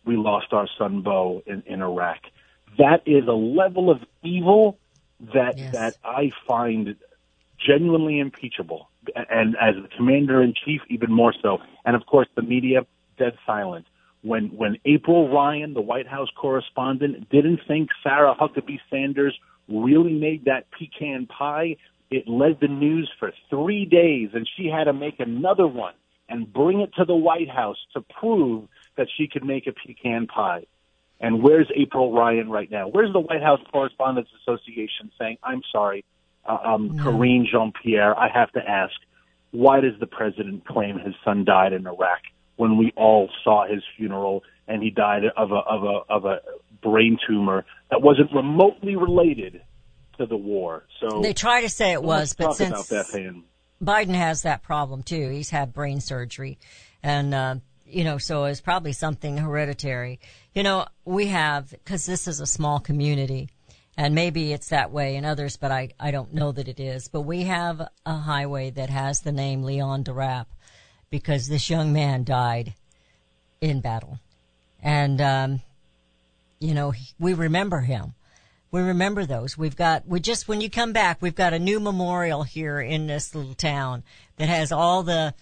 we 0.04 0.16
lost 0.16 0.52
our 0.52 0.68
son 0.78 1.00
Bo 1.00 1.42
in, 1.46 1.62
in 1.66 1.80
Iraq. 1.80 2.18
That 2.76 3.02
is 3.06 3.26
a 3.26 3.32
level 3.32 3.90
of 3.90 3.98
evil 4.22 4.78
that 5.34 5.56
Yes. 5.56 5.72
that 5.72 5.94
I 6.04 6.30
find 6.46 6.94
genuinely 7.58 8.20
impeachable. 8.20 8.90
And 9.30 9.56
as 9.56 9.74
the 9.74 9.88
commander 9.96 10.42
in 10.42 10.54
chief, 10.54 10.82
even 10.88 11.10
more 11.10 11.34
so. 11.42 11.58
And 11.84 11.96
of 11.96 12.06
course, 12.06 12.28
the 12.36 12.42
media 12.42 12.86
dead 13.18 13.36
silent. 13.46 13.86
When 14.22 14.48
when 14.48 14.76
April 14.84 15.28
Ryan, 15.32 15.74
the 15.74 15.80
White 15.80 16.06
House 16.06 16.28
correspondent, 16.36 17.30
didn't 17.30 17.60
think 17.66 17.88
Sarah 18.02 18.34
Huckabee 18.38 18.80
Sanders 18.90 19.36
really 19.68 20.12
made 20.12 20.44
that 20.44 20.66
pecan 20.70 21.26
pie, 21.26 21.76
it 22.10 22.28
led 22.28 22.58
the 22.60 22.68
news 22.68 23.10
for 23.18 23.32
three 23.50 23.84
days, 23.84 24.30
and 24.34 24.48
she 24.56 24.66
had 24.66 24.84
to 24.84 24.92
make 24.92 25.20
another 25.20 25.66
one 25.66 25.94
and 26.28 26.52
bring 26.52 26.80
it 26.80 26.90
to 26.96 27.04
the 27.04 27.14
White 27.14 27.48
House 27.48 27.78
to 27.94 28.00
prove 28.00 28.68
that 28.96 29.08
she 29.16 29.28
could 29.28 29.44
make 29.44 29.66
a 29.66 29.72
pecan 29.72 30.26
pie. 30.26 30.66
And 31.20 31.42
where's 31.42 31.68
April 31.74 32.12
Ryan 32.12 32.48
right 32.48 32.70
now? 32.70 32.88
Where's 32.88 33.12
the 33.12 33.20
White 33.20 33.42
House 33.42 33.60
Correspondents 33.72 34.30
Association 34.42 35.10
saying, 35.18 35.38
"I'm 35.42 35.62
sorry, 35.72 36.04
uh, 36.48 36.58
um, 36.64 36.98
Karine 36.98 37.46
Jean 37.50 37.72
Pierre, 37.82 38.18
I 38.18 38.28
have 38.32 38.50
to 38.52 38.60
ask, 38.60 38.94
why 39.50 39.80
does 39.80 39.94
the 40.00 40.06
president 40.06 40.66
claim 40.66 40.98
his 40.98 41.14
son 41.24 41.44
died 41.44 41.72
in 41.72 41.86
Iraq 41.86 42.20
when 42.56 42.76
we 42.76 42.92
all 42.96 43.28
saw 43.44 43.66
his 43.66 43.82
funeral 43.96 44.42
and 44.66 44.82
he 44.82 44.90
died 44.90 45.22
of 45.36 45.52
a 45.52 45.56
of 45.56 45.84
a 45.84 46.00
of 46.12 46.24
a 46.24 46.40
brain 46.82 47.18
tumor 47.26 47.64
that 47.90 48.02
wasn't 48.02 48.32
remotely 48.34 48.96
related 48.96 49.62
to 50.18 50.26
the 50.26 50.36
war?" 50.36 50.84
So 51.00 51.22
They 51.22 51.32
try 51.32 51.62
to 51.62 51.68
say 51.68 51.92
it 51.92 52.02
was, 52.02 52.34
but 52.34 52.54
since 52.54 52.88
Biden 53.82 54.14
has 54.14 54.42
that 54.42 54.62
problem 54.62 55.02
too. 55.02 55.28
He's 55.30 55.50
had 55.50 55.72
brain 55.72 56.00
surgery, 56.00 56.58
and 57.02 57.32
uh, 57.32 57.56
you 57.86 58.04
know, 58.04 58.18
so 58.18 58.44
it's 58.44 58.60
probably 58.60 58.92
something 58.92 59.38
hereditary. 59.38 60.20
You 60.54 60.62
know, 60.62 60.86
we 61.04 61.26
have 61.28 61.70
because 61.70 62.04
this 62.06 62.26
is 62.26 62.40
a 62.40 62.46
small 62.46 62.80
community, 62.80 63.48
and 63.96 64.14
maybe 64.14 64.52
it's 64.52 64.68
that 64.70 64.90
way 64.90 65.14
in 65.16 65.24
others, 65.24 65.56
but 65.56 65.70
I 65.70 65.90
I 66.00 66.10
don't 66.10 66.34
know 66.34 66.50
that 66.52 66.68
it 66.68 66.80
is. 66.80 67.08
But 67.08 67.22
we 67.22 67.42
have 67.44 67.80
a 68.04 68.14
highway 68.16 68.70
that 68.70 68.90
has 68.90 69.20
the 69.20 69.32
name 69.32 69.62
Leon 69.62 70.02
DeRap 70.02 70.46
because 71.10 71.46
this 71.48 71.70
young 71.70 71.92
man 71.92 72.24
died 72.24 72.74
in 73.60 73.80
battle, 73.80 74.18
and 74.82 75.20
um, 75.20 75.60
you 76.58 76.74
know 76.74 76.90
he- 76.90 77.14
we 77.20 77.32
remember 77.32 77.80
him. 77.82 78.14
We 78.70 78.82
remember 78.82 79.24
those. 79.24 79.56
We've 79.56 79.76
got, 79.76 80.06
we 80.06 80.20
just, 80.20 80.46
when 80.46 80.60
you 80.60 80.68
come 80.68 80.92
back, 80.92 81.22
we've 81.22 81.34
got 81.34 81.54
a 81.54 81.58
new 81.58 81.80
memorial 81.80 82.42
here 82.42 82.80
in 82.80 83.06
this 83.06 83.34
little 83.34 83.54
town 83.54 84.02
that 84.36 84.48
has 84.48 84.72
all 84.72 85.02
the 85.02 85.34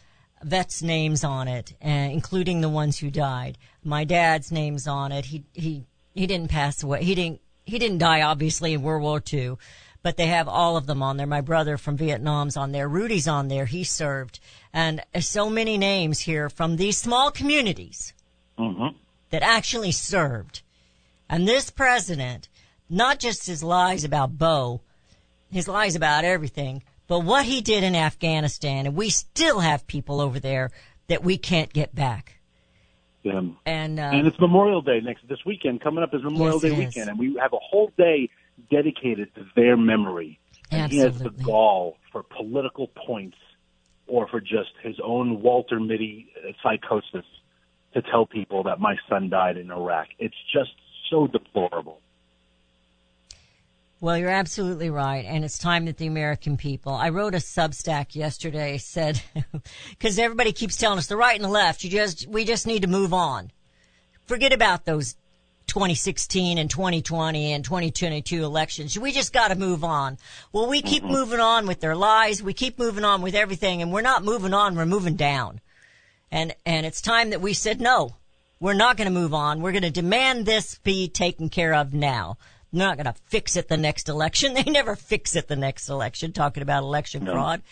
vets' 0.43 0.83
names 0.83 1.25
on 1.25 1.49
it, 1.49 1.75
uh, 1.85 1.89
including 1.89 2.61
the 2.61 2.69
ones 2.69 2.99
who 2.99 3.11
died. 3.11 3.59
My 3.83 4.05
dad's 4.05 4.53
name's 4.53 4.87
on 4.87 5.11
it. 5.11 5.27
He, 5.27 5.45
he, 5.55 5.85
he 6.15 6.27
didn't 6.27 6.51
pass 6.51 6.83
away. 6.83 7.03
He 7.03 7.15
didn't, 7.15 7.41
he 7.65 7.79
didn't 7.79 7.99
die 7.99 8.23
obviously 8.23 8.75
in 8.75 8.83
World 8.83 9.03
War 9.03 9.23
II, 9.33 9.57
but 10.03 10.17
they 10.17 10.27
have 10.27 10.47
all 10.47 10.77
of 10.77 10.87
them 10.87 11.03
on 11.03 11.17
there. 11.17 11.27
My 11.27 11.41
brother 11.41 11.77
from 11.77 11.97
Vietnam's 11.97 12.57
on 12.57 12.71
there. 12.71 12.89
Rudy's 12.89 13.27
on 13.27 13.49
there. 13.49 13.67
He 13.67 13.83
served. 13.83 14.39
And 14.73 15.03
uh, 15.13 15.21
so 15.21 15.51
many 15.51 15.77
names 15.77 16.21
here 16.21 16.49
from 16.49 16.77
these 16.77 16.97
small 16.97 17.33
communities 17.33 18.13
mm-hmm. 18.57 18.97
that 19.31 19.43
actually 19.43 19.91
served. 19.91 20.63
And 21.29 21.49
this 21.49 21.71
president, 21.71 22.49
not 22.89 23.19
just 23.19 23.47
his 23.47 23.63
lies 23.63 24.05
about 24.05 24.39
Bo, 24.39 24.81
his 25.51 25.69
lies 25.69 25.97
about 25.97 26.25
everything, 26.25 26.83
but 27.07 27.21
what 27.21 27.45
he 27.45 27.61
did 27.61 27.85
in 27.85 27.95
Afghanistan, 27.95 28.87
and 28.87 28.97
we 28.97 29.11
still 29.11 29.61
have 29.61 29.87
people 29.87 30.21
over 30.21 30.41
there 30.41 30.71
that 31.09 31.23
we 31.23 31.39
can't 31.39 31.73
get 31.73 31.95
back. 31.95 32.41
Um, 33.25 33.59
And, 33.67 33.99
uh, 33.99 34.11
and 34.13 34.27
it's 34.27 34.39
Memorial 34.39 34.83
Day 34.83 35.01
next 35.01 35.27
this 35.29 35.45
weekend. 35.45 35.81
Coming 35.81 36.05
up 36.05 36.15
is 36.15 36.23
Memorial 36.23 36.57
Yes, 36.57 36.63
Day 36.63 36.73
is. 36.73 36.79
weekend, 36.79 37.11
and 37.11 37.19
we 37.19 37.37
have 37.41 37.53
a 37.53 37.59
whole 37.59 37.93
day 37.97 38.31
dedicated 38.71 39.35
to 39.35 39.47
their 39.57 39.77
memory. 39.77 40.39
And 40.71 40.91
he 40.91 40.99
has 40.99 41.19
the 41.19 41.31
gall 41.31 41.97
for 42.11 42.25
political 42.25 42.89
points 42.89 43.37
or 44.07 44.27
for 44.29 44.41
just 44.41 44.71
his 44.83 44.97
own 45.03 45.43
Walter 45.43 45.79
Mitty 45.79 46.29
uh, 46.37 46.53
psychosis 46.63 47.25
to 47.95 48.03
tell 48.03 48.27
people 48.27 48.65
that 48.65 48.81
my 48.81 48.97
son 49.09 49.29
died 49.29 49.57
in 49.57 49.71
Iraq. 49.71 50.09
It's 50.19 50.37
just 50.53 50.73
so 51.11 51.27
deplorable. 51.27 52.01
Well, 53.99 54.19
you're 54.19 54.29
absolutely 54.29 54.91
right, 54.91 55.25
and 55.25 55.43
it's 55.43 55.57
time 55.57 55.87
that 55.87 55.97
the 55.97 56.07
American 56.07 56.59
people. 56.59 56.93
I 56.93 57.09
wrote 57.09 57.35
a 57.35 57.39
Substack 57.39 58.15
yesterday, 58.15 58.77
said 58.77 59.23
because 59.89 60.19
everybody 60.19 60.53
keeps 60.53 60.77
telling 60.77 60.99
us 60.99 61.07
the 61.07 61.17
right 61.17 61.35
and 61.35 61.45
the 61.45 61.49
left. 61.49 61.83
You 61.83 61.89
just 61.89 62.27
we 62.27 62.45
just 62.45 62.67
need 62.67 62.83
to 62.83 62.89
move 62.89 63.15
on. 63.15 63.51
Forget 64.27 64.53
about 64.53 64.85
those 64.85 65.15
2016 65.69 66.59
and 66.59 66.69
2020 66.69 67.53
and 67.53 67.65
2022 67.65 68.45
elections. 68.45 68.99
We 68.99 69.13
just 69.13 69.33
got 69.33 69.49
to 69.49 69.55
move 69.55 69.83
on. 69.83 70.19
Well, 70.53 70.69
we 70.69 70.83
keep 70.83 71.03
moving 71.03 71.41
on 71.41 71.67
with 71.67 71.81
their 71.81 71.97
lies. 71.97 72.43
We 72.43 72.53
keep 72.53 72.79
moving 72.79 73.05
on 73.05 73.23
with 73.23 73.35
everything, 73.35 73.81
and 73.81 73.91
we're 73.91 74.03
not 74.03 74.23
moving 74.23 74.53
on. 74.53 74.77
We're 74.77 74.85
moving 74.85 75.17
down. 75.17 75.63
And 76.31 76.55
and 76.67 76.85
it's 76.85 77.01
time 77.01 77.31
that 77.31 77.41
we 77.41 77.55
said 77.55 77.81
no. 77.81 78.17
We're 78.61 78.75
not 78.75 78.99
going 78.99 79.09
to 79.09 79.21
move 79.21 79.33
on. 79.33 79.63
We're 79.63 79.73
going 79.73 79.83
to 79.85 79.91
demand 79.91 80.45
this 80.45 80.79
be 80.79 81.09
taken 81.09 81.49
care 81.49 81.75
of 81.75 81.95
now. 81.95 82.37
They're 82.77 82.87
not 82.87 82.99
going 82.99 83.07
to 83.07 83.21
fix 83.29 83.57
it 83.57 83.69
the 83.69 83.79
next 83.79 84.09
election. 84.09 84.55
They 84.67 84.71
never 84.71 84.97
fix 84.97 85.35
it 85.35 85.49
the 85.49 85.57
next 85.57 85.89
election. 85.89 86.33
Talking 86.33 86.63
about 86.63 86.83
election 86.83 87.25
fraud, 87.25 87.63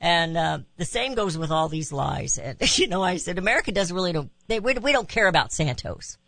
and 0.00 0.36
uh, 0.36 0.58
the 0.76 0.84
same 0.84 1.14
goes 1.14 1.38
with 1.38 1.50
all 1.50 1.68
these 1.68 1.92
lies. 1.92 2.36
And 2.38 2.58
you 2.78 2.86
know, 2.86 3.02
I 3.02 3.16
said 3.16 3.38
America 3.38 3.72
doesn't 3.72 3.94
really 3.94 4.12
don't. 4.12 4.30
They, 4.48 4.60
we, 4.60 4.74
we 4.74 4.92
don't 4.92 5.08
care 5.08 5.28
about 5.28 5.52
Santos. 5.52 6.18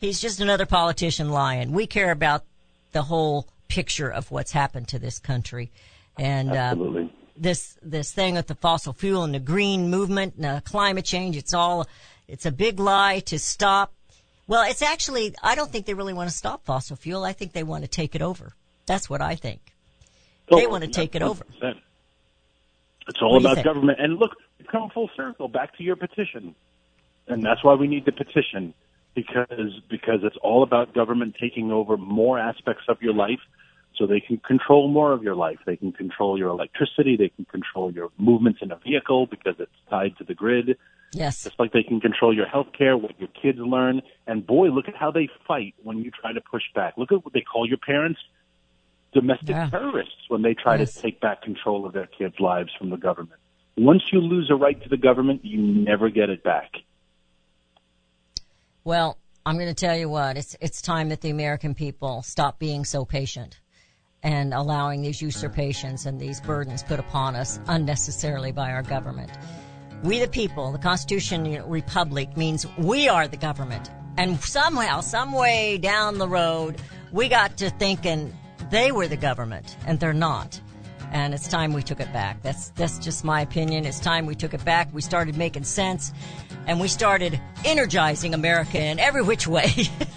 He's 0.00 0.18
just 0.18 0.40
another 0.40 0.64
politician 0.64 1.28
lying. 1.28 1.72
We 1.72 1.86
care 1.86 2.10
about 2.10 2.44
the 2.92 3.02
whole 3.02 3.46
picture 3.68 4.10
of 4.10 4.30
what's 4.30 4.52
happened 4.52 4.88
to 4.88 4.98
this 4.98 5.18
country, 5.18 5.70
and 6.18 6.52
uh, 6.52 6.54
Absolutely. 6.54 7.12
this 7.36 7.76
this 7.82 8.12
thing 8.12 8.34
with 8.34 8.46
the 8.46 8.54
fossil 8.54 8.94
fuel 8.94 9.24
and 9.24 9.34
the 9.34 9.40
green 9.40 9.90
movement 9.90 10.36
and 10.36 10.46
uh, 10.46 10.60
climate 10.62 11.04
change. 11.04 11.36
It's 11.36 11.52
all 11.52 11.86
it's 12.28 12.46
a 12.46 12.52
big 12.52 12.80
lie 12.80 13.20
to 13.26 13.38
stop. 13.38 13.92
Well, 14.50 14.68
it's 14.68 14.82
actually 14.82 15.32
I 15.44 15.54
don't 15.54 15.70
think 15.70 15.86
they 15.86 15.94
really 15.94 16.12
want 16.12 16.28
to 16.28 16.36
stop 16.36 16.64
fossil 16.64 16.96
fuel. 16.96 17.24
I 17.24 17.32
think 17.32 17.52
they 17.52 17.62
want 17.62 17.84
to 17.84 17.88
take 17.88 18.16
it 18.16 18.20
over. 18.20 18.52
That's 18.84 19.08
what 19.08 19.22
I 19.22 19.36
think. 19.36 19.60
They 20.50 20.66
Oh, 20.66 20.68
want 20.68 20.82
to 20.82 20.90
take 20.90 21.14
it 21.14 21.22
over. 21.22 21.44
It's 23.06 23.22
all 23.22 23.34
What 23.34 23.38
do 23.38 23.42
you 23.44 23.46
about 23.46 23.54
think? 23.54 23.64
government. 23.64 24.00
And 24.00 24.18
look, 24.18 24.32
we've 24.58 24.66
come 24.66 24.90
full 24.90 25.08
circle 25.16 25.46
back 25.46 25.76
to 25.76 25.84
your 25.84 25.94
petition. 25.94 26.56
And 27.28 27.44
that's 27.44 27.62
why 27.62 27.74
we 27.74 27.86
need 27.86 28.04
the 28.06 28.10
petition 28.10 28.74
because 29.14 29.80
because 29.88 30.20
it's 30.24 30.36
all 30.42 30.64
about 30.64 30.94
government 30.94 31.36
taking 31.40 31.70
over 31.70 31.96
more 31.96 32.36
aspects 32.36 32.82
of 32.88 33.00
your 33.00 33.14
life 33.14 33.38
so 34.00 34.06
they 34.06 34.18
can 34.20 34.38
control 34.38 34.88
more 34.88 35.12
of 35.12 35.22
your 35.22 35.34
life. 35.34 35.58
They 35.66 35.76
can 35.76 35.92
control 35.92 36.38
your 36.38 36.48
electricity, 36.48 37.16
they 37.16 37.28
can 37.28 37.44
control 37.44 37.92
your 37.92 38.08
movements 38.16 38.60
in 38.62 38.72
a 38.72 38.76
vehicle 38.76 39.26
because 39.26 39.56
it's 39.58 39.70
tied 39.90 40.16
to 40.16 40.24
the 40.24 40.32
grid. 40.34 40.78
Yes. 41.12 41.44
Just 41.44 41.58
like 41.60 41.72
they 41.72 41.82
can 41.82 42.00
control 42.00 42.34
your 42.34 42.46
health 42.46 42.68
care, 42.76 42.96
what 42.96 43.18
your 43.20 43.28
kids 43.28 43.58
learn. 43.58 44.00
And 44.26 44.46
boy, 44.46 44.68
look 44.68 44.88
at 44.88 44.96
how 44.96 45.10
they 45.10 45.28
fight 45.46 45.74
when 45.82 45.98
you 45.98 46.10
try 46.10 46.32
to 46.32 46.40
push 46.40 46.62
back. 46.74 46.94
Look 46.96 47.12
at 47.12 47.24
what 47.24 47.34
they 47.34 47.42
call 47.42 47.68
your 47.68 47.78
parents 47.78 48.20
domestic 49.12 49.50
Yeah. 49.50 49.68
terrorists 49.68 50.14
when 50.28 50.42
they 50.42 50.54
try 50.54 50.76
Yes. 50.76 50.94
to 50.94 51.02
take 51.02 51.20
back 51.20 51.42
control 51.42 51.84
of 51.84 51.92
their 51.92 52.06
kids' 52.06 52.40
lives 52.40 52.70
from 52.78 52.88
the 52.90 52.96
government. 52.96 53.40
Once 53.76 54.02
you 54.12 54.20
lose 54.20 54.48
a 54.50 54.54
right 54.54 54.80
to 54.82 54.88
the 54.88 54.96
government, 54.96 55.44
you 55.44 55.58
never 55.60 56.08
get 56.08 56.30
it 56.30 56.42
back. 56.42 56.70
Well, 58.84 59.18
I'm 59.44 59.56
going 59.56 59.68
to 59.68 59.74
tell 59.74 59.96
you 59.96 60.08
what, 60.08 60.38
it's, 60.38 60.56
it's 60.60 60.80
time 60.80 61.10
that 61.10 61.20
the 61.20 61.30
American 61.30 61.74
people 61.74 62.22
stop 62.22 62.58
being 62.58 62.84
so 62.84 63.04
patient 63.04 63.60
and 64.22 64.52
allowing 64.52 65.02
these 65.02 65.22
usurpations 65.22 66.06
and 66.06 66.20
these 66.20 66.40
burdens 66.40 66.82
put 66.82 66.98
upon 67.00 67.36
us 67.36 67.60
unnecessarily 67.68 68.52
by 68.52 68.70
our 68.72 68.82
government. 68.82 69.30
We 70.02 70.18
the 70.18 70.28
people, 70.28 70.72
the 70.72 70.78
Constitution 70.78 71.62
Republic 71.68 72.36
means 72.36 72.66
we 72.78 73.08
are 73.08 73.28
the 73.28 73.36
government. 73.36 73.90
And 74.16 74.40
somehow, 74.40 75.00
some 75.00 75.32
way 75.32 75.78
down 75.78 76.18
the 76.18 76.28
road, 76.28 76.80
we 77.12 77.28
got 77.28 77.56
to 77.58 77.70
thinking 77.70 78.36
they 78.70 78.92
were 78.92 79.08
the 79.08 79.16
government 79.16 79.76
and 79.86 79.98
they're 79.98 80.12
not. 80.12 80.60
And 81.12 81.34
it's 81.34 81.48
time 81.48 81.72
we 81.72 81.82
took 81.82 82.00
it 82.00 82.12
back. 82.12 82.40
That's, 82.42 82.70
that's 82.70 82.98
just 82.98 83.24
my 83.24 83.40
opinion. 83.40 83.84
It's 83.84 83.98
time 83.98 84.26
we 84.26 84.34
took 84.34 84.54
it 84.54 84.64
back. 84.64 84.92
We 84.92 85.00
started 85.00 85.36
making 85.36 85.64
sense 85.64 86.12
and 86.66 86.80
we 86.80 86.88
started 86.88 87.40
energizing 87.64 88.34
America 88.34 88.80
in 88.80 88.98
every 88.98 89.22
which 89.22 89.46
way 89.46 89.72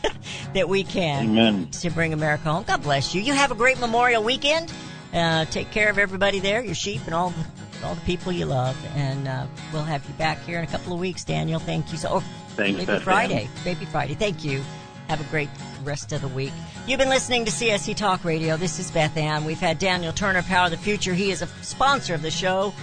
that 0.53 0.69
we 0.69 0.83
can 0.83 1.29
Amen. 1.29 1.69
to 1.71 1.89
bring 1.89 2.13
America 2.13 2.43
home. 2.43 2.63
God 2.63 2.83
bless 2.83 3.13
you. 3.13 3.21
You 3.21 3.33
have 3.33 3.51
a 3.51 3.55
great 3.55 3.79
Memorial 3.79 4.23
weekend. 4.23 4.71
Uh, 5.13 5.45
take 5.45 5.71
care 5.71 5.89
of 5.89 5.97
everybody 5.97 6.39
there, 6.39 6.63
your 6.63 6.75
sheep 6.75 7.01
and 7.05 7.13
all 7.13 7.29
the, 7.29 7.85
all 7.85 7.95
the 7.95 8.01
people 8.01 8.31
you 8.31 8.45
love. 8.45 8.77
And 8.95 9.27
uh, 9.27 9.45
we'll 9.71 9.83
have 9.83 10.05
you 10.07 10.13
back 10.15 10.43
here 10.43 10.57
in 10.57 10.63
a 10.63 10.67
couple 10.67 10.93
of 10.93 10.99
weeks, 10.99 11.23
Daniel. 11.23 11.59
Thank 11.59 11.91
you 11.91 11.97
so. 11.97 12.13
Or 12.13 12.21
Thanks, 12.55 12.79
Beth 12.79 12.89
Ann. 12.89 13.01
Friday. 13.01 13.49
Maybe 13.63 13.85
Friday. 13.85 14.15
Thank 14.15 14.43
you. 14.43 14.63
Have 15.09 15.21
a 15.21 15.29
great 15.29 15.49
rest 15.83 16.11
of 16.13 16.21
the 16.21 16.27
week. 16.29 16.53
You've 16.87 16.99
been 16.99 17.09
listening 17.09 17.45
to 17.45 17.51
CSC 17.51 17.95
Talk 17.95 18.23
Radio. 18.23 18.57
This 18.57 18.79
is 18.79 18.89
Beth 18.89 19.15
Ann. 19.17 19.45
We've 19.45 19.59
had 19.59 19.79
Daniel 19.79 20.13
Turner, 20.13 20.41
Power 20.43 20.65
of 20.65 20.71
the 20.71 20.77
Future. 20.77 21.13
He 21.13 21.29
is 21.29 21.41
a 21.41 21.47
sponsor 21.61 22.13
of 22.13 22.21
the 22.21 22.31
show. 22.31 22.73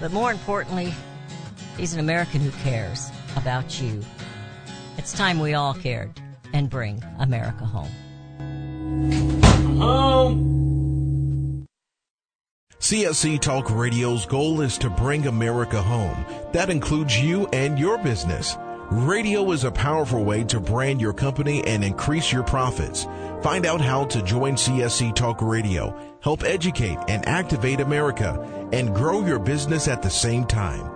But 0.00 0.12
more 0.12 0.30
importantly, 0.30 0.94
he's 1.76 1.94
an 1.94 2.00
American 2.00 2.40
who 2.40 2.50
cares 2.62 3.10
about 3.36 3.80
you. 3.80 4.02
It's 4.98 5.12
time 5.12 5.38
we 5.38 5.54
all 5.54 5.74
cared 5.74 6.20
and 6.52 6.70
bring 6.70 7.02
America 7.18 7.64
home. 7.64 7.90
Home. 9.78 11.66
CSC 12.78 13.40
Talk 13.40 13.70
Radio's 13.70 14.26
goal 14.26 14.60
is 14.60 14.78
to 14.78 14.90
bring 14.90 15.26
America 15.26 15.82
home. 15.82 16.24
That 16.52 16.70
includes 16.70 17.20
you 17.20 17.46
and 17.48 17.78
your 17.78 17.98
business. 17.98 18.56
Radio 18.90 19.50
is 19.50 19.64
a 19.64 19.70
powerful 19.72 20.24
way 20.24 20.44
to 20.44 20.60
brand 20.60 21.00
your 21.00 21.12
company 21.12 21.64
and 21.66 21.82
increase 21.82 22.32
your 22.32 22.44
profits. 22.44 23.06
Find 23.42 23.66
out 23.66 23.80
how 23.80 24.04
to 24.04 24.22
join 24.22 24.54
CSC 24.54 25.14
Talk 25.16 25.42
Radio, 25.42 26.16
help 26.22 26.44
educate 26.44 26.98
and 27.08 27.26
activate 27.28 27.80
America, 27.80 28.40
and 28.72 28.94
grow 28.94 29.26
your 29.26 29.40
business 29.40 29.88
at 29.88 30.02
the 30.02 30.10
same 30.10 30.44
time. 30.44 30.95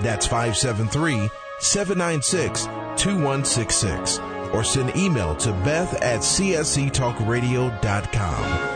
That's 0.00 0.26
573 0.26 1.30
796 1.60 2.66
2166. 2.96 4.18
Or 4.52 4.62
send 4.62 4.94
email 4.96 5.34
to 5.36 5.52
beth 5.52 5.94
at 6.02 6.20
csctalkradio.com. 6.20 8.75